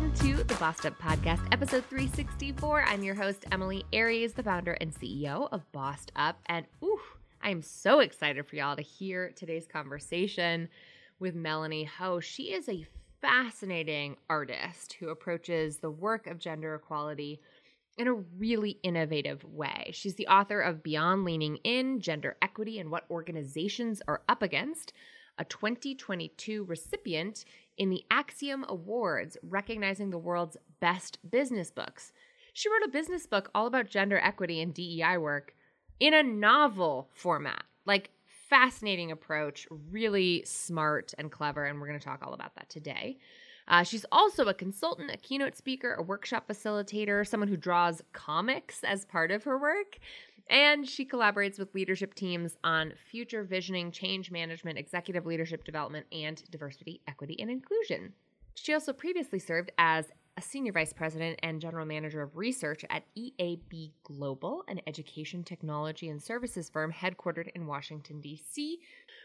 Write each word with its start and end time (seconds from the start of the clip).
Welcome 0.00 0.28
to 0.28 0.44
the 0.44 0.54
Bossed 0.54 0.86
Up 0.86 0.98
Podcast, 0.98 1.46
episode 1.52 1.84
364. 1.84 2.84
I'm 2.84 3.02
your 3.02 3.14
host, 3.14 3.44
Emilie 3.52 3.84
Aries, 3.92 4.32
the 4.32 4.42
founder 4.42 4.72
and 4.72 4.94
CEO 4.94 5.46
of 5.52 5.70
Bossed 5.72 6.10
Up. 6.16 6.40
And 6.46 6.64
ooh, 6.82 6.98
I 7.42 7.50
am 7.50 7.60
so 7.60 8.00
excited 8.00 8.46
for 8.46 8.56
y'all 8.56 8.76
to 8.76 8.82
hear 8.82 9.30
today's 9.36 9.66
conversation 9.66 10.70
with 11.18 11.34
Melanie 11.34 11.84
Ho. 11.84 12.18
She 12.18 12.44
is 12.44 12.66
a 12.70 12.86
fascinating 13.20 14.16
artist 14.30 14.94
who 14.94 15.10
approaches 15.10 15.76
the 15.76 15.90
work 15.90 16.26
of 16.26 16.38
gender 16.38 16.76
equality 16.76 17.42
in 17.98 18.08
a 18.08 18.14
really 18.14 18.78
innovative 18.82 19.44
way. 19.44 19.90
She's 19.92 20.14
the 20.14 20.28
author 20.28 20.62
of 20.62 20.82
Beyond 20.82 21.26
Leaning 21.26 21.56
In 21.56 22.00
Gender 22.00 22.38
Equity 22.40 22.78
and 22.78 22.90
What 22.90 23.04
Organizations 23.10 24.00
Are 24.08 24.22
Up 24.30 24.42
Against, 24.42 24.94
a 25.36 25.44
2022 25.44 26.64
recipient 26.64 27.44
in 27.80 27.88
the 27.88 28.04
Axiom 28.10 28.62
Awards, 28.68 29.38
recognizing 29.42 30.10
the 30.10 30.18
world's 30.18 30.58
best 30.80 31.18
business 31.28 31.70
books. 31.70 32.12
She 32.52 32.68
wrote 32.68 32.86
a 32.86 32.90
business 32.90 33.26
book 33.26 33.50
all 33.54 33.66
about 33.66 33.88
gender 33.88 34.18
equity 34.18 34.60
and 34.60 34.74
DEI 34.74 35.16
work 35.16 35.54
in 35.98 36.12
a 36.12 36.22
novel 36.22 37.08
format. 37.14 37.64
Like, 37.86 38.10
fascinating 38.50 39.10
approach, 39.10 39.66
really 39.90 40.42
smart 40.44 41.14
and 41.16 41.32
clever, 41.32 41.64
and 41.64 41.80
we're 41.80 41.86
going 41.86 41.98
to 41.98 42.04
talk 42.04 42.20
all 42.22 42.34
about 42.34 42.54
that 42.56 42.68
today. 42.68 43.16
Uh, 43.66 43.82
she's 43.82 44.04
also 44.12 44.44
a 44.46 44.54
consultant, 44.54 45.10
a 45.10 45.16
keynote 45.16 45.56
speaker, 45.56 45.94
a 45.94 46.02
workshop 46.02 46.48
facilitator, 46.48 47.26
someone 47.26 47.48
who 47.48 47.56
draws 47.56 48.02
comics 48.12 48.84
as 48.84 49.06
part 49.06 49.30
of 49.30 49.44
her 49.44 49.56
work. 49.56 49.98
And 50.50 50.86
she 50.86 51.06
collaborates 51.06 51.60
with 51.60 51.74
leadership 51.74 52.14
teams 52.14 52.56
on 52.64 52.92
future 53.10 53.44
visioning, 53.44 53.92
change 53.92 54.32
management, 54.32 54.78
executive 54.78 55.24
leadership 55.24 55.64
development, 55.64 56.06
and 56.10 56.42
diversity, 56.50 57.00
equity, 57.06 57.36
and 57.40 57.48
inclusion. 57.48 58.12
She 58.54 58.74
also 58.74 58.92
previously 58.92 59.38
served 59.38 59.70
as 59.78 60.06
a 60.36 60.42
senior 60.42 60.72
vice 60.72 60.92
president 60.92 61.38
and 61.42 61.60
general 61.60 61.86
manager 61.86 62.22
of 62.22 62.36
research 62.36 62.84
at 62.90 63.04
EAB 63.16 63.92
Global, 64.02 64.64
an 64.68 64.80
education 64.86 65.44
technology 65.44 66.08
and 66.08 66.20
services 66.20 66.68
firm 66.68 66.92
headquartered 66.92 67.48
in 67.54 67.66
Washington, 67.66 68.20
D.C., 68.20 68.80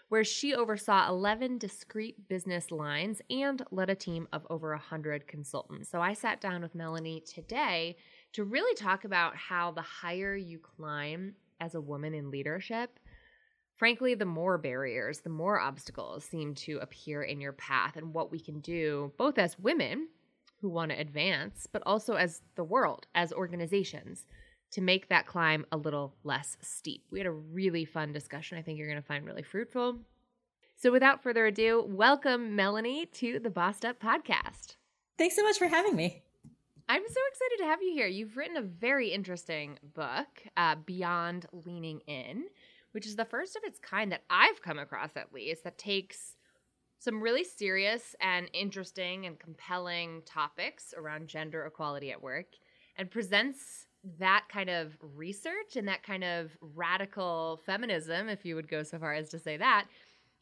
where 0.09 0.23
she 0.23 0.53
oversaw 0.53 1.09
11 1.09 1.57
discrete 1.57 2.27
business 2.27 2.69
lines 2.69 3.21
and 3.29 3.63
led 3.71 3.89
a 3.89 3.95
team 3.95 4.27
of 4.31 4.45
over 4.49 4.71
100 4.71 5.27
consultants. 5.27 5.89
So 5.89 6.01
I 6.01 6.13
sat 6.13 6.39
down 6.39 6.61
with 6.61 6.75
Melanie 6.75 7.21
today 7.21 7.95
to 8.35 8.43
really 8.43 8.75
talk 8.75 9.05
about 9.05 9.33
how 9.37 9.71
the 9.71 9.81
higher 9.81 10.35
you 10.35 10.59
climb 10.59 11.35
as 11.61 11.73
a 11.73 11.79
woman 11.79 12.13
in 12.13 12.31
leadership, 12.31 12.99
frankly, 13.77 14.13
the 14.13 14.25
more 14.25 14.57
barriers, 14.57 15.19
the 15.19 15.29
more 15.29 15.57
obstacles 15.57 16.25
seem 16.25 16.53
to 16.53 16.77
appear 16.79 17.23
in 17.23 17.39
your 17.39 17.53
path, 17.53 17.95
and 17.95 18.13
what 18.13 18.31
we 18.31 18.39
can 18.39 18.59
do, 18.59 19.13
both 19.17 19.37
as 19.37 19.57
women 19.57 20.09
who 20.59 20.67
want 20.67 20.91
to 20.91 20.99
advance, 20.99 21.65
but 21.71 21.81
also 21.85 22.15
as 22.15 22.41
the 22.55 22.63
world, 22.65 23.07
as 23.15 23.31
organizations, 23.31 24.25
to 24.71 24.81
make 24.81 25.07
that 25.07 25.25
climb 25.25 25.65
a 25.71 25.77
little 25.77 26.13
less 26.25 26.57
steep. 26.61 27.05
We 27.11 27.19
had 27.19 27.27
a 27.27 27.31
really 27.31 27.85
fun 27.85 28.11
discussion. 28.11 28.57
I 28.57 28.61
think 28.63 28.77
you're 28.77 28.89
going 28.89 29.01
to 29.01 29.07
find 29.07 29.25
really 29.25 29.43
fruitful. 29.43 29.99
So, 30.75 30.91
without 30.91 31.23
further 31.23 31.45
ado, 31.45 31.85
welcome 31.87 32.57
Melanie 32.57 33.05
to 33.13 33.39
the 33.39 33.49
Bossed 33.49 33.85
Up 33.85 34.01
podcast. 34.01 34.75
Thanks 35.17 35.37
so 35.37 35.43
much 35.43 35.57
for 35.57 35.67
having 35.67 35.95
me. 35.95 36.24
I'm 36.87 37.01
so 37.01 37.19
excited 37.31 37.63
to 37.63 37.65
have 37.65 37.81
you 37.81 37.93
here. 37.93 38.05
You've 38.05 38.37
written 38.37 38.57
a 38.57 38.61
very 38.61 39.09
interesting 39.09 39.79
book, 39.95 40.27
uh, 40.55 40.75
Beyond 40.85 41.47
Leaning 41.51 42.01
In, 42.01 42.45
which 42.91 43.07
is 43.07 43.15
the 43.15 43.25
first 43.25 43.55
of 43.55 43.63
its 43.63 43.79
kind 43.79 44.11
that 44.11 44.21
I've 44.29 44.61
come 44.61 44.77
across, 44.77 45.17
at 45.17 45.33
least, 45.33 45.63
that 45.63 45.79
takes 45.79 46.35
some 46.99 47.23
really 47.23 47.43
serious 47.43 48.15
and 48.21 48.51
interesting 48.53 49.25
and 49.25 49.39
compelling 49.39 50.21
topics 50.27 50.93
around 50.95 51.27
gender 51.27 51.65
equality 51.65 52.11
at 52.11 52.21
work 52.21 52.49
and 52.97 53.09
presents 53.09 53.87
that 54.19 54.45
kind 54.49 54.69
of 54.69 54.95
research 55.01 55.75
and 55.75 55.87
that 55.87 56.03
kind 56.03 56.23
of 56.23 56.51
radical 56.61 57.59
feminism, 57.65 58.29
if 58.29 58.45
you 58.45 58.53
would 58.53 58.67
go 58.69 58.83
so 58.83 58.99
far 58.99 59.15
as 59.15 59.29
to 59.29 59.39
say 59.39 59.57
that, 59.57 59.87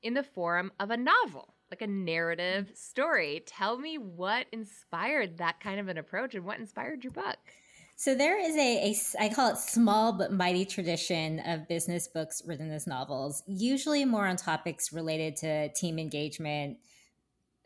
in 0.01 0.13
the 0.13 0.23
form 0.23 0.73
of 0.77 0.91
a 0.91 0.97
novel, 0.97 1.53
like 1.71 1.81
a 1.81 1.87
narrative 1.87 2.71
story. 2.75 3.43
Tell 3.45 3.77
me 3.77 3.97
what 3.97 4.47
inspired 4.51 5.37
that 5.37 5.59
kind 5.59 5.79
of 5.79 5.87
an 5.87 5.97
approach 5.97 6.35
and 6.35 6.45
what 6.45 6.59
inspired 6.59 7.03
your 7.03 7.11
book. 7.11 7.37
So 7.95 8.15
there 8.15 8.39
is 8.39 8.55
a, 8.55 8.91
a 8.91 9.25
I 9.25 9.29
call 9.29 9.51
it 9.51 9.57
small 9.57 10.13
but 10.13 10.31
mighty 10.31 10.65
tradition 10.65 11.39
of 11.39 11.67
business 11.67 12.07
books 12.07 12.41
written 12.45 12.71
as 12.71 12.87
novels, 12.87 13.43
usually 13.47 14.03
more 14.03 14.27
on 14.27 14.35
topics 14.35 14.91
related 14.91 15.35
to 15.37 15.69
team 15.69 15.99
engagement, 15.99 16.77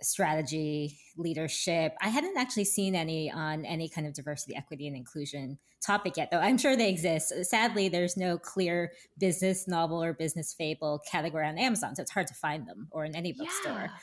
strategy, 0.02 1.00
leadership. 1.18 1.96
I 2.02 2.10
hadn't 2.10 2.38
actually 2.38 2.66
seen 2.66 2.96
any 2.96 3.32
on 3.32 3.66
any 3.66 3.90
kind 3.90 4.06
of 4.06 4.14
diversity, 4.14 4.56
equity, 4.56 4.88
and 4.88 4.96
inclusion 4.96 5.58
topic 5.86 6.18
yet, 6.18 6.30
though 6.32 6.40
I'm 6.40 6.58
sure 6.58 6.76
they 6.76 6.90
exist. 6.90 7.34
Sadly, 7.46 7.90
there's 7.90 8.18
no 8.18 8.38
clear 8.38 8.92
business 9.18 9.68
novel 9.68 10.04
or 10.04 10.14
business 10.14 10.54
fable 10.54 11.02
category 11.10 11.48
on 11.48 11.58
Amazon, 11.58 11.96
so 11.96 12.02
it's 12.02 12.12
hard 12.12 12.28
to 12.28 12.34
find 12.34 12.68
them 12.68 12.88
or 12.92 13.06
in 13.06 13.16
any 13.16 13.34
bookstore. 13.34 13.74
Yeah. 13.74 13.98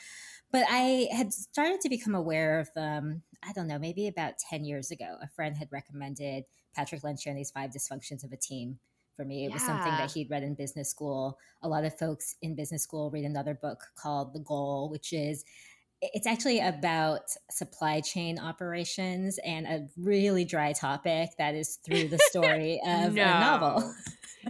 But 0.51 0.65
I 0.69 1.07
had 1.11 1.33
started 1.33 1.81
to 1.81 1.89
become 1.89 2.15
aware 2.15 2.59
of 2.59 2.73
them, 2.75 3.23
I 3.43 3.51
don't 3.53 3.67
know, 3.67 3.79
maybe 3.79 4.07
about 4.07 4.37
10 4.37 4.63
years 4.63 4.91
ago. 4.91 5.17
A 5.21 5.27
friend 5.27 5.57
had 5.57 5.67
recommended 5.71 6.45
Patrick 6.75 7.01
Lencioni's 7.01 7.51
Five 7.51 7.71
Dysfunctions 7.71 8.23
of 8.23 8.31
a 8.31 8.37
Team 8.37 8.79
for 9.15 9.25
me. 9.25 9.45
It 9.45 9.49
yeah. 9.49 9.53
was 9.55 9.63
something 9.63 9.91
that 9.91 10.11
he'd 10.11 10.29
read 10.29 10.43
in 10.43 10.55
business 10.55 10.89
school. 10.89 11.37
A 11.61 11.67
lot 11.67 11.85
of 11.85 11.97
folks 11.97 12.35
in 12.41 12.55
business 12.55 12.83
school 12.83 13.09
read 13.11 13.25
another 13.25 13.53
book 13.53 13.83
called 13.97 14.33
The 14.33 14.39
Goal, 14.39 14.89
which 14.89 15.13
is 15.13 15.43
it's 16.01 16.27
actually 16.27 16.59
about 16.59 17.21
supply 17.49 18.01
chain 18.01 18.39
operations 18.39 19.39
and 19.45 19.65
a 19.65 19.87
really 19.97 20.45
dry 20.45 20.73
topic 20.73 21.29
that 21.37 21.55
is 21.55 21.79
through 21.85 22.09
the 22.09 22.19
story 22.29 22.81
of 22.87 23.13
no. 23.13 23.23
a 23.23 23.39
novel. 23.39 23.93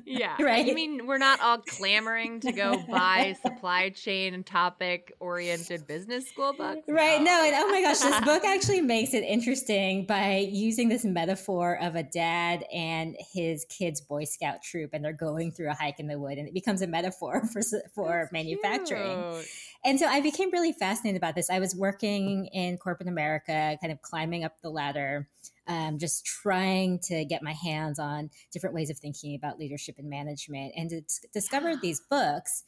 Yeah. 0.06 0.36
right. 0.42 0.66
You 0.66 0.76
mean 0.76 1.08
we're 1.08 1.18
not 1.18 1.40
all 1.42 1.60
clamoring 1.60 2.40
to 2.42 2.52
go 2.52 2.78
buy 2.90 3.36
supply 3.42 3.90
chain 3.90 4.34
and 4.34 4.46
topic 4.46 5.14
oriented 5.20 5.88
business 5.88 6.28
school 6.28 6.54
books? 6.54 6.82
Right. 6.88 7.22
No. 7.22 7.44
And 7.44 7.56
oh 7.56 7.72
my 7.72 7.82
gosh, 7.82 8.00
this 8.00 8.20
book 8.22 8.44
actually 8.46 8.82
makes 8.82 9.14
it 9.14 9.24
interesting 9.24 10.06
by 10.06 10.48
using 10.50 10.90
this 10.90 11.06
metaphor 11.06 11.78
of 11.82 11.96
a 11.96 12.04
dad 12.04 12.64
and 12.74 13.16
his 13.34 13.66
kids' 13.66 14.02
Boy 14.02 14.26
Scout 14.26 14.62
troop, 14.62 14.92
and 14.94 15.04
they're 15.04 15.14
going 15.14 15.52
through 15.52 15.70
a 15.70 15.74
hike 15.74 16.00
in 16.00 16.08
the 16.08 16.20
wood, 16.20 16.38
and 16.38 16.48
it 16.48 16.54
becomes 16.54 16.82
a 16.82 16.88
metaphor 16.88 17.42
for 17.54 17.62
for 17.94 18.22
That's 18.22 18.32
manufacturing. 18.32 19.34
Cute. 19.34 19.46
And 19.86 20.00
so 20.00 20.08
I 20.08 20.20
became 20.20 20.50
really 20.52 20.74
fascinated 20.74 21.18
about 21.18 21.36
this. 21.36 21.50
I 21.50 21.60
was 21.60 21.76
working 21.76 22.48
in 22.48 22.78
corporate 22.78 23.08
America, 23.08 23.78
kind 23.80 23.94
of 23.94 24.02
climbing 24.02 24.44
up 24.44 24.54
the 24.64 24.70
ladder 24.70 25.28
um, 25.68 25.98
just 25.98 26.26
trying 26.26 27.00
to 27.06 27.26
get 27.26 27.44
my 27.44 27.54
hands 27.54 28.00
on 28.00 28.30
different 28.52 28.76
ways 28.76 28.90
of 28.90 28.98
thinking 28.98 29.36
about 29.36 29.60
leadership 29.60 29.96
and 29.98 30.10
management 30.10 30.74
and 30.76 30.90
to 30.90 31.02
discover 31.34 31.72
yeah. 31.72 31.78
these 31.82 32.02
books. 32.10 32.64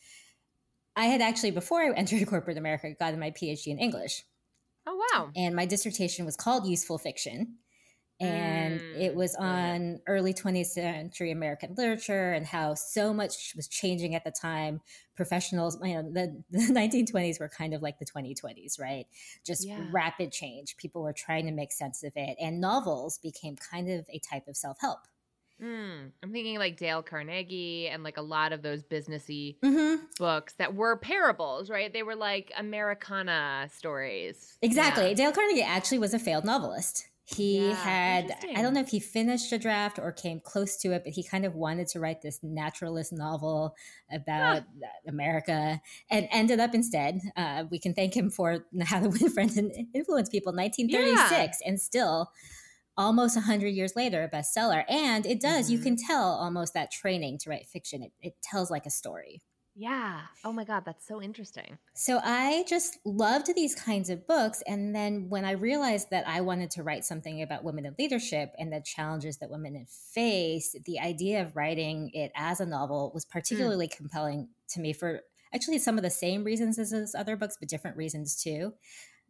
I 0.96 1.06
had 1.06 1.22
actually, 1.22 1.52
before 1.52 1.82
I 1.82 1.92
entered 1.92 2.26
corporate 2.28 2.58
America, 2.58 2.94
gotten 3.00 3.20
my 3.20 3.32
PhD 3.32 3.68
in 3.68 3.78
English. 3.78 4.24
Oh, 4.88 5.00
wow. 5.14 5.30
And 5.36 5.56
my 5.56 5.66
dissertation 5.66 6.26
was 6.26 6.36
called 6.36 6.66
Useful 6.66 6.98
Fiction 6.98 7.58
and 8.20 8.80
mm, 8.80 9.00
it 9.00 9.14
was 9.14 9.36
on 9.36 10.00
early 10.08 10.34
20th 10.34 10.68
century 10.68 11.32
American 11.32 11.76
literature 11.78 12.34
and 12.34 12.46
how 12.46 12.74
so 12.74 13.14
much 13.14 13.54
was 13.56 13.68
changing 13.68 14.16
at 14.16 14.24
the 14.24 14.32
time. 14.32 14.82
Professionals, 15.16 15.78
you 15.84 15.94
know, 15.94 16.12
the, 16.12 16.44
the 16.52 16.74
1920s 16.74 17.40
were 17.40 17.50
kind 17.50 17.74
of 17.74 17.82
like 17.82 18.00
the 18.00 18.06
2020s, 18.06 18.80
right? 18.80 19.06
Just 19.46 19.68
yeah. 19.68 19.80
rapid 19.92 20.32
change. 20.32 20.78
People 20.78 21.04
were 21.04 21.14
trying 21.14 21.46
to 21.46 21.52
make 21.52 21.72
sense 21.72 22.04
of 22.04 22.14
it, 22.16 22.38
and 22.42 22.60
novels 22.60 23.20
became 23.20 23.56
kind 23.56 23.90
of 23.90 24.06
a 24.10 24.20
type 24.20 24.48
of 24.48 24.58
self 24.58 24.78
help. 24.82 25.00
Mm, 25.62 26.12
I'm 26.22 26.32
thinking 26.32 26.60
like 26.60 26.78
Dale 26.78 27.02
Carnegie 27.02 27.88
and 27.88 28.04
like 28.04 28.18
a 28.18 28.22
lot 28.22 28.54
of 28.54 28.62
those 28.62 28.84
businessy 28.84 29.58
mm-hmm. 29.60 30.04
books 30.20 30.54
that 30.60 30.76
were 30.76 30.98
parables, 30.98 31.70
right? 31.70 31.92
They 31.92 32.04
were 32.04 32.16
like 32.16 32.52
Americana 32.56 33.68
stories. 33.76 34.58
Exactly. 34.62 35.10
Yeah. 35.10 35.14
Dale 35.16 35.32
Carnegie 35.32 35.64
actually 35.64 35.98
was 35.98 36.14
a 36.14 36.20
failed 36.20 36.46
novelist. 36.46 37.08
He 37.30 37.68
yeah, 37.68 37.74
had, 37.74 38.38
I 38.56 38.62
don't 38.62 38.74
know 38.74 38.80
if 38.80 38.88
he 38.88 39.02
finished 39.02 39.52
a 39.52 39.58
draft 39.58 40.00
or 40.00 40.14
came 40.14 40.40
close 40.40 40.78
to 40.78 40.94
it, 40.94 41.04
but 41.04 41.12
he 41.12 41.24
kind 41.24 41.44
of 41.44 41.56
wanted 41.56 41.88
to 41.90 42.00
write 42.00 42.22
this 42.22 42.40
naturalist 42.42 43.12
novel 43.12 43.76
about 44.10 44.64
huh. 44.82 44.90
America 45.10 45.82
and 46.10 46.30
ended 46.32 46.62
up 46.62 46.74
instead. 46.74 47.20
Uh, 47.36 47.66
we 47.70 47.80
can 47.80 47.94
thank 47.94 48.16
him 48.16 48.30
for 48.30 48.66
How 48.82 49.02
to 49.02 49.10
Win 49.10 49.30
Friends 49.30 49.58
and 49.58 49.74
Influence 49.94 50.30
People, 50.30 50.54
1936, 50.54 51.30
yeah. 51.62 51.68
and 51.68 51.82
still 51.82 52.32
almost 52.96 53.36
100 53.36 53.68
years 53.68 53.94
later 53.98 54.24
a 54.24 54.30
bestseller 54.36 54.84
and 54.90 55.28
it 55.28 55.40
does 55.40 55.66
mm-hmm. 55.66 55.74
you 55.74 55.80
can 55.80 55.96
tell 55.96 56.32
almost 56.32 56.74
that 56.74 56.90
training 56.90 57.38
to 57.38 57.48
write 57.48 57.68
fiction 57.68 58.02
it, 58.02 58.12
it 58.22 58.34
tells 58.42 58.72
like 58.72 58.88
a 58.88 58.90
story 58.90 59.40
yeah. 59.80 60.22
Oh 60.44 60.52
my 60.52 60.64
God, 60.64 60.86
that's 60.86 61.08
so 61.08 61.22
interesting. 61.22 61.78
So 61.94 62.20
I 62.24 62.66
just 62.68 62.98
loved 63.06 63.54
these 63.54 63.76
kinds 63.76 64.10
of 64.10 64.26
books. 64.26 64.64
And 64.66 64.96
then 64.96 65.30
when 65.30 65.46
I 65.46 65.52
realized 65.52 66.10
that 66.10 66.28
I 66.28 66.42
wanted 66.42 66.72
to 66.72 66.84
write 66.84 67.06
something 67.06 67.44
about 67.44 67.64
women 67.64 67.86
in 67.86 67.96
leadership 68.00 68.54
and 68.58 68.74
the 68.74 68.82
challenges 68.82 69.38
that 69.38 69.52
women 69.52 69.86
face, 69.88 70.76
the 70.86 71.00
idea 71.00 71.44
of 71.44 71.56
writing 71.56 72.10
it 72.16 72.32
as 72.36 72.60
a 72.60 72.66
novel 72.66 73.12
was 73.14 73.24
mm. 73.24 73.30
particularly 73.30 73.88
mm. 73.88 73.96
compelling 73.96 74.48
to 74.70 74.80
me 74.80 74.94
for 74.94 75.22
actually 75.54 75.78
some 75.78 75.98
of 75.98 76.04
the 76.04 76.10
same 76.10 76.44
reasons 76.44 76.80
as 76.80 76.90
those 76.90 77.14
other 77.14 77.36
books, 77.38 77.58
but 77.60 77.70
different 77.70 77.98
reasons 77.98 78.42
too. 78.42 78.74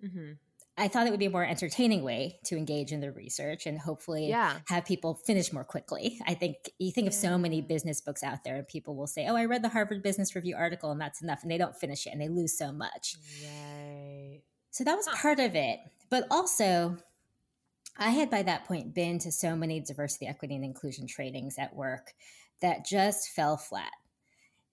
Mm-hmm. 0.01 0.33
I 0.79 0.87
thought 0.87 1.07
it 1.07 1.09
would 1.09 1.19
be 1.19 1.25
a 1.25 1.31
more 1.31 1.45
entertaining 1.45 2.03
way 2.03 2.39
to 2.45 2.55
engage 2.55 2.91
in 2.91 2.99
the 2.99 3.11
research 3.11 3.65
and 3.65 3.79
hopefully 3.79 4.29
yeah. 4.29 4.59
have 4.67 4.85
people 4.85 5.15
finish 5.15 5.51
more 5.51 5.63
quickly. 5.63 6.19
I 6.27 6.35
think 6.35 6.55
you 6.77 6.91
think 6.91 7.07
of 7.07 7.15
so 7.15 7.35
many 7.37 7.63
mm. 7.63 7.67
business 7.67 7.99
books 7.99 8.21
out 8.21 8.43
there 8.43 8.57
and 8.57 8.67
people 8.67 8.95
will 8.95 9.07
say, 9.07 9.25
"Oh, 9.27 9.35
I 9.35 9.45
read 9.45 9.63
the 9.63 9.69
Harvard 9.69 10.03
Business 10.03 10.35
Review 10.35 10.55
article 10.55 10.91
and 10.91 11.01
that's 11.01 11.21
enough," 11.21 11.41
and 11.41 11.51
they 11.51 11.57
don't 11.57 11.75
finish 11.75 12.05
it 12.05 12.11
and 12.11 12.21
they 12.21 12.29
lose 12.29 12.57
so 12.57 12.71
much. 12.71 13.15
Right. 13.43 14.41
So 14.69 14.83
that 14.83 14.95
was 14.95 15.07
part 15.15 15.39
of 15.39 15.55
it, 15.55 15.79
but 16.11 16.27
also 16.29 16.97
I 17.97 18.11
had 18.11 18.29
by 18.29 18.43
that 18.43 18.65
point 18.65 18.93
been 18.93 19.17
to 19.19 19.31
so 19.31 19.55
many 19.55 19.79
diversity, 19.79 20.27
equity, 20.27 20.55
and 20.55 20.63
inclusion 20.63 21.07
trainings 21.07 21.57
at 21.57 21.75
work 21.75 22.13
that 22.61 22.85
just 22.85 23.29
fell 23.29 23.57
flat. 23.57 23.91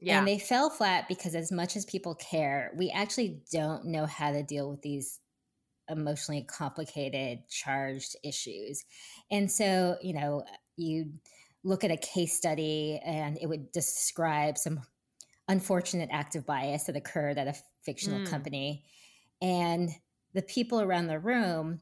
Yeah. 0.01 0.19
And 0.19 0.29
they 0.29 0.39
fell 0.39 0.69
flat 0.69 1.09
because 1.09 1.35
as 1.35 1.51
much 1.51 1.77
as 1.77 1.87
people 1.87 2.15
care, 2.17 2.73
we 2.77 2.91
actually 2.91 3.41
don't 3.51 3.87
know 3.87 4.05
how 4.05 4.33
to 4.33 4.43
deal 4.43 4.71
with 4.71 4.83
these 4.83 5.21
emotionally 5.89 6.43
complicated, 6.43 7.41
charged 7.49 8.17
issues. 8.25 8.85
And 9.31 9.51
so, 9.51 9.97
you 10.03 10.15
know, 10.15 10.45
you 10.77 11.13
look 11.63 11.85
at 11.85 11.91
a 11.91 11.97
case 11.97 12.37
study 12.37 13.01
and 13.05 13.39
it 13.41 13.47
would 13.47 13.73
describe 13.73 14.59
some 14.59 14.81
unfortunate 15.49 16.09
act 16.13 16.37
of 16.37 16.47
bias 16.47 16.85
that 16.85 16.97
occurred 16.97 17.39
at 17.39 17.49
a 17.49 17.55
fictional 17.85 18.21
mm. 18.21 18.31
company. 18.31 18.85
And 19.43 19.91
the 20.35 20.43
people 20.43 20.81
around 20.81 21.07
the 21.07 21.19
room 21.19 21.81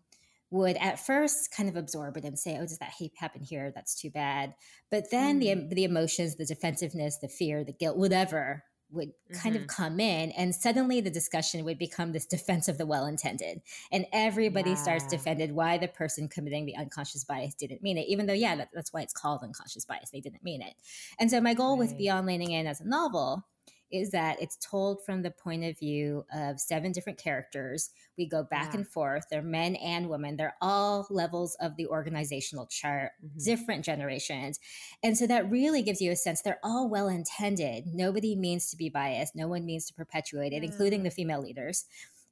would 0.51 0.77
at 0.77 1.05
first 1.05 1.51
kind 1.51 1.69
of 1.69 1.77
absorb 1.77 2.17
it 2.19 2.25
and 2.25 2.39
say, 2.39 2.59
"Oh, 2.59 2.63
does 2.63 2.79
that 2.79 2.93
happen 3.17 3.43
here? 3.43 3.73
That's 3.75 3.95
too 3.95 4.11
bad." 4.11 4.55
But 4.91 5.11
then 5.11 5.41
mm. 5.41 5.69
the 5.69 5.75
the 5.75 5.85
emotions, 5.85 6.37
the 6.37 6.45
defensiveness, 6.45 7.19
the 7.19 7.29
fear, 7.29 7.65
the 7.65 7.73
guilt, 7.73 7.97
whatever 7.97 8.63
would 8.93 9.09
mm-hmm. 9.09 9.39
kind 9.39 9.57
of 9.57 9.63
mm-hmm. 9.63 9.83
come 9.83 10.01
in 10.01 10.31
and 10.33 10.55
suddenly 10.55 11.01
the 11.01 11.11
discussion 11.11 11.65
would 11.65 11.79
become 11.79 12.13
this 12.13 12.27
defense 12.27 12.69
of 12.69 12.79
the 12.79 12.87
well-intended 12.87 13.61
and 13.91 14.07
everybody 14.13 14.71
yeah. 14.71 14.77
starts 14.77 15.07
defended 15.07 15.53
why 15.53 15.79
the 15.79 15.89
person 15.89 16.29
committing 16.29 16.67
the 16.67 16.77
unconscious 16.77 17.25
bias 17.25 17.55
didn't 17.55 17.83
mean 17.83 17.99
it 17.99 18.07
even 18.09 18.27
though 18.27 18.33
yeah 18.33 18.57
that, 18.57 18.69
that's 18.73 18.93
why 18.93 19.01
it's 19.01 19.13
called 19.13 19.41
unconscious 19.43 19.85
bias 19.85 20.11
they 20.11 20.21
didn't 20.21 20.45
mean 20.45 20.63
it 20.63 20.75
and 21.19 21.31
so 21.31 21.41
my 21.41 21.55
goal 21.55 21.73
right. 21.73 21.89
with 21.89 21.99
beyond 21.99 22.27
leaning 22.27 22.53
in 22.53 22.67
as 22.67 22.81
a 22.81 22.89
novel 22.89 23.45
is 23.93 24.11
that 24.11 24.41
it's 24.41 24.57
told 24.57 25.05
from 25.05 25.23
the 25.23 25.31
point 25.31 25.65
of 25.65 25.79
view 25.79 26.25
of 26.35 26.59
seven 26.59 26.93
different 26.93 27.19
characters. 27.19 27.91
We 28.17 28.27
go 28.27 28.43
back 28.43 28.73
yeah. 28.73 28.81
and 28.81 28.89
forth. 28.89 29.27
They're 29.31 29.43
men 29.43 29.77
and 29.77 30.09
women. 30.09 30.37
They're 30.37 30.57
all 30.61 31.07
levels 31.11 31.57
of 31.61 31.77
the 31.77 31.87
organizational 31.87 32.67
chart, 32.67 33.13
mm-hmm. 33.25 33.39
different 33.45 33.85
generations. 33.85 34.59
And 35.03 35.17
so 35.17 35.27
that 35.27 35.51
really 35.51 35.83
gives 35.83 36.01
you 36.01 36.11
a 36.11 36.17
sense 36.17 36.43
they're 36.43 36.59
all 36.63 36.89
well 36.89 37.09
intended. 37.09 37.85
Nobody 37.87 38.35
means 38.35 38.71
to 38.71 38.77
be 38.77 38.89
biased. 38.89 39.37
No 39.37 39.49
one 39.49 39.67
means 39.67 39.87
to 39.87 39.95
perpetuate 39.95 40.53
it, 40.53 40.65
including 40.65 41.03
the 41.03 41.11
female 41.11 41.43
leaders. 41.43 41.85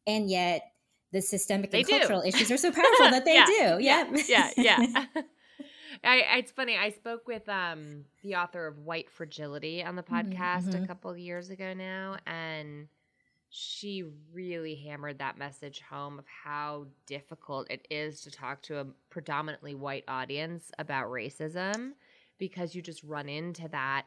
And 0.06 0.30
yet, 0.30 0.62
the 1.12 1.20
systemic 1.20 1.70
they 1.70 1.80
and 1.80 1.88
do. 1.88 1.98
cultural 1.98 2.22
issues 2.22 2.50
are 2.50 2.56
so 2.56 2.70
powerful 2.72 3.10
that 3.10 3.24
they 3.24 3.34
yeah. 3.34 3.46
do. 3.46 3.82
Yeah, 3.82 4.10
yeah, 4.28 4.50
yeah. 4.56 4.80
yeah. 4.80 5.04
I, 6.04 6.38
it's 6.38 6.52
funny. 6.52 6.76
I 6.76 6.90
spoke 6.90 7.26
with 7.26 7.48
um, 7.48 8.04
the 8.22 8.36
author 8.36 8.66
of 8.66 8.78
White 8.78 9.10
Fragility 9.10 9.82
on 9.82 9.96
the 9.96 10.02
mm-hmm, 10.02 10.32
podcast 10.32 10.68
mm-hmm. 10.68 10.84
a 10.84 10.86
couple 10.86 11.16
years 11.16 11.50
ago 11.50 11.74
now, 11.74 12.16
and 12.26 12.88
she 13.50 14.04
really 14.32 14.76
hammered 14.76 15.18
that 15.18 15.36
message 15.36 15.80
home 15.80 16.18
of 16.18 16.24
how 16.44 16.86
difficult 17.06 17.68
it 17.68 17.86
is 17.90 18.20
to 18.22 18.30
talk 18.30 18.62
to 18.62 18.78
a 18.78 18.86
predominantly 19.10 19.74
white 19.74 20.04
audience 20.06 20.70
about 20.78 21.06
racism 21.06 21.92
because 22.38 22.76
you 22.76 22.80
just 22.80 23.02
run 23.02 23.28
into 23.28 23.66
that 23.68 24.04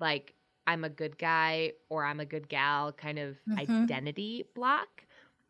like 0.00 0.34
I'm 0.66 0.84
a 0.84 0.88
good 0.88 1.18
guy 1.18 1.72
or 1.88 2.04
I'm 2.04 2.20
a 2.20 2.24
good 2.24 2.48
gal 2.48 2.92
kind 2.92 3.18
of 3.18 3.36
mm-hmm. 3.48 3.58
identity 3.58 4.44
block. 4.54 5.04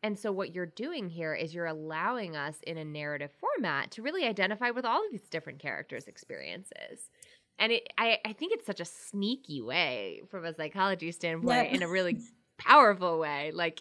And 0.05 0.19
so, 0.19 0.31
what 0.31 0.55
you're 0.55 0.67
doing 0.67 1.09
here 1.09 1.33
is 1.35 1.55
you're 1.55 1.65
allowing 1.65 2.37
us 2.37 2.59
in 2.67 2.77
a 2.77 2.85
narrative 2.85 3.31
format 3.41 3.91
to 3.93 4.03
really 4.03 4.27
identify 4.27 4.69
with 4.71 4.85
all 4.85 5.03
of 5.03 5.11
these 5.11 5.31
different 5.31 5.61
characters' 5.61 6.09
experiences. 6.09 7.09
And 7.59 7.73
it, 7.73 7.89
I, 7.97 8.19
I 8.23 8.35
think 8.35 8.53
it's 8.53 8.67
such 8.67 8.81
a 8.81 8.85
sneaky 8.85 9.62
way 9.62 10.21
from 10.31 10.45
a 10.45 10.55
psychology 10.55 11.11
standpoint, 11.11 11.73
in 11.73 11.83
a 11.83 11.89
really 11.89 12.19
powerful 12.59 13.19
way, 13.19 13.51
like 13.55 13.81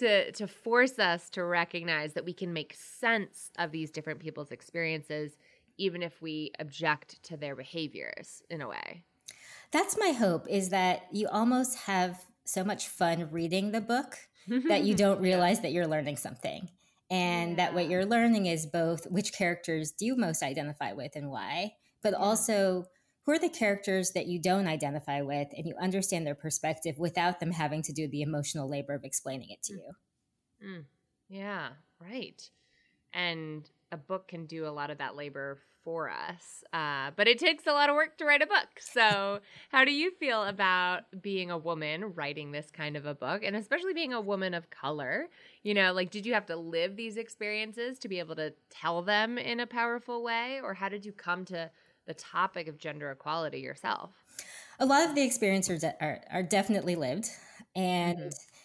to 0.00 0.32
to 0.32 0.48
force 0.48 0.98
us 0.98 1.30
to 1.30 1.44
recognize 1.44 2.14
that 2.14 2.24
we 2.24 2.32
can 2.32 2.52
make 2.52 2.74
sense 2.74 3.52
of 3.56 3.70
these 3.70 3.92
different 3.92 4.18
people's 4.18 4.50
experiences, 4.50 5.36
even 5.78 6.02
if 6.02 6.20
we 6.20 6.50
object 6.58 7.22
to 7.22 7.36
their 7.36 7.54
behaviors 7.54 8.42
in 8.50 8.62
a 8.62 8.68
way. 8.68 9.04
That's 9.70 9.96
my 9.96 10.10
hope. 10.10 10.48
Is 10.48 10.70
that 10.70 11.06
you 11.12 11.28
almost 11.28 11.78
have 11.78 12.24
so 12.44 12.64
much 12.64 12.88
fun 12.88 13.28
reading 13.30 13.70
the 13.70 13.80
book 13.80 14.25
that 14.46 14.84
you 14.84 14.94
don't 14.94 15.20
realize 15.22 15.60
that 15.60 15.72
you're 15.72 15.86
learning 15.86 16.16
something. 16.16 16.68
And 17.08 17.50
yeah. 17.50 17.56
that 17.56 17.74
what 17.74 17.88
you're 17.88 18.04
learning 18.04 18.46
is 18.46 18.66
both 18.66 19.06
which 19.10 19.32
characters 19.32 19.92
do 19.92 20.06
you 20.06 20.16
most 20.16 20.42
identify 20.42 20.92
with 20.92 21.14
and 21.14 21.30
why, 21.30 21.74
but 22.02 22.12
yeah. 22.12 22.18
also 22.18 22.86
who 23.24 23.32
are 23.32 23.38
the 23.38 23.48
characters 23.48 24.12
that 24.12 24.26
you 24.26 24.40
don't 24.40 24.66
identify 24.66 25.20
with 25.20 25.48
and 25.56 25.66
you 25.66 25.74
understand 25.80 26.26
their 26.26 26.34
perspective 26.34 26.96
without 26.98 27.40
them 27.40 27.50
having 27.50 27.82
to 27.82 27.92
do 27.92 28.08
the 28.08 28.22
emotional 28.22 28.68
labor 28.68 28.94
of 28.94 29.04
explaining 29.04 29.50
it 29.50 29.62
to 29.64 29.74
mm. 29.74 29.76
you. 29.76 30.68
Mm. 30.68 30.84
Yeah, 31.28 31.68
right. 32.00 32.48
And 33.12 33.68
a 33.90 33.96
book 33.96 34.28
can 34.28 34.46
do 34.46 34.66
a 34.66 34.70
lot 34.70 34.90
of 34.90 34.98
that 34.98 35.16
labor 35.16 35.58
for 35.86 36.10
us. 36.10 36.64
Uh, 36.72 37.12
but 37.14 37.28
it 37.28 37.38
takes 37.38 37.64
a 37.64 37.72
lot 37.72 37.88
of 37.88 37.94
work 37.94 38.18
to 38.18 38.24
write 38.24 38.42
a 38.42 38.46
book. 38.46 38.66
So, 38.80 39.38
how 39.70 39.84
do 39.84 39.92
you 39.92 40.10
feel 40.10 40.42
about 40.42 41.04
being 41.22 41.52
a 41.52 41.56
woman 41.56 42.12
writing 42.14 42.50
this 42.50 42.72
kind 42.72 42.96
of 42.96 43.06
a 43.06 43.14
book, 43.14 43.44
and 43.44 43.54
especially 43.54 43.94
being 43.94 44.12
a 44.12 44.20
woman 44.20 44.52
of 44.52 44.68
color? 44.68 45.28
You 45.62 45.74
know, 45.74 45.92
like, 45.92 46.10
did 46.10 46.26
you 46.26 46.34
have 46.34 46.46
to 46.46 46.56
live 46.56 46.96
these 46.96 47.16
experiences 47.16 48.00
to 48.00 48.08
be 48.08 48.18
able 48.18 48.34
to 48.34 48.52
tell 48.68 49.00
them 49.00 49.38
in 49.38 49.60
a 49.60 49.66
powerful 49.66 50.24
way, 50.24 50.60
or 50.60 50.74
how 50.74 50.88
did 50.88 51.06
you 51.06 51.12
come 51.12 51.44
to 51.46 51.70
the 52.06 52.14
topic 52.14 52.66
of 52.66 52.78
gender 52.78 53.12
equality 53.12 53.60
yourself? 53.60 54.10
A 54.80 54.86
lot 54.86 55.08
of 55.08 55.14
the 55.14 55.22
experiences 55.22 55.84
are, 55.84 55.94
are, 56.00 56.20
are 56.32 56.42
definitely 56.42 56.96
lived. 56.96 57.30
And 57.76 58.18
mm-hmm 58.18 58.55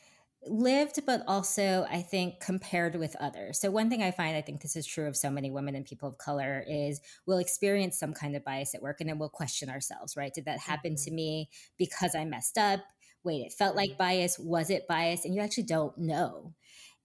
lived, 0.48 1.06
but 1.06 1.24
also 1.28 1.86
I 1.90 2.02
think 2.02 2.40
compared 2.40 2.96
with 2.96 3.16
others. 3.20 3.60
So, 3.60 3.70
one 3.70 3.90
thing 3.90 4.02
I 4.02 4.12
find, 4.12 4.36
I 4.36 4.42
think 4.42 4.62
this 4.62 4.76
is 4.76 4.86
true 4.86 5.08
of 5.08 5.16
so 5.16 5.30
many 5.30 5.52
women 5.52 5.76
and 5.76 5.86
people 5.86 6.10
of 6.10 6.18
color, 6.18 6.64
is 6.68 7.02
we'll 7.26 7.38
experience 7.38 8.00
some 8.00 8.14
kind 8.14 8.36
of 8.36 8.44
bias 8.44 8.74
at 8.74 8.82
work 8.82 9.02
and 9.02 9.10
then 9.10 9.20
we'll 9.20 9.30
question 9.30 9.70
ourselves, 9.70 10.18
right? 10.18 10.34
Did 10.34 10.46
that 10.46 10.60
happen 10.60 10.94
mm-hmm. 10.94 11.10
to 11.10 11.12
me 11.12 11.50
because 11.78 12.16
I 12.16 12.26
messed 12.26 12.58
up? 12.58 12.82
Wait, 13.24 13.46
it 13.46 13.54
felt 13.54 13.76
like 13.76 13.98
bias. 13.98 14.40
Was 14.40 14.70
it 14.70 14.88
bias? 14.88 15.26
And 15.26 15.36
you 15.36 15.42
actually 15.42 15.64
don't 15.64 15.98
know. 15.98 16.54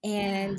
And 0.02 0.58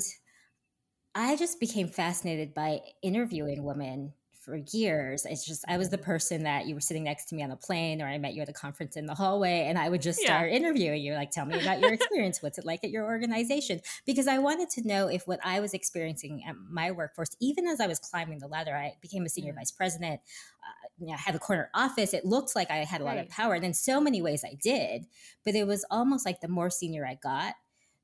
I 1.14 1.36
just 1.36 1.58
became 1.58 1.88
fascinated 1.88 2.54
by 2.54 2.80
interviewing 3.02 3.64
women 3.64 4.12
for 4.48 4.56
years. 4.72 5.26
It's 5.26 5.44
just 5.44 5.62
I 5.68 5.76
was 5.76 5.90
the 5.90 5.98
person 5.98 6.44
that 6.44 6.66
you 6.66 6.74
were 6.74 6.80
sitting 6.80 7.04
next 7.04 7.26
to 7.26 7.34
me 7.34 7.42
on 7.42 7.50
the 7.50 7.56
plane, 7.56 8.00
or 8.00 8.06
I 8.06 8.16
met 8.16 8.32
you 8.32 8.40
at 8.40 8.48
a 8.48 8.52
conference 8.52 8.96
in 8.96 9.04
the 9.04 9.14
hallway, 9.14 9.66
and 9.68 9.78
I 9.78 9.90
would 9.90 10.00
just 10.00 10.20
start 10.20 10.50
yeah. 10.50 10.56
interviewing 10.56 11.02
you. 11.02 11.12
Like, 11.12 11.30
tell 11.30 11.44
me 11.44 11.60
about 11.60 11.80
your 11.80 11.92
experience. 11.92 12.42
What's 12.42 12.56
it 12.56 12.64
like 12.64 12.82
at 12.82 12.90
your 12.90 13.04
organization? 13.04 13.80
Because 14.06 14.26
I 14.26 14.38
wanted 14.38 14.70
to 14.70 14.88
know 14.88 15.08
if 15.08 15.26
what 15.26 15.38
I 15.44 15.60
was 15.60 15.74
experiencing 15.74 16.44
at 16.48 16.56
my 16.70 16.90
workforce, 16.90 17.36
even 17.40 17.66
as 17.66 17.78
I 17.78 17.86
was 17.86 17.98
climbing 17.98 18.38
the 18.38 18.48
ladder, 18.48 18.74
I 18.74 18.94
became 19.02 19.26
a 19.26 19.28
senior 19.28 19.52
vice 19.52 19.70
president. 19.70 20.20
Uh, 20.62 20.88
you 20.98 21.08
know, 21.08 21.12
I 21.12 21.18
had 21.18 21.34
a 21.34 21.38
corner 21.38 21.70
office. 21.74 22.14
It 22.14 22.24
looked 22.24 22.56
like 22.56 22.70
I 22.70 22.76
had 22.76 23.02
a 23.02 23.04
lot 23.04 23.16
right. 23.16 23.26
of 23.26 23.28
power, 23.28 23.54
and 23.54 23.64
in 23.64 23.74
so 23.74 24.00
many 24.00 24.22
ways 24.22 24.44
I 24.44 24.56
did. 24.62 25.04
But 25.44 25.56
it 25.56 25.66
was 25.66 25.84
almost 25.90 26.24
like 26.24 26.40
the 26.40 26.48
more 26.48 26.70
senior 26.70 27.06
I 27.06 27.18
got, 27.22 27.54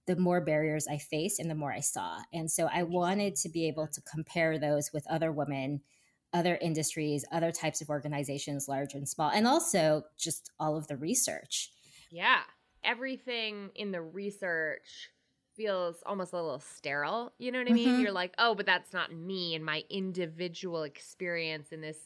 the 0.07 0.17
more 0.17 0.43
barriers 0.43 0.87
I 0.87 0.99
faced 0.99 1.41
and 1.41 1.51
the 1.51 1.55
more 1.55 1.73
I 1.73 1.81
saw. 1.81 2.19
And 2.35 2.51
so 2.51 2.69
I 2.71 2.83
wanted 2.83 3.37
to 3.37 3.49
be 3.49 3.67
able 3.69 3.87
to 3.87 4.03
compare 4.03 4.59
those 4.59 4.91
with 4.93 5.07
other 5.09 5.33
women 5.33 5.81
other 6.35 6.59
industries, 6.61 7.25
other 7.33 7.51
types 7.51 7.81
of 7.81 7.89
organizations, 7.89 8.69
large 8.69 8.93
and 8.93 9.09
small, 9.09 9.31
and 9.31 9.47
also 9.47 10.03
just 10.19 10.51
all 10.61 10.77
of 10.77 10.89
the 10.89 10.97
research. 10.97 11.71
Yeah. 12.11 12.41
Everything 12.83 13.71
in 13.75 13.93
the 13.93 14.03
research 14.03 15.09
feels 15.57 16.03
almost 16.05 16.33
a 16.33 16.37
little 16.37 16.61
sterile. 16.61 17.33
You 17.39 17.53
know 17.53 17.61
what 17.61 17.71
I 17.71 17.73
mean? 17.73 17.89
Mm-hmm. 17.89 18.03
You're 18.03 18.13
like, 18.13 18.35
oh, 18.37 18.55
but 18.55 18.67
that's 18.67 18.93
not 18.93 19.15
me 19.15 19.55
and 19.55 19.65
my 19.65 19.85
individual 19.89 20.83
experience 20.83 21.73
in 21.73 21.81
this 21.81 21.97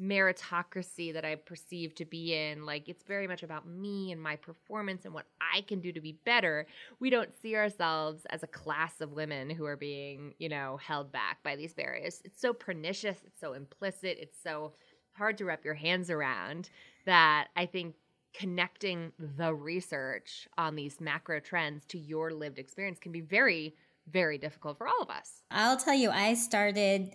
meritocracy 0.00 1.12
that 1.12 1.24
I 1.24 1.36
perceive 1.36 1.94
to 1.96 2.04
be 2.04 2.34
in. 2.34 2.66
Like 2.66 2.88
it's 2.88 3.04
very 3.04 3.26
much 3.26 3.42
about 3.42 3.66
me 3.66 4.12
and 4.12 4.20
my 4.20 4.36
performance 4.36 5.04
and 5.04 5.14
what 5.14 5.26
I 5.40 5.60
can 5.62 5.80
do 5.80 5.92
to 5.92 6.00
be 6.00 6.18
better. 6.24 6.66
We 7.00 7.10
don't 7.10 7.32
see 7.40 7.54
ourselves 7.56 8.26
as 8.30 8.42
a 8.42 8.48
class 8.48 9.00
of 9.00 9.12
women 9.12 9.50
who 9.50 9.64
are 9.64 9.76
being, 9.76 10.34
you 10.38 10.48
know, 10.48 10.78
held 10.78 11.12
back 11.12 11.42
by 11.42 11.56
these 11.56 11.74
barriers. 11.74 12.20
It's 12.24 12.40
so 12.40 12.52
pernicious, 12.52 13.18
it's 13.24 13.40
so 13.40 13.52
implicit, 13.52 14.18
it's 14.20 14.38
so 14.42 14.72
hard 15.12 15.38
to 15.38 15.44
wrap 15.44 15.64
your 15.64 15.74
hands 15.74 16.10
around 16.10 16.70
that 17.06 17.48
I 17.54 17.66
think 17.66 17.94
connecting 18.32 19.12
the 19.36 19.54
research 19.54 20.48
on 20.58 20.74
these 20.74 21.00
macro 21.00 21.38
trends 21.38 21.84
to 21.86 21.98
your 21.98 22.32
lived 22.32 22.58
experience 22.58 22.98
can 22.98 23.12
be 23.12 23.20
very 23.20 23.74
very 24.10 24.36
difficult 24.36 24.76
for 24.76 24.86
all 24.86 25.00
of 25.00 25.08
us. 25.08 25.42
I'll 25.50 25.78
tell 25.78 25.94
you, 25.94 26.10
I 26.10 26.34
started 26.34 27.10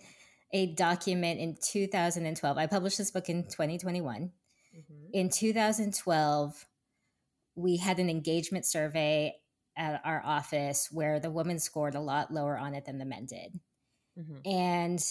a 0.52 0.66
document 0.74 1.40
in 1.40 1.56
2012. 1.62 2.58
I 2.58 2.66
published 2.66 2.98
this 2.98 3.10
book 3.10 3.28
in 3.28 3.44
2021. 3.44 4.32
Mm-hmm. 4.76 4.94
In 5.12 5.28
2012, 5.30 6.66
we 7.56 7.76
had 7.76 7.98
an 7.98 8.10
engagement 8.10 8.66
survey 8.66 9.34
at 9.76 10.00
our 10.04 10.22
office 10.24 10.88
where 10.90 11.20
the 11.20 11.30
women 11.30 11.58
scored 11.58 11.94
a 11.94 12.00
lot 12.00 12.32
lower 12.32 12.58
on 12.58 12.74
it 12.74 12.84
than 12.84 12.98
the 12.98 13.04
men 13.04 13.26
did. 13.26 13.58
Mm-hmm. 14.18 14.50
And 14.50 15.04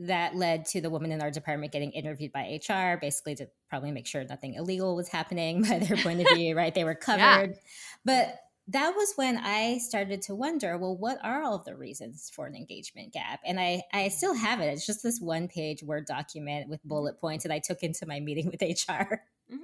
that 0.00 0.34
led 0.34 0.64
to 0.66 0.80
the 0.80 0.90
woman 0.90 1.12
in 1.12 1.22
our 1.22 1.30
department 1.30 1.72
getting 1.72 1.92
interviewed 1.92 2.32
by 2.32 2.58
HR, 2.68 2.98
basically 3.00 3.34
to 3.36 3.48
probably 3.68 3.92
make 3.92 4.06
sure 4.06 4.24
nothing 4.24 4.54
illegal 4.54 4.96
was 4.96 5.08
happening 5.08 5.62
by 5.68 5.78
their 5.78 5.96
point 5.96 6.20
of 6.20 6.26
view, 6.34 6.56
right? 6.56 6.74
They 6.74 6.84
were 6.84 6.94
covered. 6.96 7.50
Yeah. 7.50 7.56
But 8.04 8.38
that 8.68 8.90
was 8.96 9.12
when 9.14 9.38
I 9.38 9.78
started 9.78 10.22
to 10.22 10.34
wonder, 10.34 10.76
well, 10.76 10.96
what 10.96 11.18
are 11.22 11.42
all 11.42 11.58
the 11.58 11.76
reasons 11.76 12.30
for 12.34 12.46
an 12.46 12.56
engagement 12.56 13.12
gap? 13.12 13.40
And 13.46 13.60
I, 13.60 13.82
I 13.92 14.08
still 14.08 14.34
have 14.34 14.60
it. 14.60 14.66
It's 14.66 14.86
just 14.86 15.02
this 15.02 15.20
one 15.20 15.46
page 15.46 15.82
Word 15.84 16.06
document 16.06 16.68
with 16.68 16.82
bullet 16.84 17.20
points 17.20 17.44
that 17.44 17.52
I 17.52 17.60
took 17.60 17.82
into 17.82 18.06
my 18.06 18.18
meeting 18.18 18.46
with 18.46 18.60
HR. 18.62 19.20
Mm-hmm. 19.52 19.62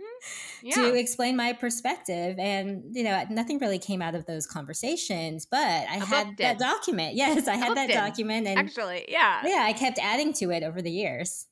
Yeah. 0.62 0.74
to 0.76 0.94
explain 0.94 1.36
my 1.36 1.52
perspective. 1.52 2.36
And, 2.38 2.94
you 2.94 3.02
know, 3.02 3.24
nothing 3.28 3.58
really 3.58 3.80
came 3.80 4.00
out 4.00 4.14
of 4.14 4.26
those 4.26 4.46
conversations, 4.46 5.44
but 5.44 5.58
I 5.58 5.96
had 5.96 6.36
that 6.38 6.60
document. 6.60 7.14
Yes, 7.22 7.48
I 7.48 7.56
had 7.56 7.76
that 7.76 7.90
document. 7.90 8.46
And 8.46 8.60
actually, 8.60 9.04
yeah. 9.08 9.42
Yeah, 9.44 9.64
I 9.66 9.72
kept 9.72 9.98
adding 9.98 10.32
to 10.34 10.50
it 10.52 10.62
over 10.62 10.80
the 10.80 10.92
years. 10.92 11.48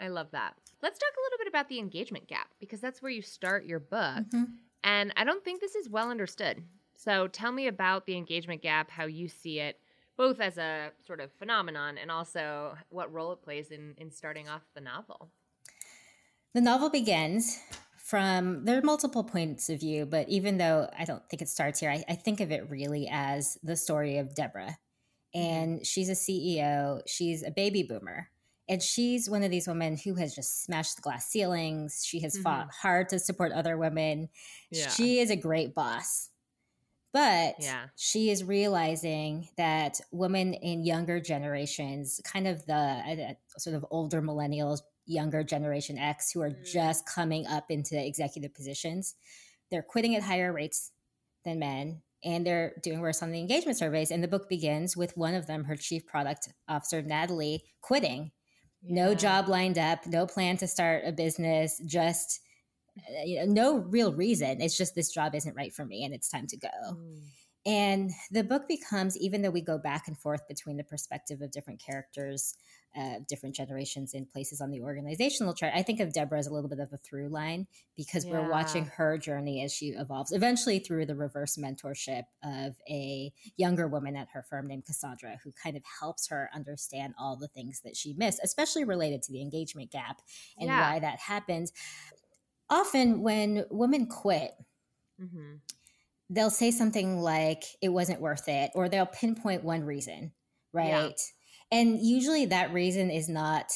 I 0.00 0.08
love 0.08 0.30
that. 0.30 0.54
Let's 0.82 0.98
talk 0.98 1.10
a 1.10 1.22
little 1.26 1.38
bit 1.38 1.48
about 1.48 1.68
the 1.68 1.78
engagement 1.78 2.26
gap 2.26 2.48
because 2.58 2.80
that's 2.80 3.02
where 3.02 3.12
you 3.12 3.20
start 3.20 3.66
your 3.66 3.80
book. 3.80 4.24
Mm-hmm. 4.32 4.44
And 4.82 5.12
I 5.16 5.24
don't 5.24 5.44
think 5.44 5.60
this 5.60 5.74
is 5.74 5.90
well 5.90 6.10
understood. 6.10 6.62
So 6.96 7.28
tell 7.28 7.52
me 7.52 7.66
about 7.66 8.06
the 8.06 8.16
engagement 8.16 8.62
gap, 8.62 8.90
how 8.90 9.04
you 9.04 9.28
see 9.28 9.60
it, 9.60 9.78
both 10.16 10.40
as 10.40 10.58
a 10.58 10.90
sort 11.06 11.20
of 11.20 11.32
phenomenon 11.32 11.98
and 11.98 12.10
also 12.10 12.76
what 12.90 13.12
role 13.12 13.32
it 13.32 13.42
plays 13.42 13.70
in, 13.70 13.94
in 13.98 14.10
starting 14.10 14.48
off 14.48 14.62
the 14.74 14.80
novel. 14.80 15.30
The 16.54 16.60
novel 16.60 16.88
begins 16.88 17.58
from 17.98 18.64
there 18.64 18.78
are 18.78 18.82
multiple 18.82 19.24
points 19.24 19.70
of 19.70 19.80
view, 19.80 20.06
but 20.06 20.28
even 20.28 20.58
though 20.58 20.88
I 20.96 21.04
don't 21.04 21.28
think 21.28 21.42
it 21.42 21.48
starts 21.48 21.80
here, 21.80 21.90
I, 21.90 22.04
I 22.08 22.14
think 22.14 22.40
of 22.40 22.52
it 22.52 22.68
really 22.70 23.08
as 23.10 23.58
the 23.62 23.76
story 23.76 24.18
of 24.18 24.34
Deborah. 24.34 24.78
Mm-hmm. 25.34 25.40
And 25.40 25.86
she's 25.86 26.08
a 26.08 26.12
CEO, 26.12 27.00
she's 27.06 27.42
a 27.42 27.50
baby 27.50 27.82
boomer. 27.82 28.28
And 28.68 28.82
she's 28.82 29.28
one 29.28 29.42
of 29.42 29.50
these 29.50 29.66
women 29.66 29.96
who 29.96 30.14
has 30.14 30.34
just 30.34 30.64
smashed 30.64 30.96
the 30.96 31.02
glass 31.02 31.26
ceilings. 31.26 32.02
She 32.06 32.20
has 32.20 32.34
mm-hmm. 32.34 32.42
fought 32.44 32.70
hard 32.72 33.08
to 33.10 33.18
support 33.18 33.52
other 33.52 33.76
women. 33.76 34.28
Yeah. 34.70 34.88
She 34.88 35.18
is 35.18 35.30
a 35.30 35.36
great 35.36 35.74
boss. 35.74 36.30
But 37.14 37.54
yeah. 37.60 37.84
she 37.94 38.30
is 38.30 38.42
realizing 38.42 39.48
that 39.56 40.00
women 40.10 40.52
in 40.52 40.84
younger 40.84 41.20
generations, 41.20 42.20
kind 42.24 42.48
of 42.48 42.66
the 42.66 42.74
uh, 42.74 43.34
sort 43.56 43.76
of 43.76 43.86
older 43.92 44.20
millennials, 44.20 44.80
younger 45.06 45.44
generation 45.44 45.96
X, 45.96 46.32
who 46.32 46.42
are 46.42 46.50
mm. 46.50 46.72
just 46.72 47.06
coming 47.06 47.46
up 47.46 47.70
into 47.70 47.96
executive 48.04 48.52
positions, 48.52 49.14
they're 49.70 49.80
quitting 49.80 50.16
at 50.16 50.24
higher 50.24 50.52
rates 50.52 50.90
than 51.44 51.60
men 51.60 52.02
and 52.24 52.44
they're 52.44 52.74
doing 52.82 53.00
worse 53.00 53.22
on 53.22 53.30
the 53.30 53.38
engagement 53.38 53.78
surveys. 53.78 54.10
And 54.10 54.22
the 54.22 54.28
book 54.28 54.48
begins 54.48 54.96
with 54.96 55.16
one 55.16 55.34
of 55.34 55.46
them, 55.46 55.62
her 55.64 55.76
chief 55.76 56.06
product 56.06 56.48
officer, 56.68 57.00
Natalie, 57.00 57.62
quitting. 57.80 58.32
Yeah. 58.82 59.04
No 59.04 59.14
job 59.14 59.48
lined 59.48 59.78
up, 59.78 60.04
no 60.06 60.26
plan 60.26 60.56
to 60.56 60.66
start 60.66 61.04
a 61.06 61.12
business, 61.12 61.80
just 61.86 62.40
uh, 62.40 62.40
you 63.24 63.40
know, 63.40 63.52
no 63.52 63.78
real 63.78 64.12
reason. 64.12 64.60
It's 64.60 64.76
just 64.76 64.94
this 64.94 65.12
job 65.12 65.34
isn't 65.34 65.56
right 65.56 65.72
for 65.72 65.84
me 65.84 66.04
and 66.04 66.14
it's 66.14 66.28
time 66.28 66.46
to 66.48 66.56
go. 66.56 66.68
Mm. 66.92 67.20
And 67.66 68.10
the 68.30 68.44
book 68.44 68.68
becomes, 68.68 69.16
even 69.16 69.40
though 69.40 69.50
we 69.50 69.62
go 69.62 69.78
back 69.78 70.06
and 70.06 70.18
forth 70.18 70.46
between 70.46 70.76
the 70.76 70.84
perspective 70.84 71.40
of 71.40 71.50
different 71.50 71.80
characters, 71.80 72.54
uh, 72.94 73.14
different 73.26 73.54
generations 73.54 74.12
and 74.12 74.30
places 74.30 74.60
on 74.60 74.70
the 74.70 74.82
organizational 74.82 75.54
chart, 75.54 75.72
I 75.74 75.82
think 75.82 75.98
of 75.98 76.12
Deborah 76.12 76.38
as 76.38 76.46
a 76.46 76.52
little 76.52 76.68
bit 76.68 76.78
of 76.78 76.92
a 76.92 76.98
through 76.98 77.30
line 77.30 77.66
because 77.96 78.26
yeah. 78.26 78.32
we're 78.32 78.50
watching 78.50 78.84
her 78.84 79.16
journey 79.16 79.64
as 79.64 79.72
she 79.72 79.88
evolves, 79.88 80.30
eventually 80.30 80.78
through 80.78 81.06
the 81.06 81.16
reverse 81.16 81.56
mentorship 81.56 82.24
of 82.44 82.76
a 82.88 83.32
younger 83.56 83.88
woman 83.88 84.14
at 84.14 84.28
her 84.34 84.44
firm 84.48 84.66
named 84.66 84.84
Cassandra, 84.84 85.38
who 85.42 85.50
kind 85.50 85.74
of 85.74 85.82
helps 86.00 86.28
her 86.28 86.50
understand 86.54 87.14
all 87.18 87.34
the 87.34 87.48
things 87.48 87.80
that 87.82 87.96
she 87.96 88.12
missed, 88.12 88.40
especially 88.44 88.84
related 88.84 89.22
to 89.22 89.32
the 89.32 89.40
engagement 89.40 89.90
gap 89.90 90.20
and 90.58 90.68
yeah. 90.68 90.92
why 90.92 90.98
that 90.98 91.18
happens 91.18 91.72
often 92.70 93.22
when 93.22 93.64
women 93.70 94.06
quit, 94.06 94.52
mm-hmm. 95.20 95.56
they'll 96.30 96.50
say 96.50 96.70
something 96.70 97.18
like 97.18 97.64
it 97.82 97.90
wasn't 97.90 98.20
worth 98.20 98.48
it, 98.48 98.70
or 98.74 98.88
they'll 98.88 99.06
pinpoint 99.06 99.64
one 99.64 99.84
reason, 99.84 100.32
right? 100.72 100.88
Yeah. 100.88 101.78
And 101.78 101.98
usually 102.00 102.46
that 102.46 102.72
reason 102.72 103.10
is 103.10 103.28
not 103.28 103.72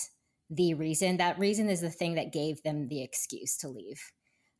the 0.51 0.75
reason. 0.75 1.17
That 1.17 1.39
reason 1.39 1.69
is 1.69 1.81
the 1.81 1.91
thing 1.91 2.15
that 2.15 2.33
gave 2.33 2.63
them 2.63 2.89
the 2.89 3.03
excuse 3.03 3.57
to 3.59 3.69
leave. 3.69 4.01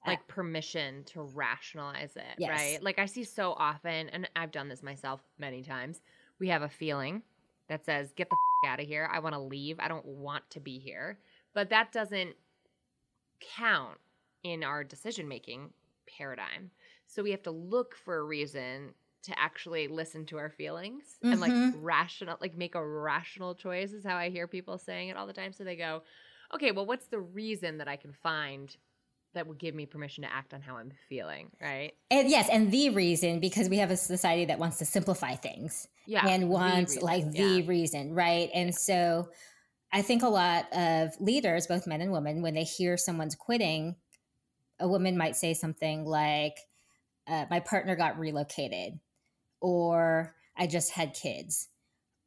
Like 0.07 0.27
permission 0.27 1.05
to 1.07 1.23
rationalize 1.23 2.17
it, 2.17 2.39
yes. 2.39 2.51
right? 2.51 2.83
Like 2.83 2.99
I 2.99 3.07
see 3.07 3.25
so 3.25 3.53
often, 3.53 4.09
and 4.09 4.29
I've 4.35 4.53
done 4.53 4.69
this 4.69 4.83
myself 4.83 5.21
many 5.39 5.63
times. 5.63 6.01
We 6.39 6.49
have 6.49 6.63
a 6.63 6.69
feeling 6.69 7.23
that 7.69 7.85
says, 7.85 8.13
get 8.17 8.31
the 8.31 8.37
f- 8.65 8.71
out 8.71 8.81
of 8.81 8.87
here. 8.87 9.11
I 9.13 9.19
want 9.19 9.35
to 9.35 9.41
leave. 9.41 9.79
I 9.81 9.89
don't 9.89 10.07
want 10.07 10.49
to 10.51 10.61
be 10.61 10.79
here. 10.79 11.19
But 11.53 11.71
that 11.71 11.93
doesn't 11.93 12.37
count 13.57 13.99
in 14.49 14.65
our 14.65 14.85
decision 14.85 15.29
making 15.29 15.71
paradigm. 16.19 16.71
So 17.07 17.23
we 17.23 17.31
have 17.31 17.43
to 17.45 17.51
look 17.51 17.95
for 17.97 18.17
a 18.19 18.23
reason 18.23 18.95
to 19.23 19.39
actually 19.39 19.89
listen 19.89 20.25
to 20.27 20.39
our 20.39 20.51
feelings 20.51 21.05
mm-hmm. 21.23 21.33
and 21.33 21.41
like 21.41 21.53
mm-hmm. 21.53 21.83
rational 21.83 22.37
like 22.41 22.57
make 22.57 22.75
a 22.75 22.87
rational 22.87 23.55
choice 23.55 23.93
is 23.93 24.05
how 24.05 24.17
I 24.17 24.31
hear 24.31 24.47
people 24.47 24.79
saying 24.79 25.09
it 25.09 25.17
all 25.17 25.27
the 25.27 25.33
time. 25.33 25.53
So 25.53 25.65
they 25.65 25.77
go, 25.77 26.03
"Okay, 26.55 26.71
well 26.71 26.87
what's 26.87 27.07
the 27.07 27.19
reason 27.19 27.79
that 27.79 27.89
I 27.89 27.97
can 27.97 28.13
find 28.13 28.75
that 29.35 29.47
would 29.47 29.59
give 29.59 29.75
me 29.75 29.87
permission 29.87 30.25
to 30.25 30.33
act 30.33 30.55
on 30.55 30.61
how 30.61 30.77
I'm 30.77 30.93
feeling, 31.09 31.51
right? 31.61 31.93
And 32.11 32.31
yes, 32.31 32.49
and 32.51 32.71
the 32.71 32.91
reason 32.91 33.41
because 33.41 33.69
we 33.69 33.79
have 33.79 33.91
a 33.91 33.97
society 33.97 34.47
that 34.47 34.59
wants 34.59 34.79
to 34.79 34.85
simplify 34.85 35.35
things. 35.35 35.89
Yeah. 36.07 36.27
And 36.27 36.49
wants 36.49 36.97
the 36.97 37.05
like 37.05 37.31
the 37.33 37.61
yeah. 37.61 37.67
reason, 37.67 38.15
right? 38.15 38.49
And 38.55 38.75
so 38.75 39.29
I 39.93 40.03
think 40.03 40.23
a 40.23 40.29
lot 40.29 40.73
of 40.73 41.11
leaders, 41.21 41.67
both 41.67 41.87
men 41.87 42.01
and 42.01 42.13
women, 42.13 42.41
when 42.41 42.55
they 42.55 42.65
hear 42.65 42.97
someone's 42.97 43.35
quitting, 43.35 43.97
a 44.81 44.89
woman 44.89 45.17
might 45.17 45.37
say 45.37 45.55
something 45.55 46.05
like, 46.05 46.57
uh, 47.27 47.45
my 47.51 47.61
partner 47.61 47.97
got 47.97 48.19
relocated, 48.19 48.99
or 49.61 50.35
I 50.57 50.67
just 50.67 50.93
had 50.93 51.15
kids, 51.15 51.69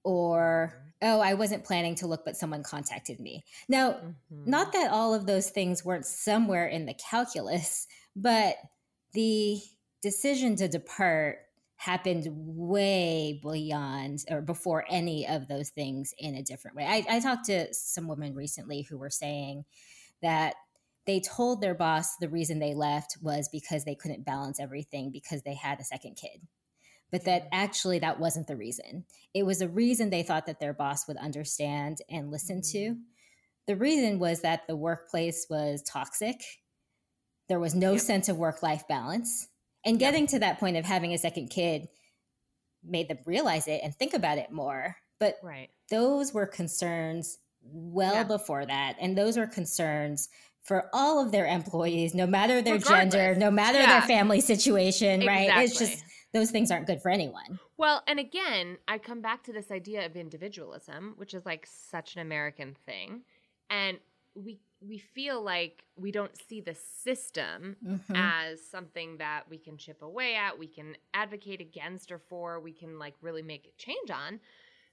or 0.03 0.74
oh, 1.01 1.20
I 1.20 1.34
wasn't 1.34 1.63
planning 1.63 1.96
to 1.96 2.08
look, 2.08 2.24
but 2.24 2.38
someone 2.38 2.63
contacted 2.63 3.20
me. 3.20 3.43
Now, 3.67 3.91
mm-hmm. 3.91 4.50
not 4.50 4.74
that 4.74 4.91
all 4.91 5.13
of 5.13 5.25
those 5.25 5.50
things 5.50 5.84
weren't 5.84 6.05
somewhere 6.05 6.67
in 6.67 6.86
the 6.86 6.93
calculus, 6.93 7.88
but 8.15 8.55
the 9.13 9.60
decision 10.01 10.55
to 10.58 10.67
depart 10.67 11.39
happened 11.77 12.27
way 12.29 13.39
beyond 13.41 14.24
or 14.29 14.41
before 14.41 14.86
any 14.88 15.27
of 15.27 15.48
those 15.48 15.70
things 15.70 16.13
in 16.20 16.36
a 16.36 16.43
different 16.43 16.77
way. 16.77 16.86
I, 16.86 17.03
I 17.10 17.20
talked 17.20 17.46
to 17.46 17.74
some 17.74 18.08
women 18.08 18.36
recently 18.36 18.84
who 18.84 19.00
were 19.00 19.10
saying 19.10 19.65
that 20.22 20.53
they 21.08 21.20
told 21.20 21.62
their 21.62 21.74
boss 21.74 22.15
the 22.17 22.29
reason 22.29 22.60
they 22.60 22.74
left 22.74 23.17
was 23.22 23.50
because 23.51 23.84
they 23.86 23.96
couldn't 23.96 24.25
balance 24.25 24.60
everything 24.60 25.12
because 25.12 25.41
they 25.43 25.55
had 25.55 25.79
a 25.79 25.86
second 25.86 26.15
kid 26.15 26.41
but 27.12 27.25
that 27.25 27.48
actually 27.51 28.00
that 28.00 28.20
wasn't 28.20 28.48
the 28.48 28.55
reason 28.55 29.05
it 29.34 29.46
was 29.46 29.62
a 29.62 29.67
reason 29.67 30.10
they 30.10 30.24
thought 30.24 30.46
that 30.46 30.60
their 30.60 30.74
boss 30.74 31.08
would 31.08 31.17
understand 31.17 31.98
and 32.10 32.31
listen 32.31 32.62
to 32.62 32.77
mm-hmm. 32.77 33.01
the 33.67 33.75
reason 33.75 34.20
was 34.20 34.41
that 34.41 34.67
the 34.67 34.75
workplace 34.75 35.46
was 35.50 35.81
toxic 35.84 36.41
there 37.50 37.60
was 37.60 37.75
no 37.75 37.93
yep. 37.93 38.01
sense 38.01 38.29
of 38.29 38.38
work 38.38 38.63
life 38.63 38.88
balance 38.88 39.48
and 39.86 40.00
getting 40.00 40.24
yep. 40.24 40.29
to 40.29 40.39
that 40.39 40.60
point 40.60 40.77
of 40.77 40.86
having 40.86 41.13
a 41.13 41.17
second 41.17 41.50
kid 41.50 41.88
made 42.84 43.08
them 43.08 43.17
realize 43.25 43.67
it 43.67 43.81
and 43.84 43.96
think 43.96 44.13
about 44.13 44.38
it 44.38 44.51
more 44.51 44.96
but 45.20 45.38
right. 45.43 45.70
those 45.91 46.34
were 46.34 46.48
concerns 46.48 47.38
well 47.63 48.13
Yeah. 48.13 48.24
before 48.24 48.65
that. 48.65 48.96
And 49.00 49.17
those 49.17 49.38
were 49.38 49.48
concerns 49.48 50.29
for 50.61 50.89
all 50.93 51.23
of 51.23 51.31
their 51.31 51.45
employees, 51.47 52.13
no 52.13 52.27
matter 52.27 52.61
their 52.61 52.75
Regardless. 52.75 53.13
gender, 53.13 53.39
no 53.39 53.49
matter 53.51 53.79
Yeah. 53.79 53.99
their 53.99 54.01
family 54.07 54.41
situation, 54.41 55.25
right? 55.25 55.49
It's 55.63 55.77
just 55.77 56.03
those 56.33 56.51
things 56.51 56.71
aren't 56.71 56.87
good 56.87 57.01
for 57.01 57.09
anyone. 57.09 57.59
Well, 57.77 58.03
and 58.07 58.19
again, 58.19 58.77
I 58.87 58.99
come 58.99 59.21
back 59.21 59.43
to 59.43 59.53
this 59.53 59.71
idea 59.71 60.05
of 60.05 60.15
individualism, 60.15 61.15
which 61.17 61.33
is 61.33 61.45
like 61.45 61.65
such 61.65 62.15
an 62.15 62.21
American 62.21 62.75
thing. 62.85 63.23
And 63.69 63.99
we 64.35 64.59
we 64.83 64.97
feel 64.97 65.43
like 65.43 65.83
we 65.95 66.11
don't 66.11 66.35
see 66.35 66.59
the 66.59 66.73
system 66.73 67.75
Mhm. 67.85 68.15
as 68.15 68.65
something 68.67 69.17
that 69.17 69.47
we 69.47 69.59
can 69.59 69.77
chip 69.77 70.01
away 70.01 70.35
at, 70.35 70.57
we 70.57 70.65
can 70.67 70.97
advocate 71.13 71.61
against 71.61 72.11
or 72.11 72.17
for, 72.17 72.59
we 72.59 72.73
can 72.73 72.97
like 72.97 73.13
really 73.21 73.43
make 73.43 73.67
a 73.67 73.71
change 73.77 74.09
on. 74.09 74.39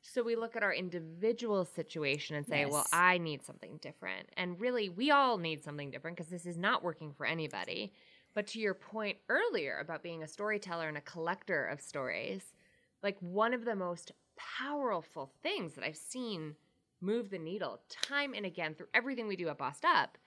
So 0.03 0.23
we 0.23 0.37
look 0.37 0.57
at 0.57 0.63
our 0.63 0.73
individual 0.73 1.65
situation 1.65 2.37
and 2.37 2.47
say, 2.47 2.65
well, 2.67 2.89
I 2.93 3.19
need 3.19 3.45
something 3.45 3.79
different. 3.79 4.29
And 4.37 4.61
really, 4.61 4.89
we 4.89 5.11
all 5.11 5.39
need 5.39 5.63
something 5.63 5.91
different 5.91 6.17
because 6.17 6.31
this 6.31 6.47
is 6.47 6.57
not 6.57 6.83
working 6.83 7.13
for 7.13 7.27
anybody. 7.27 7.93
But 8.35 8.47
to 8.49 8.61
your 8.61 8.75
point 8.75 9.19
earlier 9.29 9.79
about 9.79 10.03
being 10.03 10.23
a 10.23 10.29
storyteller 10.29 10.89
and 10.89 10.97
a 10.97 11.03
collector 11.03 11.67
of 11.67 11.81
stories, 11.81 12.55
like 13.03 13.19
one 13.21 13.53
of 13.53 13.65
the 13.65 13.75
most 13.75 14.13
powerful 14.37 15.33
things 15.43 15.75
that 15.75 15.85
I've 15.85 15.97
seen 15.97 16.55
move 17.01 17.31
the 17.31 17.39
needle 17.39 17.81
time 17.89 18.35
and 18.35 18.47
again 18.47 18.75
through 18.75 18.89
everything 18.95 19.29
we 19.29 19.37
do 19.37 19.49
at 19.49 19.59
Bossed 19.59 19.85
Up 19.85 20.19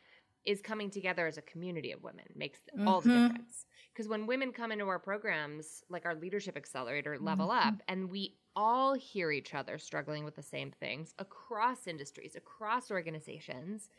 is 0.45 0.61
coming 0.61 0.89
together 0.89 1.27
as 1.27 1.37
a 1.37 1.41
community 1.43 1.91
of 1.91 2.03
women 2.03 2.25
makes 2.35 2.61
all 2.85 3.01
the 3.01 3.09
Mhm. 3.09 3.09
difference. 3.09 3.65
Because 3.93 4.07
when 4.07 4.25
women 4.25 4.51
come 4.51 4.71
into 4.71 4.87
our 4.87 4.99
programs, 4.99 5.83
like 5.89 6.05
our 6.05 6.15
leadership 6.15 6.57
accelerator, 6.57 7.19
level 7.19 7.51
Mhm. 7.51 7.51
up, 7.51 7.81
and 7.87 8.09
we 8.09 8.37
all 8.55 8.93
hear 8.93 9.31
each 9.31 9.53
other 9.53 9.77
struggling 9.77 10.23
with 10.25 10.35
the 10.35 10.41
same 10.43 10.71
things 10.71 11.13
across 11.19 11.87
industries, 11.87 12.35
across 12.35 12.91
organizations, 12.91 13.89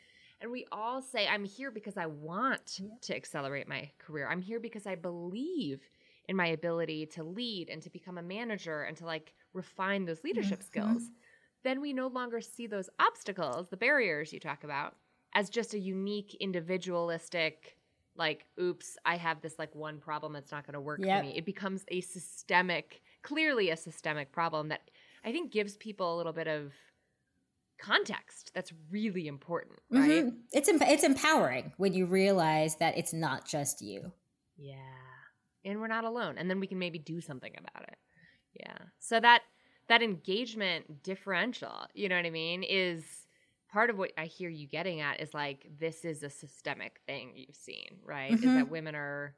and 0.41 0.51
we 0.51 0.65
all 0.71 1.01
say, 1.01 1.27
I'm 1.27 1.45
here 1.45 1.71
because 1.71 1.97
I 1.97 2.05
want 2.05 2.79
Yeah. 2.79 2.95
to 3.01 3.15
accelerate 3.15 3.67
my 3.67 3.91
career. 3.97 4.27
I'm 4.29 4.41
here 4.41 4.59
because 4.59 4.85
I 4.85 4.95
believe 4.95 5.89
in 6.25 6.35
my 6.35 6.47
ability 6.47 7.05
to 7.07 7.23
lead 7.23 7.69
and 7.69 7.81
to 7.81 7.89
become 7.89 8.17
a 8.17 8.23
manager 8.23 8.83
and 8.83 8.95
to 8.97 9.05
like 9.05 9.35
refine 9.53 10.05
those 10.05 10.23
leadership 10.23 10.63
Mhm. 10.63 10.63
skills. 10.63 11.11
Then 11.63 11.81
we 11.81 11.93
no 11.93 12.07
longer 12.07 12.41
see 12.41 12.67
those 12.67 12.89
obstacles, 12.99 13.69
the 13.69 13.77
barriers 13.77 14.33
you 14.33 14.39
talk 14.39 14.63
about, 14.63 14.97
as 15.33 15.49
just 15.49 15.73
a 15.73 15.79
unique 15.79 16.35
individualistic 16.35 17.77
like 18.15 18.45
oops 18.61 18.95
i 19.05 19.15
have 19.17 19.41
this 19.41 19.57
like 19.57 19.73
one 19.73 19.99
problem 19.99 20.33
that's 20.33 20.51
not 20.51 20.63
going 20.67 20.75
to 20.75 20.79
work 20.79 21.03
Yep. 21.03 21.07
for 21.07 21.17
me 21.17 21.35
it 21.35 21.45
becomes 21.45 21.83
a 21.87 21.99
systemic 22.01 23.01
clearly 23.23 23.69
a 23.69 23.77
systemic 23.77 24.31
problem 24.31 24.67
that 24.69 24.81
i 25.25 25.31
think 25.31 25.51
gives 25.51 25.75
people 25.77 26.13
a 26.13 26.17
little 26.17 26.33
bit 26.33 26.47
of 26.47 26.73
context 27.79 28.51
that's 28.53 28.71
really 28.91 29.27
important 29.27 29.77
right 29.91 30.25
Mhm. 30.25 30.37
It's 30.53 30.69
em- 30.69 30.81
it's 30.81 31.03
empowering 31.03 31.73
when 31.77 31.93
you 31.93 32.05
realize 32.05 32.75
that 32.77 32.97
it's 32.97 33.13
not 33.13 33.45
just 33.47 33.81
you. 33.81 34.11
yeah 34.55 34.77
and 35.65 35.79
we're 35.81 35.87
not 35.87 36.03
alone 36.03 36.37
and 36.37 36.49
then 36.49 36.59
we 36.59 36.67
can 36.67 36.77
maybe 36.79 36.99
do 36.99 37.19
something 37.19 37.53
about 37.57 37.87
it 37.89 37.97
yeah 38.53 38.77
so 38.99 39.19
that 39.19 39.41
that 39.87 40.01
engagement 40.03 41.01
differential 41.03 41.87
you 41.93 42.07
know 42.07 42.15
what 42.15 42.25
i 42.25 42.29
mean 42.29 42.63
is 42.63 43.03
part 43.71 43.89
of 43.89 43.97
what 43.97 44.11
i 44.17 44.25
hear 44.25 44.49
you 44.49 44.67
getting 44.67 45.01
at 45.01 45.19
is 45.19 45.33
like 45.33 45.65
this 45.79 46.05
is 46.05 46.21
a 46.23 46.29
systemic 46.29 46.99
thing 47.07 47.33
you've 47.35 47.55
seen 47.55 47.97
right 48.05 48.33
is 48.33 48.41
Mhm. 48.41 48.55
that 48.55 48.69
women 48.69 48.93
are 48.95 49.35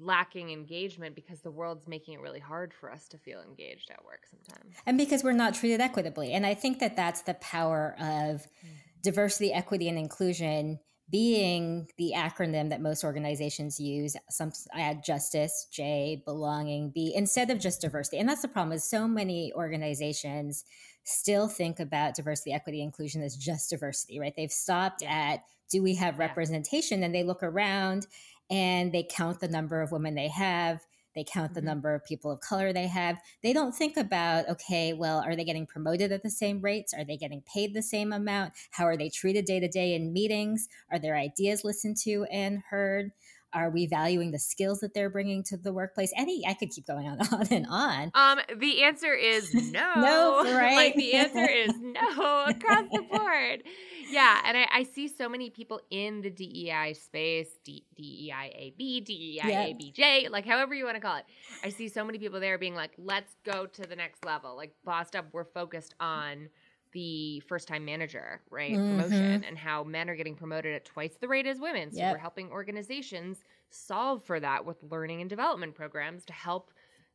lacking 0.00 0.50
engagement 0.50 1.14
because 1.14 1.40
the 1.40 1.50
world's 1.50 1.86
making 1.86 2.14
it 2.14 2.20
really 2.20 2.40
hard 2.40 2.74
for 2.74 2.90
us 2.90 3.08
to 3.08 3.18
feel 3.18 3.40
engaged 3.40 3.90
at 3.90 4.04
work 4.04 4.26
sometimes 4.28 4.74
And 4.86 4.98
because 4.98 5.22
we're 5.22 5.32
not 5.32 5.54
treated 5.54 5.80
equitably. 5.80 6.32
And 6.32 6.44
I 6.44 6.54
think 6.54 6.80
that 6.80 6.96
that's 6.96 7.22
the 7.22 7.34
power 7.34 7.94
of 7.98 8.42
mm. 8.42 8.68
diversity, 9.02 9.52
equity, 9.52 9.88
and 9.88 9.98
inclusion 9.98 10.80
being 11.08 11.86
the 11.98 12.12
acronym 12.16 12.70
that 12.70 12.80
most 12.80 13.04
organizations 13.04 13.78
use. 13.78 14.16
Some 14.28 14.52
I 14.74 14.80
add 14.80 15.04
justice, 15.04 15.68
J, 15.70 16.20
belonging, 16.24 16.90
B, 16.90 17.12
instead 17.14 17.50
of 17.50 17.60
just 17.60 17.80
diversity. 17.80 18.18
And 18.18 18.28
that's 18.28 18.42
the 18.42 18.48
problem 18.48 18.72
is 18.72 18.82
so 18.82 19.06
many 19.06 19.52
organizations 19.54 20.64
still 21.04 21.46
think 21.46 21.78
about 21.78 22.16
diversity, 22.16 22.52
equity, 22.52 22.82
inclusion 22.82 23.22
as 23.22 23.36
just 23.36 23.70
diversity, 23.70 24.18
right? 24.18 24.34
They've 24.36 24.50
stopped 24.50 25.04
at 25.04 25.44
do 25.70 25.82
we 25.82 25.94
have 25.96 26.16
Yeah. 26.16 26.26
representation? 26.26 27.02
And 27.02 27.14
they 27.14 27.24
look 27.24 27.42
around 27.42 28.06
and 28.50 28.92
they 28.92 29.02
count 29.08 29.40
the 29.40 29.48
number 29.48 29.80
of 29.80 29.92
women 29.92 30.14
they 30.14 30.28
have. 30.28 30.80
They 31.14 31.24
count 31.24 31.54
the 31.54 31.62
Mhm. 31.62 31.64
number 31.64 31.94
of 31.94 32.04
people 32.04 32.30
of 32.30 32.40
color 32.40 32.72
they 32.74 32.88
have. 32.88 33.18
They 33.42 33.54
don't 33.54 33.74
think 33.74 33.96
about, 33.96 34.48
okay, 34.50 34.92
well, 34.92 35.20
are 35.20 35.34
they 35.34 35.44
getting 35.44 35.66
promoted 35.66 36.12
at 36.12 36.22
the 36.22 36.30
same 36.30 36.60
rates? 36.60 36.92
Are 36.92 37.04
they 37.04 37.16
getting 37.16 37.42
paid 37.42 37.72
the 37.72 37.82
same 37.82 38.12
amount? 38.12 38.52
How 38.72 38.84
are 38.84 38.98
they 38.98 39.08
treated 39.08 39.46
day 39.46 39.58
to 39.60 39.68
day 39.68 39.94
in 39.94 40.12
meetings? 40.12 40.68
Are 40.92 40.98
their 40.98 41.16
ideas 41.16 41.64
listened 41.64 41.96
to 42.04 42.24
and 42.24 42.62
heard? 42.68 43.12
Are 43.52 43.70
we 43.70 43.86
valuing 43.86 44.32
the 44.32 44.38
skills 44.38 44.80
that 44.80 44.92
they're 44.92 45.08
bringing 45.08 45.42
to 45.44 45.56
the 45.56 45.72
workplace? 45.72 46.12
Any, 46.14 46.44
I 46.46 46.52
could 46.52 46.68
keep 46.70 46.86
going 46.86 47.08
on, 47.08 47.18
on 47.32 47.46
and 47.50 47.66
on. 47.70 48.10
Um, 48.12 48.40
the 48.58 48.82
answer 48.82 49.14
is 49.14 49.54
no. 49.72 49.94
No, 49.96 50.42
right? 50.58 50.74
like 50.76 50.94
the 50.96 51.14
answer 51.14 51.48
is 51.48 51.72
no 51.80 52.44
across 52.48 52.84
the 52.92 53.06
board. 53.08 53.62
Yeah, 54.08 54.40
and 54.44 54.56
I, 54.56 54.68
I 54.72 54.82
see 54.84 55.08
so 55.08 55.28
many 55.28 55.50
people 55.50 55.80
in 55.90 56.20
the 56.20 56.30
DEI 56.30 56.92
space, 56.92 57.58
D, 57.64 57.84
DEIAB, 57.98 58.76
DEIABJ, 59.04 60.30
like 60.30 60.46
however 60.46 60.74
you 60.74 60.84
want 60.84 60.96
to 60.96 61.00
call 61.00 61.16
it. 61.16 61.24
I 61.64 61.70
see 61.70 61.88
so 61.88 62.04
many 62.04 62.18
people 62.18 62.38
there 62.38 62.56
being 62.58 62.74
like, 62.74 62.92
let's 62.98 63.34
go 63.44 63.66
to 63.66 63.82
the 63.82 63.96
next 63.96 64.24
level. 64.24 64.54
Like 64.56 64.74
Bossed 64.84 65.16
Up, 65.16 65.26
we're 65.32 65.44
focused 65.44 65.94
on 65.98 66.48
the 66.92 67.40
first 67.40 67.66
time 67.68 67.84
manager, 67.84 68.42
right? 68.50 68.80
Mhm. 68.80 68.88
Promotion 68.88 69.42
and 69.44 69.58
how 69.58 69.82
men 69.82 70.08
are 70.08 70.14
getting 70.16 70.36
promoted 70.36 70.74
at 70.74 70.84
twice 70.84 71.16
the 71.20 71.28
rate 71.28 71.46
as 71.46 71.58
women. 71.58 71.90
So 71.90 71.98
Yep. 71.98 72.10
we're 72.12 72.18
helping 72.18 72.50
organizations 72.50 73.42
solve 73.70 74.24
for 74.24 74.38
that 74.40 74.64
with 74.64 74.82
learning 74.84 75.20
and 75.20 75.28
development 75.28 75.74
programs 75.74 76.24
to 76.26 76.32
help 76.32 76.72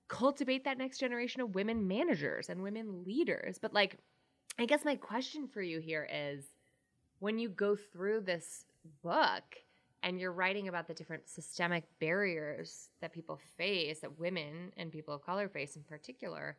cultivate 0.10 0.66
that 0.66 0.78
next 0.78 0.98
generation 1.00 1.42
of 1.42 1.56
women 1.56 1.88
managers 1.88 2.50
and 2.50 2.62
women 2.62 3.04
leaders. 3.06 3.58
But 3.60 3.74
like, 3.74 3.98
I 4.60 4.66
guess 4.66 4.84
my 4.84 4.96
question 4.98 5.48
for 5.48 5.62
you 5.62 5.80
here 5.80 6.08
is 6.12 6.51
when 7.22 7.38
you 7.38 7.50
go 7.50 7.76
through 7.76 8.20
this 8.20 8.66
book 9.04 9.44
and 10.02 10.20
you're 10.20 10.32
writing 10.32 10.68
about 10.68 10.88
the 10.88 10.94
different 10.94 11.30
systemic 11.30 11.84
barriers 12.00 12.90
that 13.00 13.14
people 13.14 13.40
face, 13.58 14.00
that 14.00 14.20
women 14.20 14.74
and 14.76 14.92
people 14.92 15.14
of 15.14 15.24
color 15.24 15.48
face 15.48 15.76
in 15.76 15.84
particular, 15.84 16.58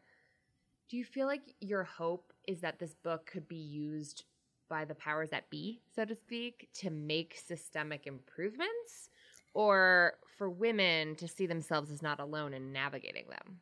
do 0.89 0.97
you 0.97 1.05
feel 1.05 1.27
like 1.27 1.43
your 1.61 1.83
hope 1.83 2.33
is 2.47 2.61
that 2.61 2.79
this 2.79 2.95
book 2.95 3.27
could 3.27 3.49
be 3.49 3.57
used 3.57 4.23
by 4.69 4.85
the 4.85 4.95
powers 4.95 5.31
that 5.31 5.51
be, 5.51 5.81
so 5.97 6.05
to 6.05 6.15
speak, 6.15 6.69
to 6.75 6.91
make 6.91 7.43
systemic 7.45 8.07
improvements? 8.07 9.11
Or 9.55 10.15
for 10.39 10.49
women 10.49 11.17
to 11.17 11.27
see 11.27 11.47
themselves 11.47 11.91
as 11.91 12.03
not 12.03 12.21
alone 12.21 12.55
in 12.55 12.73
navigating 12.73 13.25
them? 13.29 13.59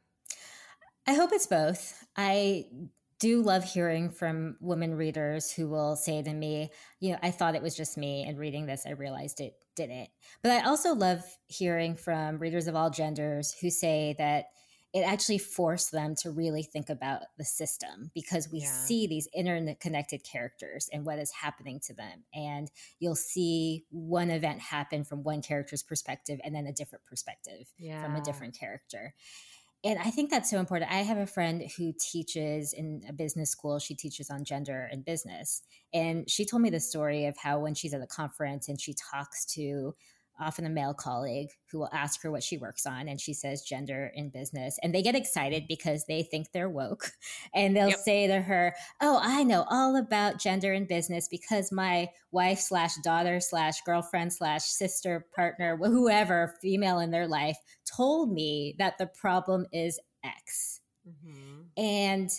I 1.07 1.15
hope 1.15 1.33
it's 1.33 1.47
both. 1.47 2.05
I 2.15 2.67
do 3.21 3.43
love 3.43 3.65
hearing 3.65 4.11
from 4.11 4.57
women 4.61 4.95
readers 4.95 5.53
who 5.53 5.69
will 5.69 5.95
say 5.95 6.23
to 6.23 6.33
me, 6.33 6.71
you 6.99 7.13
know, 7.13 7.19
I 7.23 7.31
thought 7.31 7.55
it 7.55 7.63
was 7.63 7.77
just 7.77 7.97
me, 7.97 8.25
and 8.27 8.39
reading 8.39 8.67
this, 8.67 8.85
I 8.87 8.91
realized 8.91 9.41
it 9.41 9.55
didn't. 9.77 10.09
But 10.43 10.53
I 10.53 10.67
also 10.67 10.95
love 10.95 11.23
hearing 11.47 11.95
from 11.95 12.39
readers 12.39 12.67
of 12.67 12.75
all 12.75 12.91
genders 12.91 13.53
who 13.61 13.71
say 13.71 14.15
that 14.19 14.47
it 14.93 15.03
actually 15.03 15.39
forced 15.39 15.93
them 15.93 16.17
to 16.17 16.31
really 16.33 16.65
think 16.65 16.91
about 16.91 17.21
the 17.39 17.45
system 17.45 18.11
because 18.13 18.51
we 18.51 18.59
Yeah. 18.61 18.73
see 18.73 19.07
these 19.07 19.29
interconnected 19.33 20.25
characters 20.25 20.89
and 20.93 21.05
what 21.05 21.21
is 21.21 21.31
happening 21.31 21.79
to 21.87 21.95
them. 21.95 22.25
And 22.35 22.69
you'll 22.99 23.15
see 23.15 23.85
one 23.91 24.31
event 24.31 24.61
happen 24.61 25.05
from 25.05 25.23
one 25.23 25.43
character's 25.43 25.85
perspective 25.85 26.41
and 26.43 26.53
then 26.53 26.67
a 26.67 26.73
different 26.73 27.05
perspective 27.05 27.73
Yeah. 27.79 28.03
from 28.03 28.17
a 28.17 28.21
different 28.21 28.59
character. 28.59 29.15
And 29.83 29.99
I 29.99 30.11
think 30.11 30.31
that's 30.31 30.51
so 30.51 30.59
important. 30.59 30.91
I 30.91 30.97
have 30.97 31.17
a 31.17 31.27
friend 31.27 31.65
who 31.79 31.95
teaches 31.99 32.75
in 32.75 33.03
a 33.09 33.15
business 33.15 33.51
school. 33.51 33.79
She 33.79 33.95
teaches 33.95 34.29
on 34.29 34.45
gender 34.45 34.89
and 34.93 35.05
business. 35.05 35.63
And 35.95 36.29
she 36.29 36.45
told 36.45 36.61
me 36.61 36.69
the 36.69 36.81
story 36.81 37.25
of 37.25 37.37
how 37.39 37.61
when 37.61 37.75
she's 37.75 37.95
at 37.95 38.03
a 38.03 38.07
conference 38.07 38.69
and 38.69 38.79
she 38.79 38.95
talks 39.11 39.47
to 39.55 39.95
often 40.41 40.65
a 40.65 40.71
male 40.71 40.95
colleague 40.95 41.51
who 41.71 41.79
will 41.79 41.89
ask 41.93 42.23
her 42.23 42.31
what 42.31 42.43
she 42.43 42.57
works 42.59 42.87
on 42.87 43.09
and 43.09 43.21
she 43.21 43.35
says 43.35 43.63
gender 43.63 44.11
in 44.15 44.31
business 44.31 44.79
and 44.83 44.95
they 44.95 45.03
get 45.03 45.15
excited 45.15 45.65
because 45.69 46.05
they 46.09 46.23
think 46.23 46.49
they're 46.53 46.69
woke 46.69 47.13
and 47.55 47.77
they'll 47.77 47.91
Yep. 47.91 47.99
say 47.99 48.27
to 48.27 48.41
her 48.41 48.75
oh 49.01 49.19
i 49.23 49.43
know 49.45 49.65
all 49.71 49.97
about 49.97 50.39
gender 50.39 50.73
in 50.73 50.87
business 50.87 51.29
because 51.29 51.71
my 51.71 52.09
wife 52.33 52.59
slash 52.59 52.95
daughter 53.05 53.41
slash 53.41 53.81
girlfriend 53.83 54.33
slash 54.33 54.63
sister 54.65 55.27
partner 55.35 55.77
whoever 55.77 56.55
female 56.63 56.99
in 56.99 57.11
their 57.11 57.29
life 57.29 57.59
told 57.97 58.33
me 58.33 58.75
that 58.79 58.99
the 58.99 59.07
problem 59.07 59.67
is 59.73 60.01
x 60.25 60.81
Mhm. 61.09 61.67
and 61.77 62.31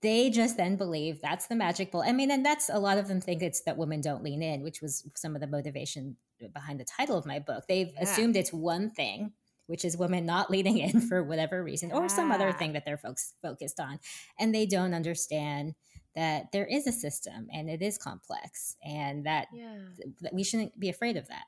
they 0.00 0.30
just 0.30 0.56
then 0.56 0.76
believe 0.76 1.20
that's 1.20 1.46
the 1.48 1.56
magic 1.56 1.90
bullet. 1.90 2.06
I 2.06 2.12
mean, 2.12 2.30
and 2.30 2.46
that's 2.46 2.68
a 2.68 2.78
lot 2.78 2.98
of 2.98 3.08
them 3.08 3.20
think 3.20 3.42
it's 3.42 3.62
that 3.62 3.76
women 3.76 4.00
don't 4.00 4.22
lean 4.22 4.42
in, 4.42 4.62
which 4.62 4.80
was 4.80 5.02
some 5.16 5.34
of 5.34 5.40
the 5.40 5.48
motivation 5.48 6.16
behind 6.52 6.80
the 6.80 6.84
title 6.84 7.16
of 7.16 7.26
my 7.26 7.38
book. 7.38 7.64
They've 7.68 7.92
Yeah. 7.94 8.02
assumed 8.02 8.36
it's 8.36 8.52
one 8.52 8.90
thing, 8.90 9.32
which 9.66 9.84
is 9.84 9.96
women 9.96 10.26
not 10.26 10.50
leaning 10.50 10.78
in 10.78 11.00
for 11.08 11.22
whatever 11.22 11.62
reason, 11.62 11.92
or 11.92 12.08
some 12.08 12.30
other 12.32 12.52
thing 12.52 12.72
that 12.72 12.84
they're 12.84 12.96
folks 12.98 13.34
focused 13.42 13.80
on, 13.80 14.00
and 14.38 14.54
they 14.54 14.66
don't 14.66 14.94
understand 14.94 15.74
that 16.14 16.50
there 16.52 16.66
is 16.66 16.86
a 16.86 16.92
system 16.92 17.48
and 17.52 17.70
it 17.70 17.82
is 17.82 17.98
complex 17.98 18.76
and 18.82 19.24
that, 19.26 19.48
Yeah. 19.52 19.78
that 20.20 20.34
we 20.34 20.42
shouldn't 20.42 20.78
be 20.78 20.88
afraid 20.88 21.16
of 21.16 21.28
that. 21.28 21.44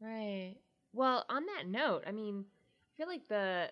Right. 0.00 0.56
Well, 0.92 1.24
on 1.28 1.44
that 1.46 1.66
note, 1.66 2.04
I 2.06 2.12
mean, 2.12 2.44
I 2.46 2.96
feel 2.96 3.06
like 3.08 3.28
the 3.28 3.70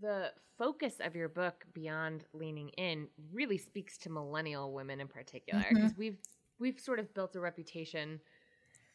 the 0.00 0.32
focus 0.58 1.00
of 1.00 1.14
your 1.14 1.28
book 1.28 1.66
beyond 1.74 2.24
leaning 2.32 2.70
in 2.70 3.08
really 3.32 3.58
speaks 3.58 3.98
to 3.98 4.10
millennial 4.10 4.72
women 4.72 5.00
in 5.00 5.08
particular 5.08 5.62
mm-hmm. 5.62 5.74
because 5.74 5.96
we've 5.96 6.18
we've 6.58 6.80
sort 6.80 6.98
of 6.98 7.12
built 7.14 7.36
a 7.36 7.40
reputation 7.40 8.20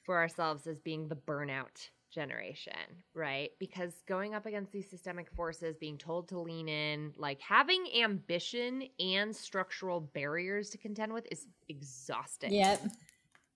for 0.08 0.18
ourselves 0.18 0.66
as 0.66 0.80
being 0.80 1.08
the 1.08 1.16
burnout 1.16 1.90
generation, 2.12 2.74
right? 3.14 3.52
Because 3.60 3.94
going 4.08 4.34
up 4.34 4.46
against 4.46 4.72
these 4.72 4.90
systemic 4.90 5.30
forces, 5.36 5.76
being 5.76 5.98
told 5.98 6.30
to 6.30 6.40
lean 6.40 6.70
in, 6.70 7.14
like 7.18 7.40
having 7.42 7.86
ambition 8.02 8.84
and 9.00 9.36
structural 9.36 10.00
barriers 10.00 10.70
to 10.72 10.78
contend 10.78 11.14
with 11.14 11.28
is 11.30 11.46
exhausting. 11.70 12.54
Yep. 12.54 12.82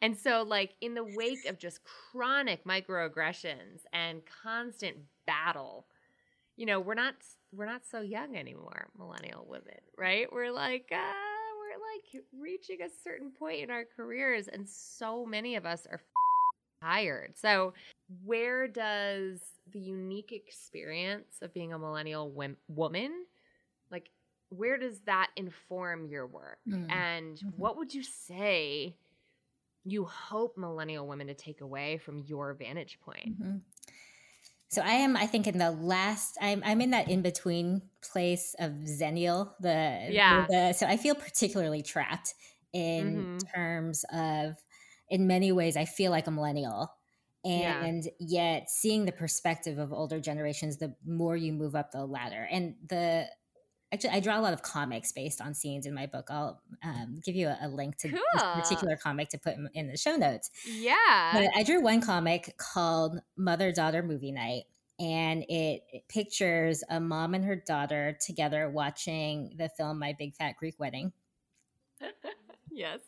And 0.04 0.18
so, 0.18 0.44
like, 0.44 0.74
in 0.82 0.94
the 0.94 1.06
wake 1.16 1.46
of 1.48 1.58
just 1.58 1.80
chronic 1.84 2.66
microaggressions 2.66 3.84
and 3.94 4.22
constant 4.44 4.98
battle, 5.26 5.88
you 6.58 6.66
know, 6.66 6.80
we're 6.80 6.96
not 6.96 7.16
we're 7.54 7.66
not 7.66 7.86
so 7.90 8.02
young 8.02 8.36
anymore, 8.36 8.88
millennial 8.98 9.46
women, 9.48 9.80
right? 9.98 10.28
We're 10.32 10.52
like, 10.52 10.92
uh, 10.92 10.98
we're 11.60 12.20
like 12.20 12.26
reaching 12.38 12.82
a 12.82 12.90
certain 13.04 13.32
point 13.32 13.62
in 13.62 13.70
our 13.70 13.86
careers, 13.96 14.48
and 14.48 14.68
so 14.68 15.26
many 15.26 15.56
of 15.56 15.66
us 15.66 15.88
are 15.90 16.02
tired. 16.82 17.38
So, 17.38 17.74
where 18.24 18.67
does 18.67 19.41
the 19.67 19.80
unique 19.80 20.32
experience 20.32 21.39
of 21.41 21.54
being 21.54 21.74
a 21.74 21.80
millennial 21.80 22.32
wom- 22.32 22.58
woman, 22.67 23.26
like, 23.91 24.12
where 24.50 24.78
does 24.78 25.02
that 25.04 25.32
inform 25.38 26.08
your 26.08 26.28
work? 26.28 26.60
Mm. 26.67 26.86
And 26.89 27.41
Mhm. 27.41 27.54
what 27.58 27.78
would 27.78 27.94
you 27.94 28.04
say? 28.04 28.98
you 29.86 30.06
hope 30.06 30.58
millennial 30.58 31.08
women 31.08 31.28
to 31.28 31.34
take 31.36 31.62
away 31.62 31.98
from 31.98 32.20
your 32.20 32.54
vantage 32.54 33.00
point. 33.02 33.32
Mhm. 33.39 33.62
So 34.70 34.82
I 34.82 34.91
am, 34.94 35.17
I 35.17 35.28
think, 35.28 35.48
in 35.48 35.58
the 35.58 35.72
last. 35.72 36.38
I'm, 36.39 36.62
I'm 36.63 36.80
in 36.82 36.91
that 36.91 37.10
in 37.10 37.22
between 37.22 37.89
place 38.02 38.56
of 38.60 38.72
Zennial. 38.72 39.54
The 39.60 39.67
Yeah. 40.06 40.48
The, 40.48 40.74
so 40.74 40.86
I 40.88 40.98
feel 40.98 41.15
particularly 41.15 41.82
trapped 41.82 42.36
in 42.74 43.28
Mhm. 43.28 43.52
terms 43.54 44.06
of, 44.13 44.63
in 45.12 45.28
many 45.28 45.52
ways, 45.52 45.78
I 45.78 45.86
feel 45.86 46.10
like 46.10 46.26
a 46.26 46.32
millennial, 46.32 46.91
Yeah. 47.43 47.84
and 47.84 48.08
yet 48.19 48.69
seeing 48.71 49.06
the 49.06 49.12
perspective 49.12 49.78
of 49.78 49.93
older 49.93 50.19
generations, 50.19 50.78
the 50.78 50.95
more 51.06 51.36
you 51.38 51.54
move 51.54 51.76
up 51.76 51.91
the 51.91 52.06
ladder, 52.06 52.47
and 52.50 52.76
the. 52.88 53.28
Actually, 53.93 54.12
I 54.12 54.19
draw 54.21 54.39
a 54.39 54.41
lot 54.41 54.54
of 54.54 54.62
comics 54.62 55.12
based 55.12 55.41
on 55.41 55.54
scenes 55.54 55.86
in 55.86 55.93
my 55.93 56.06
book. 56.06 56.28
I'll 56.32 56.62
um, 56.82 57.19
give 57.26 57.36
you 57.36 57.50
a, 57.50 57.58
a 57.63 57.67
link 57.67 57.97
to 57.97 58.08
this 58.08 58.21
particular 58.54 58.95
comic 58.95 59.28
to 59.32 59.38
put 59.38 59.56
in- 59.58 59.69
in 59.74 59.88
the 59.89 59.97
show 59.97 60.15
notes. 60.15 60.50
Yeah. 60.65 61.32
But 61.34 61.50
I 61.54 61.63
drew 61.63 61.82
one 61.82 62.00
comic 62.00 62.56
called 62.58 63.19
Mother 63.36 63.74
Daughter 63.74 64.02
Movie 64.02 64.32
Night, 64.32 64.63
and 64.97 65.43
it, 65.50 65.84
it 65.91 66.08
pictures 66.08 66.86
a 66.89 67.02
mom 67.02 67.34
and 67.34 67.43
her 67.43 67.58
daughter 67.58 68.17
together 68.26 68.69
watching 68.69 69.56
the 69.58 69.67
film 69.67 70.00
My 70.00 70.15
Big 70.17 70.36
Fat 70.36 70.56
Greek 70.58 70.80
Wedding. 70.80 71.12
yes. 72.72 73.00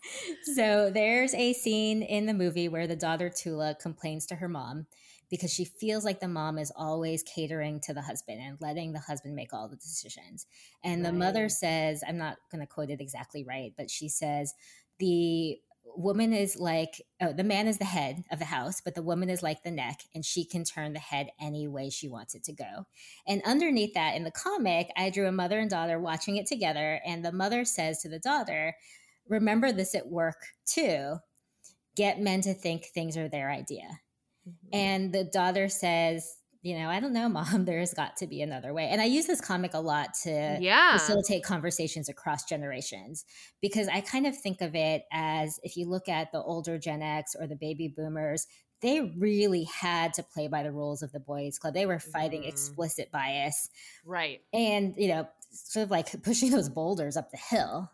So 0.56 0.90
there's 0.90 1.34
a 1.34 1.54
scene 1.54 2.02
in 2.02 2.26
the 2.26 2.34
movie 2.34 2.70
where 2.70 2.88
the 2.88 2.96
daughter 2.96 3.30
Toula 3.30 3.76
complains 3.80 4.26
to 4.28 4.36
her 4.36 4.48
mom 4.48 4.88
because 5.30 5.52
she 5.52 5.66
feels 5.66 6.06
like 6.06 6.20
the 6.20 6.28
mom 6.28 6.60
is 6.60 6.72
always 6.76 7.24
catering 7.24 7.80
to 7.80 7.94
the 7.94 8.02
husband 8.02 8.40
and 8.40 8.58
letting 8.62 8.94
the 8.94 9.00
husband 9.00 9.36
make 9.36 9.52
all 9.52 9.68
the 9.68 9.76
decisions. 9.76 10.46
And 10.84 11.04
the 11.04 11.12
mother 11.12 11.50
says, 11.50 12.04
I'm 12.08 12.18
not 12.20 12.38
going 12.52 12.62
to 12.62 12.68
quote 12.68 12.92
it 12.92 13.02
exactly 13.02 13.44
right, 13.44 13.74
but 13.76 13.90
she 13.90 14.10
says, 14.10 14.54
the 15.00 15.58
woman 15.96 16.34
is 16.34 16.60
like, 16.60 17.02
oh, 17.22 17.34
the 17.34 17.44
man 17.44 17.68
is 17.68 17.78
the 17.78 17.86
head 17.86 18.24
of 18.32 18.40
the 18.40 18.46
house, 18.46 18.82
but 18.82 18.96
the 18.96 19.02
woman 19.02 19.30
is 19.30 19.44
like 19.44 19.64
the 19.64 19.72
neck, 19.72 20.02
and 20.14 20.24
she 20.24 20.46
can 20.46 20.64
turn 20.64 20.94
the 20.94 21.00
head 21.00 21.30
any 21.40 21.68
way 21.68 21.90
she 21.90 22.08
wants 22.08 22.36
it 22.36 22.44
to 22.44 22.54
go. 22.54 22.86
And 23.28 23.42
underneath 23.44 23.94
that, 23.96 24.16
in 24.16 24.24
the 24.24 24.32
comic, 24.32 24.92
I 24.96 25.10
drew 25.10 25.28
a 25.28 25.32
mother 25.32 25.60
and 25.60 25.70
daughter 25.70 26.00
watching 26.00 26.38
it 26.38 26.46
together, 26.46 27.00
and 27.06 27.24
the 27.24 27.32
mother 27.32 27.66
says 27.66 28.02
to 28.02 28.10
the 28.10 28.20
daughter, 28.20 28.76
Remember 29.30 29.72
this 29.72 29.96
at 29.96 30.08
work 30.08 30.38
too. 30.66 31.16
Get 31.96 32.20
men 32.20 32.42
to 32.42 32.54
think 32.54 32.86
things 32.86 33.18
are 33.18 33.30
their 33.30 33.52
idea. 33.52 33.88
Mm-hmm. 34.48 34.70
And 34.74 35.14
the 35.14 35.24
daughter 35.24 35.70
says, 35.70 36.38
you 36.64 36.78
know, 36.80 36.90
I 36.90 37.00
don't 37.00 37.14
know, 37.14 37.30
mom, 37.30 37.66
there's 37.66 37.94
got 37.94 38.18
to 38.18 38.28
be 38.28 38.42
another 38.42 38.74
way. 38.74 38.88
And 38.90 39.02
I 39.02 39.06
use 39.06 39.26
this 39.28 39.42
comic 39.42 39.74
a 39.74 39.80
lot 39.80 40.10
to 40.24 40.58
yeah. 40.60 40.94
facilitate 40.98 41.44
conversations 41.44 42.10
across 42.10 42.46
generations 42.46 43.26
because 43.62 43.88
I 43.88 44.02
kind 44.02 44.26
of 44.26 44.38
think 44.38 44.62
of 44.62 44.74
it 44.76 45.04
as 45.12 45.60
if 45.64 45.78
you 45.78 45.88
look 45.88 46.10
at 46.10 46.32
the 46.32 46.42
older 46.42 46.78
Gen 46.78 47.02
X 47.02 47.36
or 47.40 47.48
the 47.48 47.56
baby 47.56 47.94
boomers, 47.96 48.48
they 48.82 49.00
really 49.18 49.64
had 49.64 50.14
to 50.16 50.24
play 50.24 50.48
by 50.50 50.62
the 50.64 50.72
rules 50.72 51.04
of 51.04 51.12
the 51.14 51.20
boys 51.20 51.58
club. 51.58 51.74
They 51.74 51.86
were 51.86 52.00
fighting 52.00 52.42
Mhm. 52.44 52.50
explicit 52.50 53.12
bias 53.12 53.70
right. 54.04 54.42
and, 54.52 54.94
you 54.98 55.08
know, 55.08 55.28
sort 55.52 55.84
of 55.84 55.92
like 55.92 56.22
pushing 56.24 56.52
those 56.52 56.70
boulders 56.70 57.16
up 57.16 57.32
the 57.32 57.38
hill. 57.38 57.90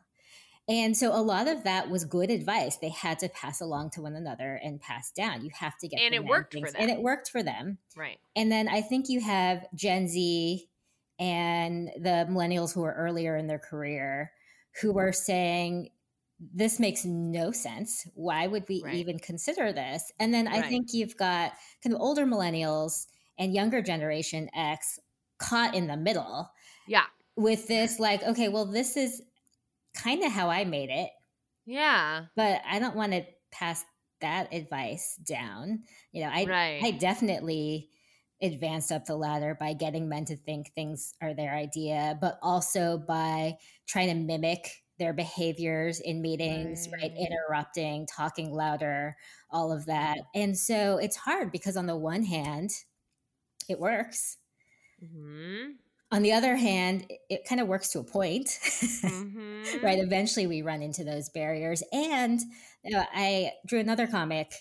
And 0.69 0.95
so 0.95 1.11
a 1.13 1.19
lot 1.21 1.47
of 1.47 1.63
that 1.63 1.89
was 1.89 2.05
good 2.05 2.29
advice 2.29 2.77
they 2.77 2.89
had 2.89 3.17
to 3.19 3.29
pass 3.29 3.59
along 3.59 3.89
to 3.91 4.01
one 4.01 4.15
another 4.15 4.55
and 4.63 4.79
pass 4.79 5.11
down. 5.11 5.43
You 5.43 5.49
have 5.55 5.77
to 5.79 5.87
get 5.87 5.99
And 5.99 6.13
it 6.13 6.23
worked 6.23 6.53
for 6.53 6.71
them. 6.71 6.81
And 6.81 6.91
it 6.91 7.01
worked 7.01 7.29
for 7.29 7.41
them. 7.41 7.79
Right. 7.95 8.19
And 8.35 8.51
then 8.51 8.67
I 8.67 8.81
think 8.81 9.09
you 9.09 9.19
have 9.21 9.65
Gen 9.75 10.07
Z 10.07 10.69
and 11.17 11.87
the 11.97 12.27
millennials 12.29 12.73
who 12.73 12.83
are 12.83 12.93
earlier 12.93 13.35
in 13.35 13.47
their 13.47 13.59
career 13.59 14.31
who 14.81 14.97
are 14.99 15.11
saying, 15.11 15.89
this 16.39 16.79
makes 16.79 17.03
no 17.03 17.51
sense. 17.51 18.07
Why 18.13 18.47
would 18.47 18.65
we 18.69 18.81
Right. 18.83 18.95
even 18.95 19.19
consider 19.19 19.73
this? 19.73 20.11
And 20.19 20.33
then 20.33 20.47
I 20.47 20.61
Right. 20.61 20.69
think 20.69 20.93
you've 20.93 21.17
got 21.17 21.53
kind 21.83 21.93
of 21.93 21.99
older 22.01 22.25
millennials 22.25 23.07
and 23.37 23.53
younger 23.53 23.81
generation 23.81 24.49
X 24.53 24.99
caught 25.39 25.75
in 25.75 25.87
the 25.87 25.97
middle 25.97 26.49
Yeah. 26.87 27.05
with 27.35 27.67
this, 27.67 27.99
like, 27.99 28.23
okay, 28.23 28.49
well, 28.49 28.65
this 28.65 28.97
is 28.97 29.21
kind 30.01 30.23
of 30.23 30.31
how 30.31 30.49
I 30.49 30.65
made 30.65 30.89
it, 30.89 31.11
Yeah. 31.65 32.29
but 32.35 32.61
I 32.65 32.79
don't 32.79 32.95
want 32.95 33.13
to 33.13 33.25
pass 33.51 33.85
that 34.21 34.53
advice 34.53 35.15
down. 35.17 35.83
You 36.11 36.23
know, 36.23 36.29
I 36.29 36.55
right. 36.81 36.83
I 36.83 36.91
definitely 36.91 37.89
advanced 38.41 38.91
up 38.91 39.05
the 39.05 39.17
ladder 39.17 39.55
by 39.59 39.73
getting 39.73 40.07
men 40.07 40.23
to 40.25 40.37
think 40.37 40.73
things 40.73 41.13
are 41.21 41.33
their 41.33 41.53
idea, 41.55 42.17
but 42.21 42.39
also 42.41 42.97
by 42.97 43.57
trying 43.85 44.07
to 44.09 44.15
mimic 44.15 44.83
their 44.97 45.13
behaviors 45.13 45.99
in 45.99 46.21
meetings, 46.21 46.87
right? 47.01 47.11
Right. 47.11 47.29
Interrupting, 47.29 48.05
talking 48.07 48.51
louder, 48.53 49.15
all 49.49 49.71
of 49.73 49.85
that. 49.87 50.17
And 50.33 50.57
so 50.57 50.97
it's 50.97 51.15
hard 51.17 51.51
because 51.51 51.75
on 51.77 51.85
the 51.85 51.97
one 51.97 52.23
hand, 52.23 52.71
it 53.69 53.79
works. 53.79 54.37
hmm 54.99 55.79
On 56.11 56.21
the 56.23 56.33
other 56.33 56.55
hand, 56.55 57.05
it, 57.29 57.45
kind 57.45 57.61
of 57.61 57.67
works 57.67 57.89
to 57.89 57.99
a 57.99 58.03
point. 58.03 58.59
hmm 59.03 59.79
right 59.83 59.99
eventually 59.99 60.47
we 60.47 60.61
run 60.61 60.81
into 60.81 61.03
those 61.03 61.29
barriers 61.29 61.83
and 61.91 62.39
you 62.83 62.95
know, 62.95 63.03
i 63.13 63.51
drew 63.67 63.79
another 63.79 64.07
comic 64.07 64.51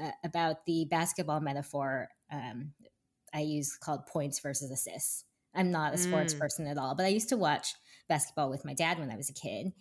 uh, 0.00 0.10
about 0.24 0.64
the 0.66 0.86
basketball 0.90 1.40
metaphor 1.40 2.08
um, 2.32 2.72
i 3.34 3.40
use 3.40 3.76
called 3.76 4.06
points 4.06 4.40
versus 4.40 4.70
assists 4.70 5.24
i'm 5.54 5.70
not 5.70 5.94
a 5.94 5.98
sports 5.98 6.34
Mm. 6.34 6.38
person 6.38 6.66
at 6.66 6.78
all 6.78 6.94
but 6.94 7.06
i 7.06 7.08
used 7.08 7.28
to 7.28 7.36
watch 7.36 7.74
basketball 8.08 8.50
with 8.50 8.64
my 8.64 8.74
dad 8.74 8.98
when 8.98 9.10
i 9.10 9.16
was 9.16 9.30
a 9.30 9.34
kid 9.34 9.72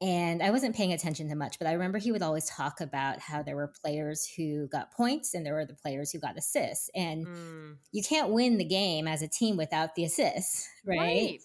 and 0.00 0.42
i 0.42 0.50
wasn't 0.50 0.74
paying 0.74 0.92
attention 0.92 1.28
to 1.28 1.34
much 1.34 1.58
but 1.58 1.66
i 1.68 1.72
remember 1.72 1.98
he 1.98 2.10
would 2.12 2.22
always 2.22 2.46
talk 2.46 2.80
about 2.80 3.18
how 3.20 3.42
there 3.42 3.56
were 3.56 3.72
players 3.82 4.26
who 4.36 4.66
got 4.68 4.90
points 4.92 5.34
and 5.34 5.44
there 5.44 5.54
were 5.54 5.66
the 5.66 5.74
players 5.74 6.10
who 6.10 6.18
got 6.18 6.36
assists 6.38 6.88
and 6.94 7.26
Mm. 7.26 7.76
you 7.92 8.02
can't 8.02 8.30
win 8.30 8.56
the 8.58 8.64
game 8.64 9.06
as 9.06 9.20
a 9.22 9.28
team 9.28 9.56
without 9.56 9.94
the 9.94 10.04
assists 10.04 10.68
right 10.86 10.96
Right. 10.98 11.40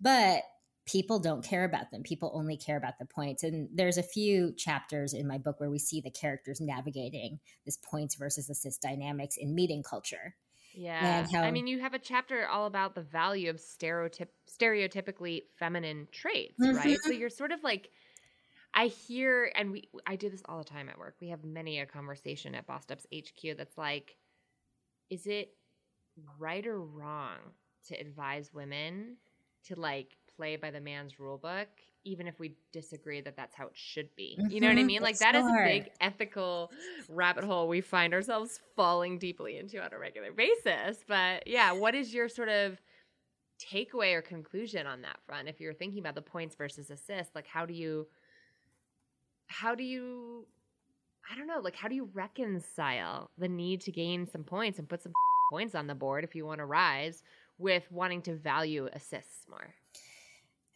but 0.00 0.42
people 0.86 1.20
don't 1.20 1.44
care 1.44 1.62
about 1.62 1.92
them. 1.92 2.02
People 2.02 2.32
only 2.34 2.56
care 2.56 2.76
about 2.76 2.98
the 2.98 3.04
points. 3.04 3.44
And 3.44 3.68
there's 3.72 3.96
a 3.98 4.02
few 4.02 4.52
chapters 4.56 5.12
in 5.12 5.28
my 5.28 5.38
book 5.38 5.60
where 5.60 5.70
we 5.70 5.78
see 5.78 6.00
the 6.00 6.10
characters 6.10 6.60
navigating 6.60 7.38
this 7.64 7.76
points 7.76 8.16
versus 8.16 8.50
assist 8.50 8.82
dynamics 8.82 9.36
in 9.36 9.54
meeting 9.54 9.84
culture. 9.84 10.34
Yeah. 10.74 11.28
how- 11.32 11.42
I 11.42 11.52
mean, 11.52 11.68
you 11.68 11.78
have 11.80 11.94
a 11.94 11.98
chapter 12.00 12.48
all 12.48 12.66
about 12.66 12.96
the 12.96 13.02
value 13.02 13.50
of 13.50 13.60
stereotyp- 13.60 14.34
stereotypically 14.48 15.42
feminine 15.58 16.08
traits, 16.10 16.54
right? 16.58 16.98
So 17.04 17.10
you're 17.12 17.30
sort 17.30 17.52
of 17.52 17.62
like 17.62 17.90
I 18.74 18.86
hear 18.86 19.50
and 19.54 19.72
we 19.72 19.88
I 20.06 20.16
do 20.16 20.30
this 20.30 20.42
all 20.46 20.58
the 20.58 20.64
time 20.64 20.88
at 20.88 20.98
work. 20.98 21.16
We 21.20 21.28
have 21.28 21.44
many 21.44 21.80
a 21.80 21.86
conversation 21.86 22.54
at 22.54 22.66
Bossed 22.66 22.92
Up's 22.92 23.06
HQ 23.12 23.56
that's 23.56 23.76
like 23.76 24.16
is 25.10 25.26
it 25.26 25.54
right 26.38 26.66
or 26.66 26.80
wrong 26.80 27.38
to 27.88 27.94
advise 27.98 28.52
women 28.52 29.16
to 29.64 29.78
like 29.78 30.16
play 30.36 30.56
by 30.56 30.70
the 30.70 30.80
man's 30.80 31.18
rule 31.20 31.38
book 31.38 31.68
even 32.04 32.26
if 32.26 32.38
we 32.40 32.56
disagree 32.72 33.20
that 33.20 33.36
that's 33.36 33.54
how 33.54 33.66
it 33.66 33.76
should 33.76 34.14
be. 34.16 34.42
You 34.48 34.60
know 34.60 34.68
what 34.68 34.78
I 34.78 34.84
Mhm. 34.84 34.86
mean? 34.86 35.02
Like 35.02 35.18
that 35.18 35.34
is 35.34 35.44
so 35.44 35.50
a 35.50 35.52
hard. 35.52 35.62
big 35.64 35.90
ethical 36.00 36.72
rabbit 37.08 37.44
hole 37.44 37.68
we 37.68 37.82
find 37.82 38.14
ourselves 38.14 38.60
falling 38.74 39.18
deeply 39.18 39.58
into 39.58 39.82
on 39.82 39.92
a 39.92 39.98
regular 39.98 40.32
basis. 40.32 41.04
But 41.06 41.46
yeah, 41.46 41.72
what 41.72 41.94
is 41.94 42.14
your 42.14 42.28
sort 42.28 42.48
of 42.48 42.80
takeaway 43.60 44.14
or 44.14 44.22
conclusion 44.22 44.86
on 44.86 45.02
that 45.02 45.18
front 45.26 45.48
if 45.48 45.60
you're 45.60 45.74
thinking 45.74 45.98
about 46.00 46.14
the 46.14 46.22
points 46.22 46.54
versus 46.54 46.90
assists 46.90 47.34
like 47.34 47.46
how 47.46 47.66
do 47.66 47.74
you 47.74 48.06
how 49.50 49.74
do 49.74 49.82
you 49.82 50.46
i 51.30 51.36
don't 51.36 51.46
know 51.46 51.60
like 51.60 51.74
how 51.74 51.88
do 51.88 51.94
you 51.94 52.08
reconcile 52.14 53.30
the 53.36 53.48
need 53.48 53.80
to 53.80 53.90
gain 53.90 54.26
some 54.26 54.44
points 54.44 54.78
and 54.78 54.88
put 54.88 55.02
some 55.02 55.12
points 55.52 55.74
on 55.74 55.86
the 55.86 55.94
board 55.94 56.22
if 56.22 56.34
you 56.34 56.46
want 56.46 56.58
to 56.58 56.64
rise 56.64 57.22
with 57.58 57.82
wanting 57.90 58.22
to 58.22 58.36
value 58.36 58.88
assists 58.92 59.46
more 59.48 59.74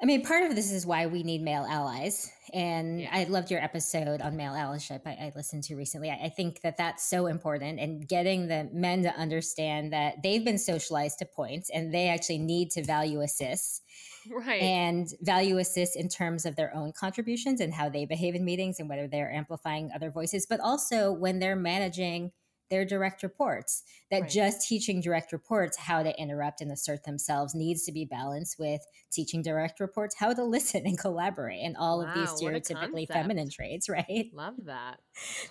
I 0.03 0.07
mean, 0.07 0.23
part 0.23 0.43
of 0.43 0.57
this 0.57 0.73
is 0.73 0.85
why 0.85 1.07
we 1.07 1.23
need 1.23 1.41
male 1.41 1.65
allies. 1.69 2.31
And 2.53 3.01
yeah. 3.01 3.11
I 3.13 3.25
loved 3.25 3.51
your 3.51 3.63
episode 3.63 4.21
on 4.21 4.37
male 4.37 4.53
allyship 4.53 5.01
I, 5.07 5.13
I 5.13 5.33
listened 5.37 5.63
to 5.65 5.77
recently. 5.77 6.11
I, 6.11 6.25
I, 6.25 6.29
think 6.29 6.61
that 6.63 6.77
that's 6.77 7.09
so 7.09 7.27
important 7.27 7.79
and 7.79 8.07
getting 8.07 8.49
the 8.49 8.69
men 8.73 9.05
to 9.05 9.17
understand 9.17 9.93
that 9.93 10.23
they've 10.23 10.45
been 10.45 10.59
socialized 10.59 11.21
to 11.21 11.25
points 11.25 11.71
and 11.71 11.95
they 11.95 12.09
actually 12.09 12.39
need 12.39 12.71
to 12.73 12.83
value 12.83 13.21
assists. 13.21 13.83
Right. 14.31 14.63
And 14.63 15.09
value 15.21 15.59
assist 15.59 15.97
in 15.97 16.09
terms 16.09 16.45
of 16.47 16.57
their 16.57 16.75
own 16.75 16.93
contributions 16.93 17.61
and 17.61 17.73
how 17.73 17.89
they 17.89 18.05
behave 18.05 18.35
in 18.35 18.45
meetings 18.45 18.81
and 18.81 18.89
whether 18.89 19.07
they're 19.07 19.33
amplifying 19.33 19.91
other 19.95 20.11
voices, 20.11 20.47
but 20.49 20.61
also 20.61 21.13
when 21.13 21.39
they're 21.39 21.57
managing– 21.57 22.33
their 22.71 22.85
direct 22.85 23.23
reports. 23.23 23.83
That 24.11 24.23
right. 24.23 24.31
just 24.31 24.67
teaching 24.69 25.01
direct 25.01 25.33
reports 25.33 25.77
how 25.77 26.03
to 26.03 26.21
interrupt 26.21 26.61
and 26.61 26.71
assert 26.73 27.05
themselves 27.05 27.55
needs 27.55 27.85
to 27.85 27.93
be 27.93 28.05
balanced 28.05 28.59
with 28.59 28.81
teaching 29.13 29.43
direct 29.43 29.81
reports 29.81 30.17
how 30.19 30.33
to 30.33 30.45
listen 30.57 30.83
and 30.85 30.99
collaborate 30.99 31.61
and 31.63 31.77
all 31.77 32.01
wow, 32.01 32.07
of 32.07 32.15
these 32.15 32.29
stereotypically 32.31 33.07
feminine 33.07 33.51
traits, 33.51 33.89
right? 33.89 34.31
Love 34.33 34.55
that. 34.65 34.99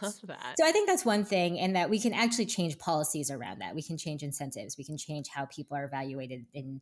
Love 0.01 0.19
that. 0.27 0.55
So 0.59 0.65
I 0.65 0.71
think 0.71 0.87
that's 0.87 1.05
one 1.05 1.25
thing, 1.25 1.59
and 1.59 1.75
that 1.75 1.89
we 1.89 1.99
can 1.99 2.13
actually 2.13 2.45
change 2.45 2.77
policies 2.77 3.31
around 3.31 3.59
that. 3.59 3.75
We 3.75 3.83
can 3.83 3.97
change 3.97 4.23
incentives. 4.23 4.77
We 4.77 4.83
can 4.83 4.97
change 4.97 5.27
how 5.27 5.45
people 5.45 5.77
are 5.77 5.85
evaluated 5.85 6.45
in 6.53 6.81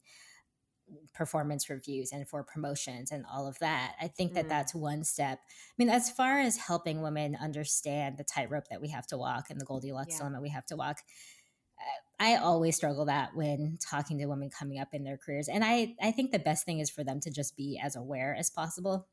performance 1.14 1.70
reviews 1.70 2.12
and 2.12 2.28
for 2.28 2.44
promotions 2.44 3.12
and 3.12 3.26
all 3.32 3.48
of 3.48 3.60
that. 3.60 3.96
I 4.02 4.08
think 4.08 4.34
that 4.34 4.46
mm. 4.46 4.50
that's 4.50 4.74
one 4.74 5.04
step. 5.04 5.40
I 5.40 5.74
mean, 5.78 5.90
as 5.90 6.10
far 6.10 6.40
as 6.40 6.58
helping 6.58 7.02
women 7.02 7.38
understand 7.40 8.18
the 8.18 8.24
tightrope 8.24 8.68
that 8.70 8.82
we 8.82 8.90
have 8.90 9.08
to 9.08 9.18
walk 9.18 9.50
and 9.50 9.60
the 9.60 9.66
Goldilocks 9.66 10.14
yeah. 10.14 10.18
dilemma 10.20 10.42
we 10.42 10.50
have 10.50 10.66
to 10.68 10.76
walk, 10.76 11.00
I 12.20 12.36
always 12.36 12.76
struggle 12.76 13.06
that 13.06 13.36
when 13.36 13.80
talking 13.82 14.20
to 14.20 14.28
women 14.28 14.52
coming 14.52 14.80
up 14.80 14.90
in 14.94 15.04
their 15.04 15.18
careers. 15.18 15.48
And 15.48 15.64
I, 15.66 15.96
I 16.02 16.12
think 16.12 16.32
the 16.32 16.40
best 16.40 16.66
thing 16.66 16.80
is 16.80 16.90
for 16.90 17.04
them 17.04 17.20
to 17.22 17.32
just 17.32 17.58
be 17.58 17.80
as 17.84 17.96
aware 17.96 18.36
as 18.38 18.52
possible. 18.52 19.08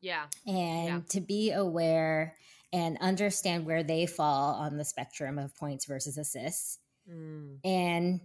Yeah. 0.00 0.26
And 0.46 0.86
yeah. 0.86 1.00
to 1.08 1.20
be 1.20 1.50
aware 1.50 2.36
and 2.72 2.96
understand 3.00 3.66
where 3.66 3.82
they 3.82 4.06
fall 4.06 4.54
on 4.54 4.76
the 4.76 4.84
spectrum 4.84 5.38
of 5.38 5.56
points 5.56 5.86
versus 5.86 6.16
assists. 6.16 6.78
Mm. 7.10 7.58
And 7.64 8.20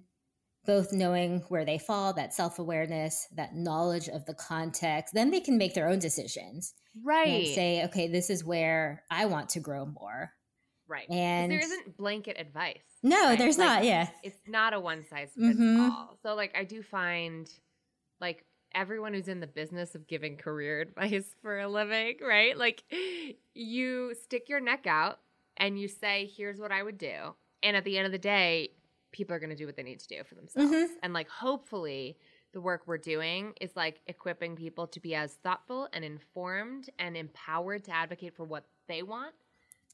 both 0.66 0.94
knowing 0.94 1.42
where 1.50 1.66
they 1.66 1.78
fall, 1.78 2.14
that 2.14 2.34
self 2.34 2.60
awareness, 2.60 3.28
that 3.36 3.56
knowledge 3.56 4.08
of 4.08 4.26
the 4.26 4.34
context, 4.34 5.14
then 5.14 5.32
they 5.32 5.40
can 5.40 5.58
make 5.58 5.74
their 5.74 5.90
own 5.90 6.00
decisions. 6.00 6.74
Right. 7.04 7.46
And 7.46 7.56
say, 7.56 7.86
okay, 7.86 8.08
this 8.08 8.30
is 8.30 8.44
where 8.44 9.04
I 9.10 9.26
want 9.26 9.50
to 9.50 9.60
grow 9.60 9.86
more. 9.86 10.32
Right. 10.88 11.10
And 11.10 11.52
there 11.52 11.60
isn't 11.60 11.98
blanket 11.98 12.38
advice. 12.40 12.78
No, 13.04 13.30
right? 13.30 13.38
there's 13.38 13.58
like, 13.58 13.68
not. 13.68 13.84
Yeah. 13.86 14.10
It's 14.24 14.42
not 14.48 14.74
a 14.74 14.80
one 14.80 15.06
size 15.06 15.30
fits 15.36 15.60
mm-hmm. 15.60 15.82
all. 15.82 16.18
So, 16.24 16.36
like, 16.36 16.56
I 16.58 16.64
do 16.64 16.82
find 16.82 17.50
like 18.20 18.44
everyone 18.74 19.14
who's 19.14 19.28
in 19.28 19.40
the 19.40 19.48
business 19.48 19.96
of 19.96 20.08
giving 20.08 20.36
career 20.36 20.82
advice 20.98 21.36
for 21.42 21.60
a 21.60 21.68
living, 21.68 22.18
right? 22.22 22.58
Like, 22.58 22.84
you 23.54 24.16
stick 24.24 24.50
your 24.50 24.60
neck 24.60 24.88
out 24.88 25.20
and 25.58 25.80
you 25.80 25.88
say, 25.88 26.30
here's 26.36 26.60
what 26.60 26.72
I 26.72 26.82
would 26.82 26.98
do. 26.98 27.36
And 27.62 27.78
at 27.78 27.84
the 27.84 27.98
end 27.98 28.06
of 28.06 28.12
the 28.12 28.18
day, 28.18 28.70
people 29.12 29.36
are 29.36 29.40
going 29.40 29.50
to 29.50 29.56
do 29.56 29.66
what 29.66 29.76
they 29.76 29.84
need 29.84 30.00
to 30.00 30.08
do 30.08 30.24
for 30.24 30.36
themselves. 30.36 30.72
Mm-hmm. 30.72 30.94
And 31.04 31.14
like 31.14 31.30
hopefully 31.30 32.18
the 32.54 32.62
work 32.62 32.84
we're 32.86 32.98
doing 32.98 33.54
is 33.62 33.72
like 33.76 34.02
equipping 34.08 34.56
people 34.56 34.88
to 34.88 35.00
be 35.00 35.16
as 35.16 35.34
thoughtful 35.44 35.88
and 35.94 36.04
informed 36.04 36.90
and 36.98 37.16
empowered 37.16 37.84
to 37.86 37.92
advocate 37.92 38.36
for 38.36 38.44
what 38.44 38.66
they 38.88 39.04
want. 39.04 39.34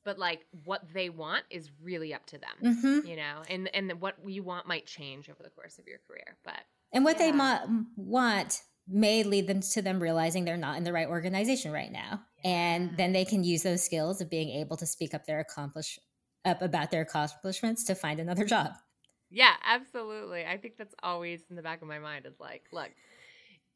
But 0.03 0.19
like 0.19 0.45
what 0.65 0.81
they 0.93 1.09
want 1.09 1.43
is 1.49 1.71
really 1.81 2.13
up 2.13 2.25
to 2.27 2.37
them, 2.37 2.75
mm-hmm. 2.75 3.07
you 3.07 3.15
know, 3.15 3.41
and 3.49 3.69
and 3.73 3.99
what 3.99 4.15
you 4.25 4.43
want 4.43 4.67
might 4.67 4.85
change 4.85 5.29
over 5.29 5.41
the 5.41 5.49
course 5.49 5.79
of 5.79 5.87
your 5.87 5.97
career. 6.07 6.37
But 6.43 6.61
and 6.93 7.03
what 7.03 7.19
yeah. 7.19 7.25
they 7.25 7.31
mo- 7.31 7.85
want 7.95 8.61
may 8.87 9.23
lead 9.23 9.47
them 9.47 9.61
to 9.61 9.81
them 9.81 9.99
realizing 9.99 10.45
they're 10.45 10.57
not 10.57 10.77
in 10.77 10.83
the 10.83 10.93
right 10.93 11.07
organization 11.07 11.71
right 11.71 11.91
now, 11.91 12.21
yeah. 12.43 12.51
and 12.51 12.97
then 12.97 13.13
they 13.13 13.25
can 13.25 13.43
use 13.43 13.63
those 13.63 13.83
skills 13.83 14.21
of 14.21 14.29
being 14.29 14.49
able 14.49 14.77
to 14.77 14.85
speak 14.85 15.15
up 15.15 15.25
their 15.25 15.39
accomplish 15.39 15.97
up 16.45 16.61
about 16.61 16.91
their 16.91 17.01
accomplishments 17.01 17.83
to 17.85 17.95
find 17.95 18.19
another 18.19 18.45
job. 18.45 18.73
Yeah, 19.35 19.51
absolutely. 19.65 20.45
I 20.45 20.57
think 20.57 20.77
that's 20.77 20.95
always 21.03 21.41
in 21.49 21.57
the 21.57 21.61
back 21.61 21.81
of 21.81 21.89
my 21.89 21.99
mind 21.99 22.25
is 22.25 22.39
like, 22.39 22.63
look, 22.71 22.89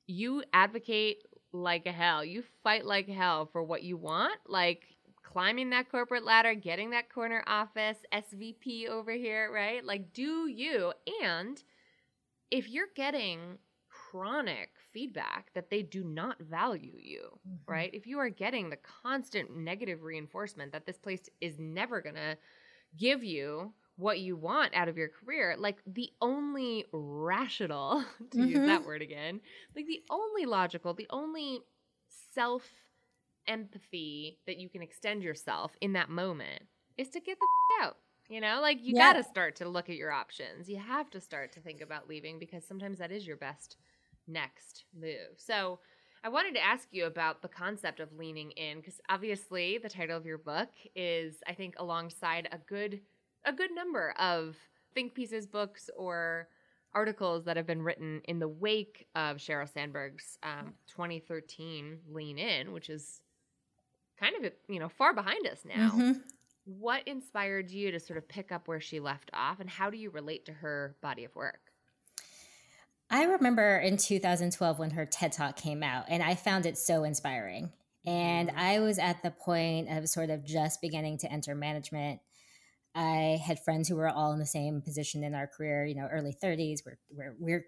you 0.08 0.42
advocate 0.54 1.26
like 1.52 1.86
a 1.86 1.92
hell. 1.92 2.24
You 2.24 2.44
fight 2.64 2.86
like 2.86 3.10
hell 3.10 3.46
for 3.52 3.62
what 3.62 3.84
you 3.84 3.98
want, 3.98 4.40
like 4.48 4.84
climbing 5.22 5.72
that 5.72 5.92
corporate 5.92 6.24
ladder, 6.24 6.54
getting 6.56 6.92
that 6.92 7.14
corner 7.14 7.44
office, 7.46 7.98
SVP 8.14 8.88
over 8.88 9.12
here, 9.12 9.52
right? 9.54 9.84
Like 9.84 10.14
do 10.14 10.48
you 10.48 10.94
and 11.22 11.62
if 12.50 12.70
you're 12.70 12.88
getting 12.96 13.58
chronic 13.90 14.70
feedback 14.94 15.52
that 15.56 15.70
they 15.70 15.82
do 15.82 16.06
not 16.06 16.40
value 16.40 16.96
you, 16.98 17.38
mm-hmm. 17.46 17.70
right? 17.70 17.94
If 17.94 18.08
you 18.08 18.18
are 18.20 18.30
getting 18.30 18.70
the 18.70 18.80
constant 19.04 19.58
negative 19.58 20.04
reinforcement 20.04 20.72
that 20.72 20.86
this 20.86 20.98
place 20.98 21.30
is 21.42 21.60
never 21.60 22.00
going 22.00 22.16
to 22.16 22.38
give 22.98 23.26
you 23.26 23.74
what 24.00 24.20
you 24.20 24.38
want 24.38 24.74
out 24.74 24.88
of 24.88 24.98
your 24.98 25.10
career, 25.10 25.56
like 25.58 25.78
the 25.86 26.10
only 26.22 26.86
rational, 26.94 28.04
to 28.32 28.38
mm-hmm. 28.38 28.48
use 28.48 28.66
that 28.66 28.86
word 28.86 29.02
again, 29.02 29.42
like 29.76 29.86
the 29.88 30.02
only 30.10 30.46
logical, 30.46 30.94
the 30.94 31.08
only 31.10 31.60
self 32.34 32.64
empathy 33.48 34.38
that 34.48 34.58
you 34.58 34.70
can 34.70 34.82
extend 34.82 35.22
yourself 35.22 35.74
in 35.82 35.94
that 35.94 36.10
moment 36.10 36.64
is 36.98 37.10
to 37.10 37.20
get 37.20 37.38
the 37.40 37.84
out. 37.84 37.98
You 38.30 38.42
know, 38.42 38.60
like 38.62 38.78
you 38.82 38.94
got 38.94 39.14
to 39.14 39.24
start 39.24 39.56
to 39.58 39.68
look 39.68 39.90
at 39.90 39.96
your 39.96 40.12
options. 40.12 40.70
You 40.70 40.78
have 40.78 41.10
to 41.12 41.20
start 41.20 41.52
to 41.54 41.60
think 41.60 41.82
about 41.82 42.08
leaving 42.08 42.38
because 42.38 42.64
sometimes 42.64 43.00
that 43.00 43.12
is 43.12 43.26
your 43.26 43.38
best 43.38 43.76
next 44.28 44.86
move. 44.98 45.36
So, 45.38 45.80
I 46.22 46.28
wanted 46.28 46.54
to 46.56 46.64
ask 46.64 46.90
you 46.92 47.06
about 47.06 47.42
the 47.42 47.48
concept 47.48 48.02
of 48.02 48.12
leaning 48.12 48.52
in 48.52 48.80
because 48.80 49.00
obviously 49.08 49.78
the 49.78 49.88
title 49.88 50.18
of 50.18 50.26
your 50.26 50.38
book 50.38 50.68
is, 50.94 51.36
I 51.48 51.54
think, 51.54 51.76
alongside 51.78 52.50
a 52.52 52.58
good 52.58 53.00
a 53.46 53.54
good 53.54 53.72
number 53.74 54.12
of 54.20 54.56
think 54.94 55.14
pieces, 55.14 55.46
books, 55.46 55.90
or 55.98 56.48
articles 56.94 57.46
that 57.46 57.58
have 57.58 57.68
been 57.68 57.82
written 57.82 58.22
in 58.26 58.40
the 58.40 58.48
wake 58.48 59.08
of 59.16 59.38
Sheryl 59.38 59.72
Sandberg's 59.72 60.38
um, 60.44 60.74
2013 60.88 62.00
Lean 62.12 62.38
In, 62.38 62.72
which 62.72 62.90
is 62.90 63.22
kind 64.20 64.36
of 64.44 64.52
you 64.68 64.80
know 64.80 64.90
far 64.90 65.14
behind 65.14 65.48
us 65.48 65.60
now. 65.66 65.92
Mm-hmm. 65.92 66.12
What 66.66 67.08
inspired 67.08 67.72
you 67.72 67.92
to 67.92 68.00
sort 68.00 68.18
of 68.18 68.28
pick 68.28 68.52
up 68.52 68.68
where 68.68 68.82
she 68.82 69.00
left 69.00 69.32
off, 69.34 69.60
and 69.60 69.70
how 69.70 69.90
do 69.90 69.98
you 69.98 70.10
relate 70.10 70.46
to 70.46 70.54
her 70.54 70.96
body 71.02 71.24
of 71.24 71.36
work? 71.36 71.62
I 73.10 73.24
remember 73.24 73.78
in 73.78 73.98
2012 73.98 74.78
when 74.78 74.92
her 74.92 75.06
TED 75.06 75.32
Talk 75.32 75.56
came 75.56 75.82
out, 75.82 76.06
and 76.10 76.22
I 76.22 76.36
found 76.36 76.66
it 76.66 76.78
so 76.78 77.04
inspiring. 77.04 77.72
And 78.06 78.50
mm-hmm. 78.50 78.60
I 78.60 78.80
was 78.80 79.00
at 79.00 79.24
the 79.24 79.32
point 79.32 79.90
of 79.90 80.08
sort 80.08 80.30
of 80.30 80.46
just 80.46 80.82
beginning 80.82 81.18
to 81.20 81.32
enter 81.32 81.56
management 81.56 82.20
I 83.00 83.40
had 83.46 83.64
friends 83.64 83.88
who 83.88 83.96
were 83.96 84.10
all 84.10 84.34
in 84.34 84.40
the 84.40 84.46
same 84.46 84.82
position 84.82 85.24
in 85.24 85.34
our 85.34 85.48
career, 85.48 85.86
you 85.86 85.96
know, 85.96 86.08
early 86.12 86.36
30s. 86.44 86.80
We're, 86.86 86.98
we're, 87.10 87.36
we're 87.40 87.66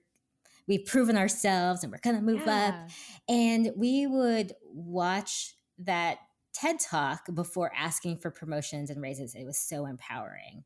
we've 0.68 0.86
proven 0.86 1.16
ourselves 1.16 1.84
and 1.84 1.92
we're 1.92 2.00
going 2.00 2.18
to 2.18 2.22
move 2.22 2.44
yeah. 2.46 2.68
up. 2.68 2.90
And 3.30 3.72
we 3.78 4.08
would 4.08 4.54
watch 4.66 5.56
that 5.80 6.18
TED 6.54 6.82
talk 6.82 7.34
before 7.34 7.72
asking 7.74 8.18
for 8.18 8.30
promotions 8.30 8.90
and 8.90 9.02
raises. 9.02 9.34
It 9.34 9.46
was 9.46 9.58
so 9.58 9.86
empowering. 9.86 10.66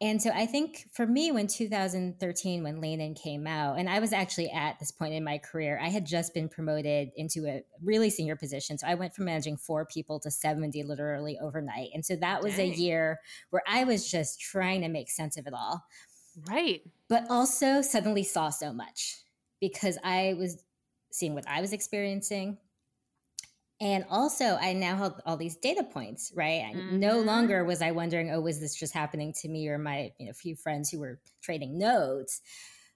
And 0.00 0.20
so 0.20 0.30
I 0.30 0.44
think 0.44 0.88
for 0.92 1.06
me, 1.06 1.32
when 1.32 1.46
2013, 1.46 2.62
when 2.62 2.82
Lean 2.82 3.00
In 3.00 3.14
came 3.14 3.46
out, 3.46 3.78
and 3.78 3.88
I 3.88 3.98
was 3.98 4.12
actually 4.12 4.50
at 4.50 4.78
this 4.78 4.90
point 4.90 5.14
in 5.14 5.24
my 5.24 5.38
career, 5.38 5.80
I 5.82 5.88
had 5.88 6.04
just 6.04 6.34
been 6.34 6.50
promoted 6.50 7.12
into 7.16 7.46
a 7.46 7.62
really 7.82 8.10
senior 8.10 8.36
position. 8.36 8.76
So 8.76 8.86
I 8.86 8.94
went 8.94 9.14
from 9.14 9.24
managing 9.24 9.56
four 9.56 9.86
people 9.86 10.20
to 10.20 10.30
70 10.30 10.82
literally 10.82 11.38
overnight. 11.40 11.90
And 11.94 12.04
so 12.04 12.14
that 12.16 12.42
was 12.42 12.56
Dang. 12.56 12.72
a 12.72 12.74
year 12.74 13.20
where 13.48 13.62
I 13.66 13.84
was 13.84 14.10
just 14.10 14.38
trying 14.38 14.82
to 14.82 14.88
make 14.88 15.10
sense 15.10 15.38
of 15.38 15.46
it 15.46 15.54
all. 15.54 15.82
Right. 16.46 16.82
But 17.08 17.24
also 17.30 17.80
suddenly 17.80 18.22
saw 18.22 18.50
so 18.50 18.74
much 18.74 19.16
because 19.60 19.96
I 20.04 20.34
was 20.38 20.62
seeing 21.10 21.34
what 21.34 21.48
I 21.48 21.62
was 21.62 21.72
experiencing, 21.72 22.58
and 23.80 24.06
also, 24.08 24.56
I 24.60 24.72
now 24.72 24.96
have 24.96 25.20
all 25.26 25.36
these 25.36 25.56
data 25.56 25.84
points, 25.84 26.32
right? 26.34 26.72
Mm-hmm. 26.74 26.98
No 26.98 27.20
longer 27.20 27.62
was 27.64 27.82
I 27.82 27.90
wondering, 27.90 28.30
oh, 28.30 28.40
was 28.40 28.58
this 28.58 28.74
just 28.74 28.94
happening 28.94 29.34
to 29.40 29.48
me 29.48 29.68
or 29.68 29.76
my 29.76 30.12
you 30.18 30.26
know, 30.26 30.32
few 30.32 30.56
friends 30.56 30.90
who 30.90 31.00
were 31.00 31.20
trading 31.42 31.76
notes? 31.76 32.40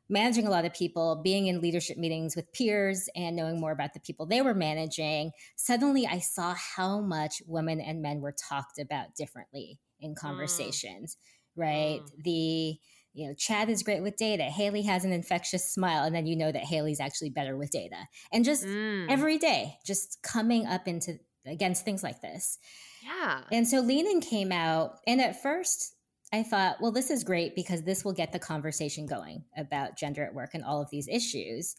Managing 0.08 0.46
a 0.46 0.50
lot 0.50 0.64
of 0.64 0.72
people, 0.72 1.20
being 1.22 1.46
in 1.48 1.60
leadership 1.60 1.96
meetings 1.96 2.34
with 2.34 2.52
peers, 2.52 3.08
and 3.14 3.36
knowing 3.36 3.60
more 3.60 3.72
about 3.72 3.92
the 3.94 4.00
people 4.00 4.26
they 4.26 4.42
were 4.42 4.54
managing, 4.54 5.30
suddenly 5.54 6.06
I 6.06 6.18
saw 6.18 6.54
how 6.54 7.00
much 7.00 7.42
women 7.46 7.80
and 7.80 8.02
men 8.02 8.20
were 8.20 8.34
talked 8.48 8.78
about 8.78 9.14
differently 9.14 9.78
in 10.00 10.14
mm. 10.14 10.16
conversations, 10.16 11.16
mm. 11.56 11.62
right? 11.62 12.00
Mm. 12.00 12.22
The 12.24 12.78
you 13.12 13.28
know, 13.28 13.34
Chad 13.34 13.68
is 13.68 13.82
great 13.82 14.02
with 14.02 14.16
data. 14.16 14.44
Haley 14.44 14.82
has 14.82 15.04
an 15.04 15.12
infectious 15.12 15.72
smile. 15.72 16.04
And 16.04 16.14
then 16.14 16.26
you 16.26 16.36
know 16.36 16.52
that 16.52 16.64
Haley's 16.64 17.00
actually 17.00 17.30
better 17.30 17.56
with 17.56 17.70
data. 17.70 17.96
And 18.32 18.44
just 18.44 18.64
mm. 18.64 19.06
every 19.08 19.38
day, 19.38 19.76
just 19.84 20.22
coming 20.22 20.66
up 20.66 20.86
into 20.86 21.18
against 21.46 21.84
things 21.84 22.02
like 22.02 22.20
this. 22.20 22.58
Yeah. 23.02 23.40
And 23.50 23.66
so 23.66 23.80
Lean 23.80 24.06
In 24.06 24.20
came 24.20 24.52
out. 24.52 24.98
And 25.06 25.20
at 25.20 25.42
first, 25.42 25.94
I 26.32 26.42
thought, 26.42 26.76
well, 26.80 26.92
this 26.92 27.10
is 27.10 27.24
great 27.24 27.56
because 27.56 27.82
this 27.82 28.04
will 28.04 28.12
get 28.12 28.32
the 28.32 28.38
conversation 28.38 29.06
going 29.06 29.44
about 29.56 29.98
gender 29.98 30.24
at 30.24 30.34
work 30.34 30.50
and 30.54 30.64
all 30.64 30.80
of 30.80 30.90
these 30.90 31.08
issues. 31.08 31.74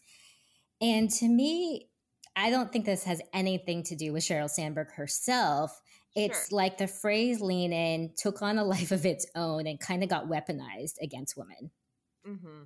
And 0.80 1.10
to 1.12 1.28
me, 1.28 1.88
I 2.36 2.50
don't 2.50 2.72
think 2.72 2.84
this 2.84 3.04
has 3.04 3.22
anything 3.32 3.82
to 3.84 3.96
do 3.96 4.12
with 4.12 4.24
Sheryl 4.24 4.50
Sandberg 4.50 4.92
herself. 4.92 5.80
It's 6.14 6.48
sure. 6.48 6.56
like 6.56 6.78
the 6.78 6.86
phrase 6.86 7.40
lean 7.40 7.72
in 7.72 8.12
took 8.16 8.42
on 8.42 8.58
a 8.58 8.64
life 8.74 8.92
of 8.92 9.06
its 9.06 9.26
own 9.34 9.66
and 9.66 9.78
kind 9.80 10.02
of 10.02 10.08
got 10.08 10.28
weaponized 10.28 10.94
against 11.00 11.36
women. 11.36 11.70
Mm-hmm. 12.26 12.62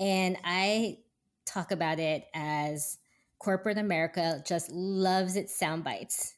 And 0.00 0.36
I 0.44 0.98
talk 1.46 1.72
about 1.72 1.98
it 1.98 2.24
as 2.34 2.98
corporate 3.38 3.78
America 3.78 4.42
just 4.46 4.70
loves 4.70 5.36
its 5.36 5.58
sound 5.58 5.84
bites. 5.84 6.34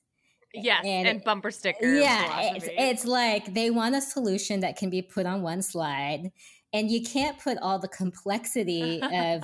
Yes, 0.54 0.84
and, 0.84 1.08
and 1.08 1.24
bumper 1.24 1.50
stickers. 1.50 2.00
Yeah, 2.00 2.54
it's, 2.54 2.68
it's 2.70 3.04
like 3.06 3.54
they 3.54 3.70
want 3.70 3.94
a 3.94 4.02
solution 4.02 4.60
that 4.60 4.76
can 4.76 4.90
be 4.90 5.00
put 5.00 5.24
on 5.24 5.40
one 5.40 5.62
slide, 5.62 6.30
and 6.74 6.90
you 6.90 7.02
can't 7.02 7.38
put 7.38 7.56
all 7.58 7.78
the 7.78 7.88
complexity 7.88 9.00
of 9.14 9.42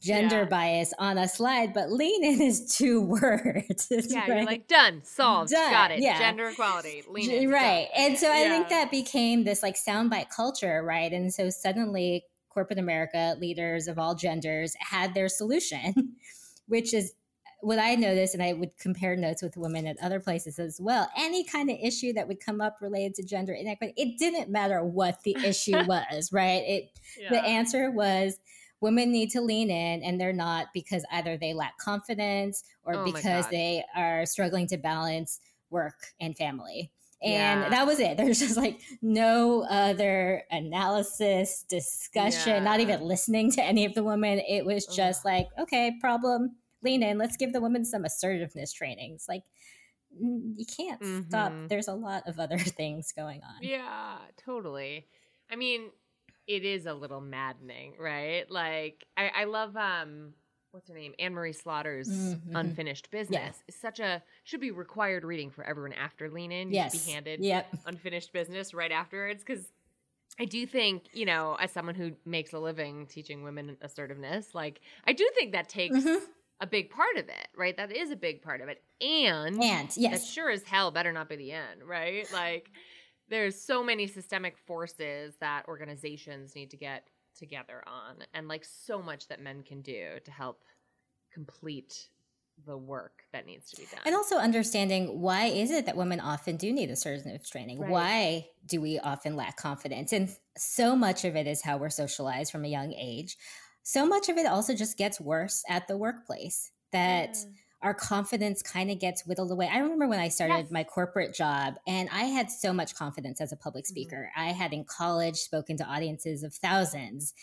gender 0.00 0.40
yeah. 0.40 0.44
bias 0.44 0.92
on 0.98 1.18
a 1.18 1.28
slide, 1.28 1.72
but 1.72 1.90
lean 1.90 2.24
in 2.24 2.40
is 2.40 2.74
two 2.76 3.00
words. 3.00 3.88
yeah, 3.90 4.20
right? 4.20 4.28
you're 4.28 4.44
like 4.44 4.68
done, 4.68 5.02
solved, 5.04 5.50
done. 5.50 5.70
got 5.70 5.90
it. 5.90 6.00
Yeah. 6.00 6.18
Gender 6.18 6.48
equality, 6.48 7.02
lean 7.08 7.30
in, 7.30 7.50
right. 7.50 7.88
Done. 7.94 8.06
And 8.06 8.18
so 8.18 8.30
I 8.30 8.42
yeah. 8.42 8.48
think 8.48 8.68
that 8.68 8.90
became 8.90 9.44
this 9.44 9.62
like 9.62 9.76
soundbite 9.76 10.30
culture, 10.34 10.82
right? 10.82 11.12
And 11.12 11.32
so 11.32 11.50
suddenly 11.50 12.24
corporate 12.56 12.78
America 12.78 13.36
leaders 13.38 13.86
of 13.86 13.98
all 13.98 14.14
genders 14.14 14.74
had 14.78 15.12
their 15.12 15.28
solution, 15.28 16.16
which 16.68 16.94
is 16.94 17.12
uh, 17.46 17.50
what 17.60 17.78
I 17.78 17.94
noticed, 17.96 18.32
and 18.32 18.42
I 18.42 18.54
would 18.54 18.76
compare 18.78 19.14
notes 19.14 19.42
with 19.42 19.58
women 19.58 19.86
at 19.86 19.98
other 20.02 20.20
places 20.20 20.58
as 20.58 20.80
well. 20.80 21.06
Any 21.18 21.44
kind 21.44 21.68
of 21.68 21.76
issue 21.82 22.14
that 22.14 22.26
would 22.28 22.40
come 22.40 22.62
up 22.62 22.78
related 22.80 23.14
to 23.16 23.24
gender 23.24 23.52
inequity, 23.52 23.92
it 23.98 24.18
didn't 24.18 24.50
matter 24.50 24.82
what 24.82 25.22
the 25.22 25.36
issue 25.44 25.76
was, 25.86 26.32
right? 26.32 26.62
It 26.66 26.98
yeah. 27.20 27.28
the 27.30 27.44
answer 27.44 27.90
was 27.90 28.38
women 28.80 29.10
need 29.10 29.30
to 29.30 29.40
lean 29.40 29.70
in 29.70 30.02
and 30.02 30.20
they're 30.20 30.32
not 30.32 30.66
because 30.74 31.04
either 31.12 31.36
they 31.36 31.54
lack 31.54 31.78
confidence 31.78 32.64
or 32.84 32.94
oh 32.94 33.04
because 33.04 33.48
they 33.48 33.82
are 33.94 34.26
struggling 34.26 34.66
to 34.68 34.76
balance 34.76 35.40
work 35.70 35.94
and 36.20 36.36
family. 36.36 36.90
And 37.22 37.62
yeah. 37.62 37.68
that 37.70 37.86
was 37.86 37.98
it. 37.98 38.16
There's 38.18 38.38
just 38.38 38.56
like 38.56 38.80
no 39.00 39.62
other 39.62 40.42
analysis, 40.50 41.64
discussion, 41.68 42.52
yeah. 42.52 42.58
not 42.60 42.80
even 42.80 43.00
listening 43.00 43.50
to 43.52 43.62
any 43.62 43.84
of 43.84 43.94
the 43.94 44.04
women. 44.04 44.40
It 44.40 44.64
was 44.64 44.86
just 44.86 45.20
Ugh. 45.20 45.32
like, 45.32 45.48
okay, 45.58 45.96
problem, 46.00 46.56
lean 46.82 47.02
in. 47.02 47.18
Let's 47.18 47.36
give 47.36 47.52
the 47.52 47.60
women 47.60 47.84
some 47.84 48.04
assertiveness 48.04 48.72
trainings. 48.72 49.26
Like, 49.28 49.42
you 50.18 50.64
can't 50.76 51.00
mm-hmm. 51.00 51.28
stop. 51.28 51.52
There's 51.68 51.88
a 51.88 51.94
lot 51.94 52.24
of 52.26 52.38
other 52.38 52.58
things 52.78 53.12
going 53.12 53.42
on. 53.42 53.62
Yeah, 53.62 54.18
totally. 54.44 55.06
I 55.50 55.56
mean, 55.56 55.90
it 56.46 56.64
is 56.64 56.86
a 56.86 56.94
little 56.94 57.20
maddening, 57.20 57.94
right? 57.98 58.50
Like 58.50 59.04
I, 59.16 59.30
I 59.34 59.44
love 59.44 59.76
um 59.76 60.32
what's 60.76 60.88
her 60.88 60.94
name? 60.94 61.14
Anne 61.18 61.32
Marie 61.32 61.54
Slaughter's 61.54 62.08
mm-hmm. 62.08 62.54
Unfinished 62.54 63.10
Business. 63.10 63.54
Yeah. 63.56 63.62
It's 63.68 63.80
such 63.80 63.98
a 63.98 64.22
should 64.44 64.60
be 64.60 64.70
required 64.70 65.24
reading 65.24 65.50
for 65.50 65.64
everyone 65.64 65.94
after 65.94 66.28
Lean 66.28 66.52
In. 66.52 66.70
Yes. 66.70 67.06
be 67.06 67.12
handed 67.12 67.40
yep. 67.40 67.66
Unfinished 67.86 68.32
Business 68.32 68.74
right 68.74 68.92
afterwards 68.92 69.42
because 69.42 69.72
I 70.38 70.44
do 70.44 70.66
think, 70.66 71.04
you 71.14 71.24
know, 71.24 71.56
as 71.58 71.72
someone 71.72 71.94
who 71.94 72.12
makes 72.26 72.52
a 72.52 72.58
living 72.58 73.06
teaching 73.06 73.42
women 73.42 73.76
assertiveness, 73.80 74.54
like 74.54 74.80
I 75.06 75.14
do 75.14 75.26
think 75.34 75.52
that 75.52 75.70
takes 75.70 75.96
mm-hmm. 75.96 76.24
a 76.60 76.66
big 76.66 76.90
part 76.90 77.16
of 77.16 77.28
it, 77.28 77.48
right? 77.56 77.74
That 77.76 77.90
is 77.90 78.10
a 78.10 78.16
big 78.16 78.42
part 78.42 78.60
of 78.60 78.68
it. 78.68 78.82
And 79.00 79.62
and 79.62 79.96
yes. 79.96 80.20
that 80.20 80.26
sure 80.26 80.50
as 80.50 80.62
hell 80.62 80.90
better 80.90 81.12
not 81.12 81.30
be 81.30 81.36
the 81.36 81.52
end, 81.52 81.82
right? 81.86 82.30
Like 82.32 82.70
there's 83.28 83.60
so 83.60 83.82
many 83.82 84.06
systemic 84.06 84.56
forces 84.58 85.34
that 85.40 85.64
organizations 85.68 86.54
need 86.54 86.70
to 86.70 86.76
get 86.76 87.08
together 87.36 87.82
on 87.86 88.16
and 88.32 88.48
like 88.48 88.64
so 88.64 89.02
much 89.02 89.28
that 89.28 89.40
men 89.40 89.62
can 89.62 89.82
do 89.82 90.18
to 90.24 90.30
help 90.30 90.62
complete 91.32 92.08
the 92.64 92.76
work 92.76 93.24
that 93.32 93.44
needs 93.44 93.70
to 93.70 93.76
be 93.76 93.86
done. 93.90 94.00
And 94.06 94.14
also 94.14 94.36
understanding 94.36 95.20
why 95.20 95.46
is 95.46 95.70
it 95.70 95.84
that 95.84 95.96
women 95.96 96.20
often 96.20 96.56
do 96.56 96.72
need 96.72 96.90
assertiveness 96.90 97.50
training? 97.50 97.80
Right. 97.80 97.90
Why 97.90 98.46
do 98.64 98.80
we 98.80 98.98
often 98.98 99.36
lack 99.36 99.58
confidence? 99.58 100.12
And 100.12 100.34
so 100.56 100.96
much 100.96 101.26
of 101.26 101.36
it 101.36 101.46
is 101.46 101.60
how 101.60 101.76
we're 101.76 101.90
socialized 101.90 102.50
from 102.50 102.64
a 102.64 102.68
young 102.68 102.94
age. 102.94 103.36
So 103.82 104.06
much 104.06 104.30
of 104.30 104.38
it 104.38 104.46
also 104.46 104.74
just 104.74 104.96
gets 104.96 105.20
worse 105.20 105.62
at 105.68 105.86
the 105.86 105.98
workplace. 105.98 106.70
That 106.92 107.36
yeah 107.36 107.50
our 107.82 107.94
confidence 107.94 108.62
kind 108.62 108.90
of 108.90 108.98
gets 108.98 109.26
whittled 109.26 109.50
away. 109.50 109.68
I 109.70 109.78
remember 109.78 110.08
when 110.08 110.18
I 110.18 110.28
started 110.28 110.54
yes. 110.54 110.70
my 110.70 110.82
corporate 110.82 111.34
job 111.34 111.74
and 111.86 112.08
I 112.10 112.24
had 112.24 112.50
so 112.50 112.72
much 112.72 112.94
confidence 112.94 113.40
as 113.40 113.52
a 113.52 113.56
public 113.56 113.84
mm-hmm. 113.84 113.90
speaker. 113.90 114.30
Mm-hmm. 114.36 114.48
I 114.48 114.52
had 114.52 114.72
in 114.72 114.84
college 114.84 115.36
spoken 115.36 115.76
to 115.78 115.84
audiences 115.84 116.42
of 116.42 116.54
thousands. 116.54 117.34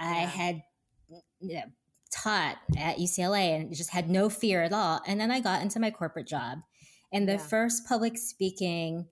Yeah. 0.00 0.06
I 0.06 0.14
had 0.20 0.62
you 1.40 1.56
know, 1.56 1.64
taught 2.12 2.56
at 2.78 2.98
UCLA 2.98 3.56
and 3.56 3.74
just 3.74 3.90
had 3.90 4.08
no 4.08 4.28
fear 4.28 4.62
at 4.62 4.72
all. 4.72 5.00
And 5.06 5.20
then 5.20 5.30
I 5.30 5.40
got 5.40 5.62
into 5.62 5.80
my 5.80 5.90
corporate 5.90 6.26
job. 6.26 6.58
And 7.12 7.28
the 7.28 7.32
yeah. 7.32 7.38
first 7.38 7.86
public 7.86 8.16
speaking 8.16 9.06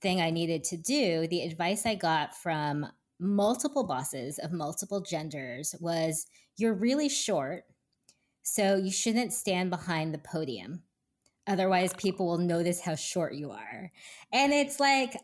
thing 0.00 0.20
I 0.20 0.30
needed 0.30 0.62
to 0.64 0.76
do, 0.76 1.26
the 1.26 1.42
advice 1.42 1.86
I 1.86 1.94
got 1.94 2.36
from 2.36 2.86
multiple 3.18 3.84
bosses 3.84 4.38
of 4.38 4.52
multiple 4.52 5.00
genders 5.00 5.74
was 5.80 6.26
you're 6.58 6.74
really 6.74 7.08
short 7.08 7.64
so 8.48 8.76
you 8.76 8.92
shouldn't 8.92 9.32
stand 9.32 9.70
behind 9.70 10.14
the 10.14 10.18
podium. 10.18 10.82
Otherwise, 11.48 11.92
people 11.94 12.26
will 12.26 12.38
notice 12.38 12.80
how 12.80 12.94
short 12.94 13.34
you 13.34 13.50
are. 13.50 13.90
And 14.32 14.52
it's 14.52 14.78
like 14.78 15.16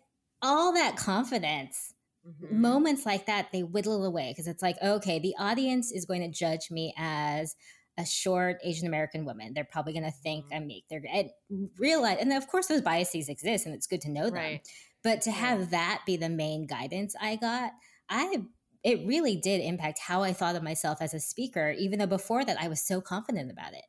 all 0.43 0.73
that 0.73 0.97
confidence, 0.97 1.95
mm-hmm. 2.29 2.61
moments 2.61 3.07
like 3.07 3.27
that, 3.27 3.53
they 3.53 3.63
whittle 3.63 4.05
away 4.05 4.33
because 4.33 4.49
it's 4.49 4.61
like, 4.61 4.77
okay, 4.83 5.21
the 5.21 5.37
audience 5.39 5.93
is 5.93 6.05
going 6.05 6.23
to 6.23 6.37
judge 6.37 6.69
me 6.73 6.93
as 6.99 7.55
a 7.97 8.05
short 8.05 8.59
Asian 8.65 8.89
American 8.89 9.25
woman. 9.25 9.53
They're 9.55 9.69
probably 9.71 9.93
going 9.93 10.05
to 10.05 10.11
think 10.11 10.47
mm-hmm. 10.47 10.55
I'm 10.57 10.67
meek. 10.67 10.85
They're 10.91 11.05
and 11.13 11.31
realize, 11.79 12.19
and 12.21 12.33
of 12.33 12.49
course, 12.49 12.67
those 12.67 12.83
biases 12.83 13.29
exist, 13.29 13.67
and 13.67 13.75
it's 13.75 13.87
good 13.87 14.01
to 14.01 14.11
know 14.11 14.25
them. 14.25 14.35
Right. 14.35 14.69
But 15.05 15.23
to 15.23 15.31
have 15.31 15.71
that 15.71 16.03
be 16.07 16.17
the 16.17 16.29
main 16.29 16.67
guidance 16.67 17.15
I 17.21 17.37
got, 17.37 17.71
I 18.09 18.43
it 18.85 19.07
really 19.07 19.37
did 19.37 19.61
impact 19.61 19.99
how 19.99 20.23
I 20.23 20.33
thought 20.33 20.57
of 20.57 20.63
myself 20.63 20.99
as 21.01 21.15
a 21.15 21.21
speaker, 21.21 21.75
even 21.79 21.99
though 21.99 22.07
before 22.07 22.45
that 22.45 22.61
I 22.61 22.69
was 22.69 22.81
so 22.81 23.01
confident 23.01 23.51
about 23.51 23.75
it. 23.75 23.85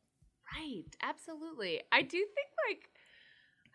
Right. 0.56 0.84
Absolutely. 1.02 1.82
I 1.90 2.02
do 2.02 2.18
think 2.18 2.48
like 2.68 2.90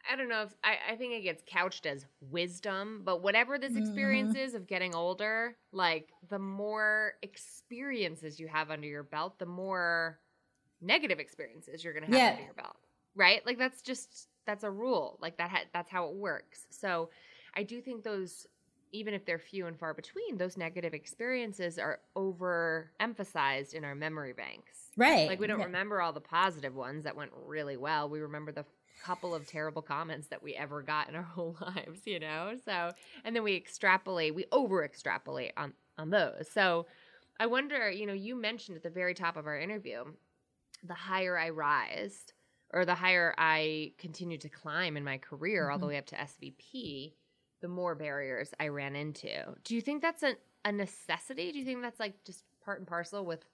I 0.10 0.16
don't 0.16 0.30
know 0.30 0.44
if 0.44 0.56
I, 0.64 0.94
I 0.94 0.96
think 0.96 1.14
it 1.14 1.22
gets 1.22 1.44
couched 1.46 1.86
as 1.86 2.06
wisdom, 2.22 3.02
but 3.04 3.22
whatever 3.22 3.60
this 3.60 3.76
experience 3.76 4.34
mm-hmm. 4.34 4.46
is 4.46 4.54
of 4.56 4.66
getting 4.66 4.96
older, 4.96 5.58
like 5.72 6.10
the 6.30 6.40
more 6.40 7.14
experiences 7.22 8.40
you 8.40 8.48
have 8.48 8.72
under 8.72 8.88
your 8.88 9.04
belt, 9.04 9.38
the 9.40 9.46
more 9.46 10.20
negative 10.82 11.20
experiences 11.20 11.84
you're 11.84 11.94
going 11.94 12.06
to 12.06 12.12
have 12.12 12.18
yeah. 12.18 12.32
under 12.32 12.44
your 12.44 12.54
belt. 12.54 12.78
Right? 13.16 13.46
Like 13.46 13.58
that's 13.58 13.82
just 13.82 14.30
that's 14.46 14.64
a 14.64 14.72
rule. 14.72 15.20
Like 15.22 15.38
that 15.38 15.50
ha- 15.50 15.66
that's 15.74 15.92
how 15.92 16.08
it 16.08 16.16
works. 16.16 16.66
So 16.72 17.10
I 17.56 17.64
do 17.64 17.82
think 17.82 18.04
those 18.04 18.48
even 18.92 19.14
if 19.14 19.26
they're 19.26 19.40
few 19.40 19.68
and 19.68 19.78
far 19.78 19.94
between, 19.94 20.38
those 20.38 20.58
negative 20.58 20.94
experiences 20.94 21.78
are 21.78 22.00
overemphasized 22.16 23.74
in 23.74 23.84
our 23.84 23.96
memory 23.96 24.34
banks. 24.34 24.90
Right. 24.98 25.28
Like 25.28 25.40
we 25.40 25.48
don't 25.48 25.60
yeah. 25.60 25.66
remember 25.66 26.02
all 26.02 26.14
the 26.14 26.22
positive 26.22 26.76
ones 26.76 27.04
that 27.04 27.16
went 27.16 27.32
really 27.46 27.78
well. 27.78 28.10
We 28.10 28.20
remember 28.20 28.52
the 28.52 28.66
couple 29.04 29.34
of 29.34 29.48
terrible 29.48 29.82
comments 29.82 30.28
that 30.28 30.44
we 30.44 30.56
ever 30.56 30.82
got 30.82 31.10
in 31.10 31.16
our 31.16 31.24
whole 31.36 31.56
lives, 31.62 32.02
you 32.06 32.20
know? 32.20 32.56
So, 32.66 32.92
and 33.24 33.36
then 33.36 33.44
we 33.44 33.56
extrapolate, 33.56 34.36
we 34.36 34.46
over 34.52 34.84
extrapolate 34.84 35.54
on 35.58 35.74
on 35.98 36.10
those. 36.10 36.48
So, 36.52 36.86
I 37.42 37.46
wonder, 37.46 37.90
you 37.90 38.06
know, 38.06 38.14
you 38.14 38.36
mentioned 38.36 38.78
at 38.78 38.84
the 38.84 38.90
very 38.90 39.14
top 39.14 39.38
of 39.38 39.48
our 39.48 39.58
interview, 39.58 40.04
the 40.84 40.94
higher 40.94 41.38
I 41.38 41.50
rise 41.50 42.34
or 42.74 42.86
the 42.86 42.96
higher 42.96 43.34
I 43.38 43.94
continue 43.98 44.38
to 44.38 44.50
climb 44.50 44.98
in 44.98 45.04
my 45.04 45.18
career 45.18 45.64
mm-hmm. 45.64 45.72
all 45.72 45.78
the 45.80 45.86
mm-hmm. 45.86 45.90
way 45.90 45.98
up 45.98 46.06
to 46.08 46.16
SVP, 46.16 47.14
the 47.62 47.68
more 47.68 47.96
barriers 47.96 48.52
I 48.60 48.68
ran 48.70 48.96
into. 48.96 49.56
Do 49.64 49.76
you 49.76 49.82
think 49.82 50.02
that's 50.02 50.24
a, 50.24 50.36
a 50.66 50.72
necessity? 50.72 51.52
Do 51.52 51.60
you 51.60 51.66
think 51.66 51.82
that's 51.82 52.00
like 52.00 52.24
just 52.26 52.44
part 52.64 52.80
and 52.80 52.88
parcel 52.88 53.26
with 53.26 53.46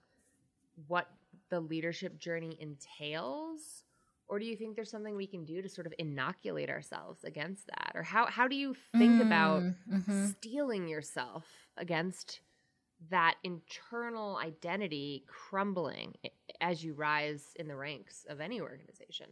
what 0.86 1.10
the 1.48 1.60
leadership 1.60 2.18
journey 2.18 2.56
entails? 2.60 3.84
Or 4.28 4.38
do 4.38 4.44
you 4.44 4.56
think 4.56 4.74
there's 4.74 4.90
something 4.90 5.14
we 5.14 5.26
can 5.26 5.44
do 5.44 5.62
to 5.62 5.68
sort 5.68 5.86
of 5.86 5.94
inoculate 5.98 6.68
ourselves 6.68 7.22
against 7.24 7.66
that? 7.68 7.92
Or 7.94 8.02
how, 8.02 8.26
how 8.26 8.48
do 8.48 8.56
you 8.56 8.74
think 8.92 9.22
mm, 9.22 9.26
about 9.26 9.62
mm-hmm. 9.62 10.26
steeling 10.26 10.88
yourself 10.88 11.44
against 11.76 12.40
that 13.10 13.36
internal 13.44 14.36
identity 14.38 15.24
crumbling 15.28 16.14
as 16.60 16.82
you 16.82 16.94
rise 16.94 17.52
in 17.56 17.68
the 17.68 17.76
ranks 17.76 18.26
of 18.28 18.40
any 18.40 18.60
organization? 18.60 19.26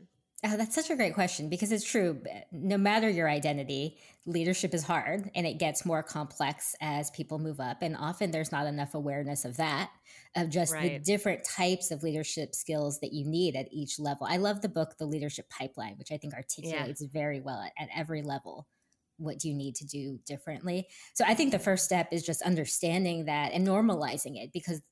Oh, 0.46 0.58
that's 0.58 0.74
such 0.74 0.90
a 0.90 0.96
great 0.96 1.14
question 1.14 1.48
because 1.48 1.72
it's 1.72 1.90
true. 1.90 2.20
No 2.52 2.76
matter 2.76 3.08
your 3.08 3.30
identity, 3.30 3.96
leadership 4.26 4.74
is 4.74 4.82
hard 4.82 5.30
and 5.34 5.46
it 5.46 5.58
gets 5.58 5.86
more 5.86 6.02
complex 6.02 6.74
as 6.82 7.10
people 7.12 7.38
move 7.38 7.60
up. 7.60 7.78
And 7.80 7.96
often 7.96 8.30
there's 8.30 8.52
not 8.52 8.66
enough 8.66 8.94
awareness 8.94 9.46
of 9.46 9.56
that, 9.56 9.90
of 10.36 10.50
just 10.50 10.74
right. 10.74 10.92
the 10.92 10.98
different 10.98 11.44
types 11.44 11.90
of 11.90 12.02
leadership 12.02 12.54
skills 12.54 13.00
that 13.00 13.14
you 13.14 13.24
need 13.24 13.56
at 13.56 13.68
each 13.72 13.98
level. 13.98 14.26
I 14.28 14.36
love 14.36 14.60
the 14.60 14.68
book, 14.68 14.98
The 14.98 15.06
Leadership 15.06 15.48
Pipeline, 15.48 15.94
which 15.96 16.12
I 16.12 16.18
think 16.18 16.34
articulates 16.34 17.00
yeah. 17.00 17.08
very 17.10 17.40
well 17.40 17.62
at, 17.62 17.72
at 17.78 17.88
every 17.96 18.22
level 18.22 18.66
what 19.16 19.38
do 19.38 19.48
you 19.48 19.54
need 19.54 19.76
to 19.76 19.86
do 19.86 20.18
differently. 20.26 20.88
So 21.14 21.24
I 21.26 21.34
think 21.34 21.52
the 21.52 21.58
first 21.58 21.84
step 21.84 22.08
is 22.10 22.24
just 22.24 22.42
understanding 22.42 23.26
that 23.26 23.52
and 23.52 23.66
normalizing 23.66 24.42
it 24.42 24.50
because 24.52 24.82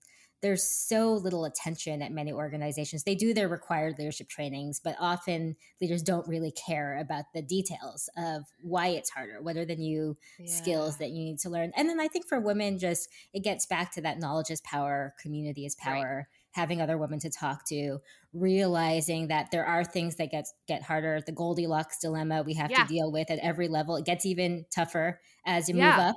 there's 0.43 0.65
so 0.65 1.15
little 1.15 1.45
attention 1.45 2.03
at 2.03 2.11
many 2.11 2.33
organizations. 2.33 3.05
They 3.05 3.15
do 3.15 3.33
their 3.33 3.49
required 3.49 3.97
leadership 3.99 4.29
trainings, 4.29 4.81
but 4.83 4.97
often 4.99 5.57
leaders 5.81 6.03
don't 6.03 6.27
really 6.27 6.51
care 6.53 6.99
about 6.99 7.27
the 7.33 7.43
details 7.43 8.11
of 8.17 8.43
why 8.61 8.89
it's 8.89 9.11
harder, 9.11 9.41
what 9.41 9.57
are 9.57 9.65
the 9.65 9.77
new 9.77 10.17
yeah. 10.39 10.47
skills 10.47 10.99
that 10.99 11.11
you 11.11 11.25
need 11.25 11.39
to 11.41 11.51
learn. 11.51 11.73
And 11.77 11.89
then 11.89 12.01
I 12.01 12.09
think 12.09 12.27
for 12.27 12.41
women, 12.41 12.79
just 12.79 13.09
it 13.33 13.45
gets 13.45 13.67
back 13.67 13.93
to 13.93 14.01
that 14.01 14.19
knowledge 14.19 14.51
is 14.51 14.61
power, 14.63 15.15
community 15.23 15.65
is 15.65 15.77
power. 15.77 16.17
Right. 16.17 16.27
Having 16.55 16.83
other 16.83 16.99
women 16.99 17.19
to 17.21 17.31
talk 17.31 17.67
to, 17.69 17.97
realizing 18.35 19.29
that 19.29 19.51
there 19.51 19.65
are 19.65 19.85
things 19.85 20.17
that 20.17 20.31
get 20.31 20.47
get 20.69 20.83
harder. 20.83 21.23
The 21.25 21.33
Goldilocks 21.33 21.99
dilemma 21.99 22.43
we 22.43 22.53
have 22.53 22.71
yeah. 22.71 22.83
to 22.83 22.89
deal 22.89 23.11
with 23.11 23.31
at 23.31 23.39
every 23.39 23.69
level. 23.69 23.97
It 23.97 24.05
gets 24.05 24.27
even 24.27 24.67
tougher 24.71 25.19
as 25.47 25.71
you 25.71 25.77
yeah. 25.77 25.93
move 25.93 25.99
up 26.01 26.17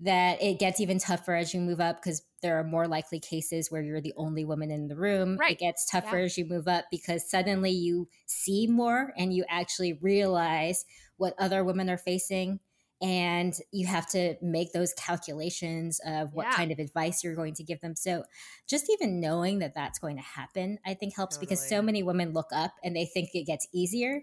that 0.00 0.42
it 0.42 0.58
gets 0.58 0.80
even 0.80 0.98
tougher 0.98 1.34
as 1.34 1.52
you 1.52 1.60
move 1.60 1.80
up 1.80 2.00
because 2.00 2.22
there 2.42 2.58
are 2.58 2.64
more 2.64 2.88
likely 2.88 3.20
cases 3.20 3.70
where 3.70 3.82
you're 3.82 4.00
the 4.00 4.14
only 4.16 4.44
woman 4.44 4.70
in 4.70 4.88
the 4.88 4.96
room. 4.96 5.36
Right. 5.38 5.52
It 5.52 5.58
gets 5.58 5.84
tougher 5.84 6.18
yeah. 6.18 6.24
as 6.24 6.38
you 6.38 6.46
move 6.46 6.66
up 6.68 6.86
because 6.90 7.28
suddenly 7.30 7.70
you 7.70 8.08
see 8.26 8.66
more 8.66 9.12
and 9.16 9.32
you 9.32 9.44
actually 9.48 9.98
realize 10.00 10.84
what 11.18 11.34
other 11.38 11.64
women 11.64 11.90
are 11.90 11.98
facing. 11.98 12.60
And 13.02 13.54
you 13.72 13.86
have 13.86 14.06
to 14.10 14.34
make 14.42 14.72
those 14.72 14.92
calculations 14.92 16.00
of 16.04 16.34
what 16.34 16.46
yeah. 16.46 16.52
kind 16.52 16.70
of 16.70 16.78
advice 16.78 17.24
you're 17.24 17.34
going 17.34 17.54
to 17.54 17.64
give 17.64 17.80
them. 17.80 17.96
So, 17.96 18.24
just 18.68 18.90
even 18.90 19.22
knowing 19.22 19.60
that 19.60 19.74
that's 19.74 19.98
going 19.98 20.16
to 20.16 20.22
happen, 20.22 20.78
I 20.84 20.92
think 20.92 21.16
helps 21.16 21.36
totally. 21.36 21.46
because 21.46 21.66
so 21.66 21.80
many 21.80 22.02
women 22.02 22.34
look 22.34 22.48
up 22.52 22.72
and 22.84 22.94
they 22.94 23.06
think 23.06 23.30
it 23.32 23.46
gets 23.46 23.66
easier. 23.72 24.20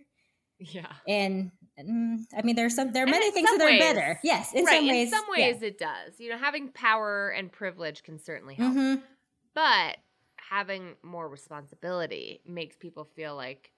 Yeah. 0.59 0.91
And 1.07 1.51
I 1.79 2.41
mean, 2.43 2.55
there's 2.55 2.75
some 2.75 2.91
there 2.91 3.03
are 3.03 3.07
many 3.07 3.29
things 3.31 3.49
that 3.49 3.61
are 3.61 3.79
better. 3.79 4.19
Yes, 4.23 4.53
in 4.53 4.65
right, 4.65 4.77
some 4.77 4.87
ways. 4.87 5.07
In 5.07 5.13
some 5.13 5.25
ways, 5.29 5.57
yeah. 5.61 5.67
it 5.67 5.77
does. 5.77 6.19
You 6.19 6.31
know, 6.31 6.37
having 6.37 6.69
power 6.69 7.29
and 7.29 7.51
privilege 7.51 8.03
can 8.03 8.17
certainly 8.19 8.55
help, 8.55 8.73
mm-hmm. 8.73 9.01
but 9.53 9.97
having 10.37 10.95
more 11.03 11.29
responsibility 11.29 12.41
makes 12.47 12.75
people 12.77 13.05
feel 13.15 13.35
like 13.35 13.71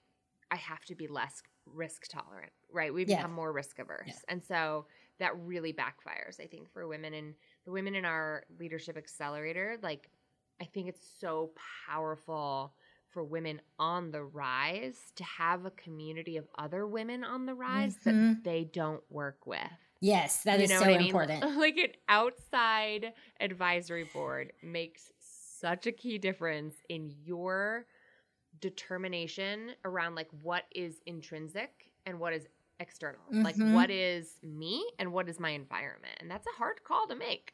I 0.50 0.56
have 0.56 0.84
to 0.86 0.94
be 0.94 1.08
less 1.08 1.42
risk 1.66 2.06
tolerant. 2.08 2.52
Right? 2.72 2.94
We 2.94 3.04
become 3.04 3.30
yeah. 3.30 3.36
more 3.36 3.52
risk 3.52 3.78
averse, 3.78 4.06
yeah. 4.06 4.14
and 4.28 4.42
so 4.42 4.86
that 5.18 5.38
really 5.38 5.74
backfires. 5.74 6.40
I 6.40 6.46
think 6.46 6.72
for 6.72 6.88
women 6.88 7.12
and 7.12 7.34
the 7.66 7.72
women 7.72 7.94
in 7.94 8.06
our 8.06 8.44
leadership 8.58 8.96
accelerator, 8.96 9.76
like 9.82 10.08
I 10.60 10.64
think 10.64 10.88
it's 10.88 11.06
so 11.20 11.50
powerful 11.86 12.72
for 13.12 13.24
women 13.24 13.60
on 13.78 14.10
the 14.10 14.22
rise 14.22 14.98
to 15.16 15.24
have 15.24 15.64
a 15.64 15.70
community 15.72 16.36
of 16.36 16.46
other 16.58 16.86
women 16.86 17.24
on 17.24 17.46
the 17.46 17.54
rise 17.54 17.96
mm-hmm. 17.96 18.28
that 18.28 18.44
they 18.44 18.64
don't 18.64 19.02
work 19.10 19.46
with. 19.46 19.60
Yes, 20.00 20.44
that 20.44 20.58
you 20.58 20.64
is 20.64 20.70
so 20.70 20.84
I 20.84 20.98
mean? 20.98 21.02
important. 21.02 21.44
Like 21.58 21.76
an 21.76 21.92
outside 22.08 23.12
advisory 23.38 24.08
board 24.12 24.52
makes 24.62 25.12
such 25.20 25.86
a 25.86 25.92
key 25.92 26.18
difference 26.18 26.74
in 26.88 27.12
your 27.22 27.86
determination 28.60 29.72
around 29.84 30.14
like 30.14 30.28
what 30.42 30.64
is 30.74 31.00
intrinsic 31.06 31.90
and 32.06 32.18
what 32.18 32.32
is 32.32 32.46
external. 32.78 33.20
Mm-hmm. 33.32 33.42
Like 33.42 33.56
what 33.56 33.90
is 33.90 34.38
me 34.42 34.84
and 34.98 35.12
what 35.12 35.28
is 35.28 35.38
my 35.38 35.50
environment. 35.50 36.14
And 36.20 36.30
that's 36.30 36.46
a 36.46 36.56
hard 36.56 36.82
call 36.82 37.06
to 37.08 37.14
make. 37.14 37.52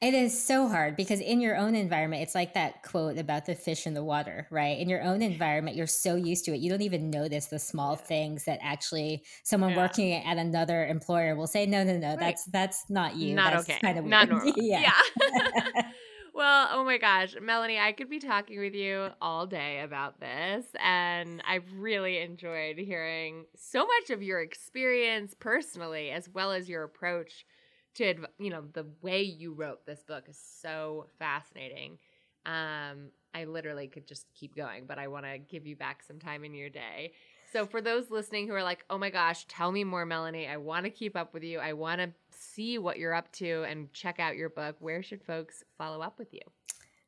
It 0.00 0.14
is 0.14 0.40
so 0.40 0.68
hard 0.68 0.96
because 0.96 1.20
in 1.20 1.40
your 1.40 1.56
own 1.56 1.74
environment, 1.74 2.22
it's 2.22 2.34
like 2.34 2.54
that 2.54 2.82
quote 2.82 3.18
about 3.18 3.46
the 3.46 3.54
fish 3.54 3.86
in 3.86 3.94
the 3.94 4.02
water, 4.02 4.46
right? 4.50 4.78
In 4.78 4.88
your 4.88 5.02
own 5.02 5.22
environment, 5.22 5.76
you're 5.76 5.86
so 5.86 6.16
used 6.16 6.44
to 6.46 6.54
it. 6.54 6.60
You 6.60 6.70
don't 6.70 6.82
even 6.82 7.10
notice 7.10 7.46
the 7.46 7.58
small 7.58 7.94
things 7.94 8.44
that 8.44 8.58
actually 8.62 9.22
someone 9.44 9.70
yeah. 9.70 9.76
working 9.76 10.12
at 10.12 10.38
another 10.38 10.86
employer 10.86 11.36
will 11.36 11.46
say, 11.46 11.66
no, 11.66 11.84
no, 11.84 11.96
no, 11.98 12.08
right. 12.08 12.20
that's, 12.20 12.44
that's 12.46 12.90
not 12.90 13.16
you. 13.16 13.34
Not 13.34 13.52
that's 13.52 13.68
okay. 13.68 13.78
Kind 13.80 13.98
of 13.98 14.04
not 14.04 14.28
normal. 14.28 14.52
yeah. 14.56 14.92
yeah. 15.24 15.82
well, 16.34 16.68
oh 16.72 16.84
my 16.84 16.98
gosh, 16.98 17.36
Melanie, 17.40 17.78
I 17.78 17.92
could 17.92 18.10
be 18.10 18.18
talking 18.18 18.58
with 18.58 18.74
you 18.74 19.08
all 19.20 19.46
day 19.46 19.82
about 19.82 20.18
this. 20.18 20.64
And 20.82 21.42
I've 21.46 21.70
really 21.76 22.18
enjoyed 22.18 22.78
hearing 22.78 23.44
so 23.56 23.86
much 23.86 24.10
of 24.10 24.22
your 24.22 24.40
experience 24.40 25.36
personally, 25.38 26.10
as 26.10 26.28
well 26.28 26.50
as 26.50 26.68
your 26.68 26.82
approach 26.82 27.46
to 27.94 28.14
you 28.38 28.50
know 28.50 28.64
the 28.72 28.86
way 29.02 29.22
you 29.22 29.52
wrote 29.52 29.86
this 29.86 30.02
book 30.02 30.24
is 30.28 30.38
so 30.38 31.06
fascinating. 31.18 31.98
Um 32.46 33.10
i 33.34 33.44
literally 33.44 33.88
could 33.88 34.06
just 34.06 34.26
keep 34.34 34.54
going 34.54 34.84
but 34.84 34.98
i 34.98 35.08
want 35.08 35.24
to 35.24 35.38
give 35.38 35.66
you 35.66 35.74
back 35.74 36.02
some 36.02 36.18
time 36.18 36.44
in 36.44 36.54
your 36.54 36.70
day. 36.70 37.12
So 37.52 37.66
for 37.66 37.80
those 37.82 38.10
listening 38.10 38.48
who 38.48 38.54
are 38.54 38.62
like 38.62 38.84
oh 38.90 38.98
my 38.98 39.10
gosh 39.10 39.46
tell 39.46 39.72
me 39.72 39.84
more 39.84 40.06
melanie. 40.06 40.48
I 40.48 40.56
want 40.56 40.84
to 40.84 40.90
keep 40.90 41.16
up 41.16 41.32
with 41.34 41.44
you. 41.44 41.58
I 41.58 41.72
want 41.72 42.00
to 42.00 42.10
see 42.30 42.78
what 42.78 42.98
you're 42.98 43.14
up 43.14 43.30
to 43.32 43.64
and 43.64 43.92
check 43.92 44.18
out 44.18 44.36
your 44.36 44.50
book 44.50 44.76
where 44.80 45.02
should 45.02 45.22
folks 45.22 45.62
follow 45.78 46.00
up 46.00 46.18
with 46.18 46.32
you 46.34 46.40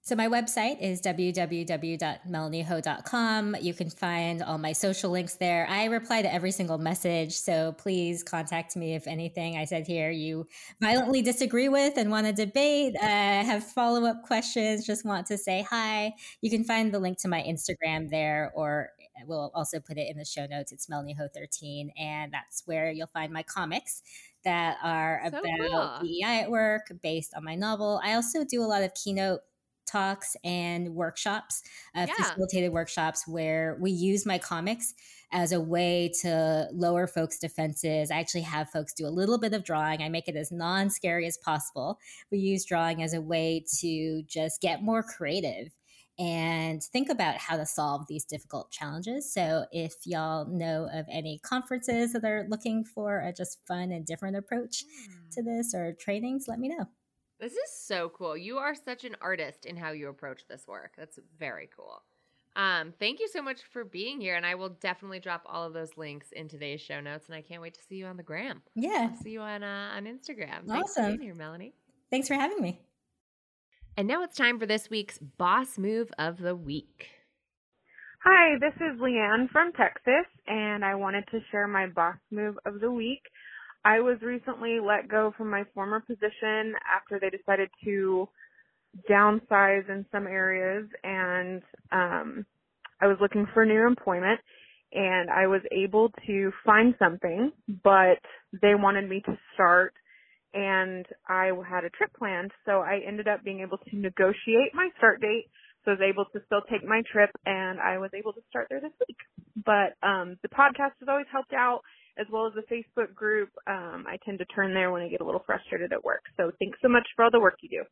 so 0.05 0.14
my 0.14 0.28
website 0.28 0.82
is 0.82 1.00
www.melanieho.com. 1.00 3.57
You 3.59 3.72
can 3.72 3.88
find 3.88 4.42
all 4.42 4.59
my 4.59 4.74
social 4.74 5.11
links 5.11 5.36
there. 5.36 5.66
I 5.66 5.86
reply 5.86 6.20
to 6.20 6.30
every 6.30 6.50
single 6.50 6.76
message, 6.76 7.32
so 7.32 7.72
please 7.72 8.22
contact 8.22 8.76
me 8.76 8.94
if 8.94 9.07
anything 9.07 9.57
I 9.57 9.64
said 9.64 9.86
here 9.86 10.11
you 10.11 10.46
violently 10.78 11.22
disagree 11.22 11.70
with 11.70 11.96
and 11.96 12.11
want 12.11 12.26
to 12.26 12.34
debate, 12.34 12.96
uh, 12.96 13.07
have 13.07 13.64
follow 13.64 14.05
up 14.05 14.24
questions, 14.24 14.84
just 14.84 15.07
want 15.07 15.26
to 15.28 15.38
say 15.38 15.62
hi. 15.62 16.12
You 16.42 16.50
can 16.50 16.64
find 16.64 16.92
the 16.92 16.98
link 16.98 17.16
to 17.20 17.28
my 17.28 17.42
Instagram 17.42 18.11
there, 18.11 18.52
or 18.55 18.90
we'll 19.26 19.50
also 19.55 19.80
put 19.80 19.96
it 19.96 20.11
in 20.11 20.18
the 20.18 20.26
show 20.26 20.44
notes. 20.44 20.70
It's 20.70 20.86
MelanieHo13, 20.86 21.92
and 21.98 22.30
that's 22.30 22.62
where 22.66 22.90
you'll 22.90 23.07
find 23.07 23.32
my 23.32 23.42
comics 23.42 24.02
that 24.44 24.76
are 24.82 25.22
so 25.30 25.38
about 25.38 26.00
cool. 26.00 26.07
DEI 26.07 26.42
at 26.42 26.50
work 26.50 26.92
based 27.02 27.32
on 27.34 27.42
my 27.42 27.55
novel. 27.55 28.02
I 28.05 28.14
also 28.14 28.44
do 28.44 28.62
a 28.62 28.68
lot 28.68 28.82
of 28.82 28.92
keynote 28.92 29.40
talks 29.87 30.37
and 30.45 30.95
workshops, 30.95 31.62
uh, 31.95 32.07
yeah. 32.09 32.14
facilitated 32.14 32.72
workshops 32.72 33.26
where 33.26 33.76
we 33.80 33.91
use 33.91 34.26
my 34.26 34.39
comics 34.39 34.95
as 35.32 35.53
a 35.53 35.61
way 35.61 36.12
to 36.22 36.68
lower 36.72 37.07
folks' 37.07 37.39
defenses. 37.39 38.11
I 38.11 38.20
actually 38.20 38.43
have 38.43 38.70
folks 38.70 38.95
do 38.95 39.07
a 39.07 39.09
little 39.09 39.39
bit 39.39 39.53
of 39.53 39.64
drawing. 39.64 40.03
I 40.03 40.09
make 40.09 40.28
it 40.28 40.37
as 40.37 40.53
non 40.53 40.91
scary 40.91 41.26
as 41.26 41.37
possible. 41.39 41.99
We 42.30 42.39
use 42.39 42.64
drawing 42.64 43.03
as 43.03 43.14
a 43.14 43.20
way 43.20 43.64
to 43.80 44.22
just 44.22 44.61
get 44.61 44.82
more 44.82 45.03
creative 45.03 45.68
and 46.18 46.82
think 46.82 47.09
about 47.09 47.37
how 47.37 47.57
to 47.57 47.66
solve 47.66 48.07
these 48.07 48.24
difficult 48.24 48.70
challenges. 48.70 49.32
So, 49.32 49.64
if 49.72 49.95
y'all 50.05 50.47
know 50.47 50.89
of 50.93 51.07
any 51.11 51.41
conferences 51.41 52.12
that 52.12 52.24
are 52.24 52.47
looking 52.49 52.85
for 52.85 53.20
a 53.20 53.32
just 53.32 53.59
fun 53.66 53.91
and 53.91 54.07
different 54.07 54.37
approach 54.37 54.85
mm. 54.85 55.30
to 55.32 55.43
this 55.43 55.74
or 55.74 55.93
trainings, 55.99 56.47
let 56.47 56.61
me 56.61 56.68
know. 56.68 56.87
This 57.45 57.53
is 57.53 57.76
so 57.76 58.09
cool. 58.09 58.38
You 58.38 58.57
are 58.57 58.74
such 58.74 59.05
an 59.05 59.16
artist 59.20 59.66
in 59.66 59.76
how 59.76 59.90
you 59.90 60.09
approach 60.09 60.49
this 60.49 60.66
work. 60.66 60.92
That's 60.97 61.18
very 61.38 61.68
cool. 61.76 62.01
Um, 62.57 62.95
thank 62.99 63.20
you 63.20 63.28
so 63.28 63.42
much 63.42 63.59
for 63.70 63.84
being 63.84 64.18
here, 64.18 64.36
and 64.36 64.47
I 64.47 64.55
will 64.55 64.70
definitely 64.70 65.20
drop 65.20 65.42
all 65.45 65.66
of 65.66 65.74
those 65.74 65.90
links 65.99 66.28
in 66.32 66.49
today's 66.49 66.80
show 66.80 67.01
notes. 67.03 67.26
And 67.26 67.34
I 67.34 67.42
can't 67.42 67.61
wait 67.61 67.74
to 67.74 67.82
see 67.86 67.97
you 67.97 68.07
on 68.07 68.16
the 68.16 68.22
gram. 68.22 68.62
Yeah, 68.74 69.11
I'll 69.11 69.22
see 69.22 69.32
you 69.32 69.42
on 69.42 69.62
uh, 69.62 69.90
on 69.95 70.07
Instagram. 70.07 70.62
Awesome. 70.62 70.68
Thanks 70.68 70.95
for 70.95 71.07
being 71.09 71.20
here, 71.20 71.34
Melanie. 71.34 71.74
Thanks 72.11 72.28
for 72.28 72.34
having 72.34 72.62
me. 72.62 72.80
And 73.99 74.09
now 74.09 74.22
it's 74.22 74.38
time 74.38 74.59
for 74.59 74.64
this 74.64 74.88
week's 74.88 75.18
boss 75.18 75.76
move 75.76 76.11
of 76.18 76.38
the 76.38 76.57
week. 76.57 77.09
Hi, 78.24 78.57
this 78.59 78.74
is 78.76 78.99
Leanne 78.99 79.51
from 79.51 79.70
Texas, 79.72 80.24
and 80.47 80.82
I 80.82 80.95
wanted 80.95 81.24
to 81.30 81.40
share 81.51 81.68
my 81.68 81.88
boss 81.88 82.16
move 82.30 82.57
of 82.64 82.80
the 82.80 82.90
week. 82.90 83.20
I 83.85 84.01
was 84.01 84.18
recently 84.22 84.78
let 84.80 85.09
go 85.09 85.32
from 85.37 85.51
my 85.51 85.64
former 85.74 86.01
position 86.01 86.74
after 86.95 87.18
they 87.20 87.30
decided 87.30 87.68
to 87.85 88.28
downsize 89.11 89.89
in 89.89 90.07
some 90.12 90.26
areas 90.26 90.87
and 91.03 91.62
um 91.93 92.47
I 93.01 93.07
was 93.07 93.18
looking 93.20 93.47
for 93.53 93.66
new 93.66 93.87
employment 93.87 94.41
and 94.93 95.28
I 95.28 95.49
was 95.49 95.61
able 95.72 96.11
to 96.26 96.53
find 96.64 96.95
something, 96.99 97.51
but 97.82 98.18
they 98.62 98.74
wanted 98.76 99.09
me 99.09 99.20
to 99.26 99.37
start 99.55 99.93
and 100.55 101.05
I 101.28 101.51
had 101.68 101.85
a 101.85 101.91
trip 101.91 102.11
planned, 102.16 102.53
so 102.64 102.78
I 102.78 103.01
ended 103.07 103.26
up 103.26 103.43
being 103.43 103.61
able 103.61 103.78
to 103.78 103.97
negotiate 103.97 104.70
my 104.72 104.89
start 104.97 105.20
date. 105.20 105.47
So 105.85 105.91
I 105.91 105.95
was 105.95 106.01
able 106.09 106.24
to 106.26 106.41
still 106.47 106.62
take 106.70 106.87
my 106.89 107.03
trip 107.11 107.30
and 107.45 107.80
I 107.80 107.99
was 107.99 108.11
able 108.14 108.32
to 108.35 108.41
start 108.49 108.68
there 108.70 108.80
this 108.80 108.93
week. 109.07 109.18
But 109.57 109.99
um 110.07 110.37
the 110.43 110.49
podcast 110.49 110.95
has 111.01 111.09
always 111.09 111.26
helped 111.32 111.53
out 111.53 111.80
as 112.18 112.26
well 112.30 112.46
as 112.46 112.52
the 112.54 112.62
Facebook 112.62 113.14
group. 113.14 113.50
Um, 113.66 114.04
I 114.08 114.18
tend 114.24 114.38
to 114.38 114.44
turn 114.46 114.74
there 114.74 114.90
when 114.90 115.02
I 115.02 115.08
get 115.08 115.20
a 115.20 115.24
little 115.24 115.42
frustrated 115.44 115.92
at 115.92 116.04
work. 116.04 116.22
So 116.36 116.50
thanks 116.58 116.78
so 116.82 116.88
much 116.88 117.06
for 117.16 117.24
all 117.24 117.30
the 117.30 117.40
work 117.40 117.56
you 117.62 117.68
do. 117.68 117.84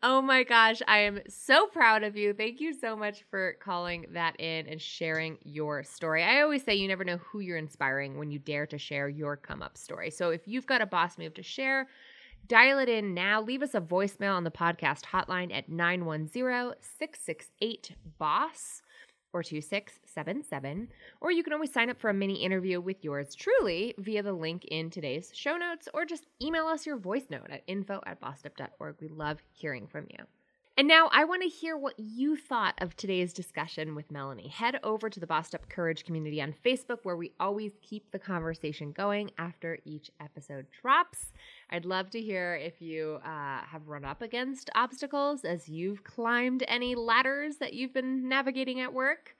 Oh 0.00 0.22
my 0.22 0.44
gosh, 0.44 0.80
I 0.86 0.98
am 0.98 1.18
so 1.28 1.66
proud 1.66 2.04
of 2.04 2.16
you. 2.16 2.32
Thank 2.32 2.60
you 2.60 2.72
so 2.72 2.94
much 2.94 3.24
for 3.32 3.56
calling 3.60 4.06
that 4.12 4.38
in 4.38 4.68
and 4.68 4.80
sharing 4.80 5.38
your 5.42 5.82
story. 5.82 6.22
I 6.22 6.42
always 6.42 6.62
say 6.62 6.76
you 6.76 6.86
never 6.86 7.02
know 7.02 7.16
who 7.16 7.40
you're 7.40 7.56
inspiring 7.56 8.16
when 8.16 8.30
you 8.30 8.38
dare 8.38 8.64
to 8.68 8.78
share 8.78 9.08
your 9.08 9.36
come 9.36 9.60
up 9.60 9.76
story. 9.76 10.10
So 10.10 10.30
if 10.30 10.46
you've 10.46 10.66
got 10.66 10.82
a 10.82 10.86
boss 10.86 11.18
move 11.18 11.34
to 11.34 11.42
share, 11.42 11.88
dial 12.46 12.78
it 12.78 12.88
in 12.88 13.12
now. 13.12 13.42
Leave 13.42 13.60
us 13.60 13.74
a 13.74 13.80
voicemail 13.80 14.36
on 14.36 14.44
the 14.44 14.52
podcast 14.52 15.02
hotline 15.02 15.52
at 15.52 15.68
910 15.68 16.74
668 16.80 17.96
BOSS 18.18 18.82
or 19.38 19.42
2677. 19.42 20.88
Or 21.20 21.30
you 21.30 21.42
can 21.44 21.52
always 21.52 21.72
sign 21.72 21.90
up 21.90 22.00
for 22.00 22.10
a 22.10 22.14
mini 22.14 22.42
interview 22.44 22.80
with 22.80 23.04
yours 23.04 23.34
truly 23.34 23.94
via 23.98 24.22
the 24.22 24.32
link 24.32 24.64
in 24.64 24.90
today's 24.90 25.30
show 25.32 25.56
notes, 25.56 25.88
or 25.94 26.04
just 26.04 26.26
email 26.42 26.66
us 26.66 26.84
your 26.84 26.96
voice 26.96 27.26
note 27.30 27.50
at 27.50 27.62
info 27.66 28.00
at 28.04 28.20
bossedup.org. 28.20 28.96
We 29.00 29.08
love 29.08 29.42
hearing 29.52 29.86
from 29.86 30.06
you. 30.10 30.24
And 30.78 30.86
now 30.86 31.08
I 31.10 31.24
want 31.24 31.42
to 31.42 31.48
hear 31.48 31.76
what 31.76 31.98
you 31.98 32.36
thought 32.36 32.74
of 32.78 32.94
today's 32.94 33.32
discussion 33.32 33.96
with 33.96 34.12
Melanie. 34.12 34.46
Head 34.46 34.78
over 34.84 35.10
to 35.10 35.18
the 35.18 35.26
Bossed 35.26 35.52
Up 35.56 35.68
Courage 35.68 36.04
community 36.04 36.40
on 36.40 36.54
Facebook, 36.64 36.98
where 37.02 37.16
we 37.16 37.32
always 37.40 37.72
keep 37.82 38.12
the 38.12 38.18
conversation 38.20 38.92
going 38.92 39.32
after 39.38 39.78
each 39.84 40.08
episode 40.20 40.66
drops. 40.80 41.32
I'd 41.68 41.84
love 41.84 42.10
to 42.10 42.20
hear 42.20 42.54
if 42.54 42.80
you 42.80 43.18
uh, 43.24 43.62
have 43.68 43.88
run 43.88 44.04
up 44.04 44.22
against 44.22 44.70
obstacles 44.76 45.44
as 45.44 45.68
you've 45.68 46.04
climbed 46.04 46.62
any 46.68 46.94
ladders 46.94 47.56
that 47.56 47.74
you've 47.74 47.92
been 47.92 48.28
navigating 48.28 48.80
at 48.80 48.94
work. 48.94 49.34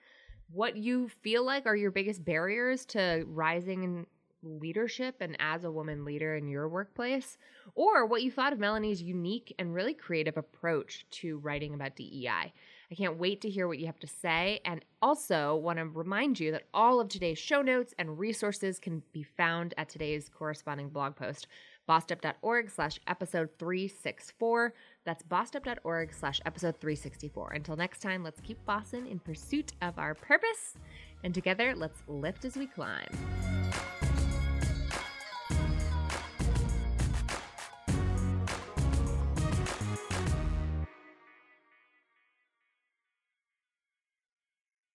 What 0.51 0.75
you 0.75 1.07
feel 1.07 1.45
like 1.45 1.65
are 1.65 1.75
your 1.75 1.91
biggest 1.91 2.25
barriers 2.25 2.83
to 2.87 3.23
rising 3.29 3.83
in 3.83 4.07
leadership 4.43 5.17
and 5.19 5.35
as 5.39 5.63
a 5.63 5.71
woman 5.71 6.05
leader 6.05 6.35
in 6.35 6.47
your 6.47 6.67
workplace, 6.67 7.37
or 7.75 8.05
what 8.05 8.23
you 8.23 8.31
thought 8.31 8.53
of 8.53 8.59
Melanie's 8.59 9.01
unique 9.01 9.53
and 9.59 9.73
really 9.73 9.93
creative 9.93 10.37
approach 10.37 11.05
to 11.11 11.37
writing 11.39 11.73
about 11.73 11.95
DEI. 11.95 12.53
I 12.91 12.95
can't 12.95 13.17
wait 13.17 13.41
to 13.41 13.49
hear 13.49 13.67
what 13.67 13.77
you 13.77 13.85
have 13.85 13.99
to 13.99 14.07
say. 14.07 14.61
And 14.65 14.83
also 15.01 15.55
want 15.55 15.77
to 15.77 15.85
remind 15.85 16.39
you 16.39 16.51
that 16.51 16.63
all 16.73 16.99
of 16.99 17.07
today's 17.07 17.37
show 17.37 17.61
notes 17.61 17.93
and 17.99 18.17
resources 18.17 18.79
can 18.79 19.03
be 19.13 19.23
found 19.23 19.73
at 19.77 19.89
today's 19.89 20.29
corresponding 20.29 20.89
blog 20.89 21.15
post, 21.15 21.47
bossedup.org 21.87 22.69
slash 22.69 22.99
episode 23.07 23.49
364. 23.59 24.73
That's 25.05 25.23
bossedup.org 25.23 26.13
slash 26.13 26.41
episode 26.45 26.79
364. 26.79 27.51
Until 27.51 27.75
next 27.75 28.01
time, 28.01 28.23
let's 28.23 28.41
keep 28.41 28.63
bossing 28.65 29.07
in 29.07 29.19
pursuit 29.19 29.73
of 29.81 29.99
our 29.99 30.15
purpose. 30.15 30.75
And 31.23 31.33
together, 31.33 31.75
let's 31.75 32.01
lift 32.07 32.45
as 32.45 32.55
we 32.55 32.65
climb. 32.65 33.58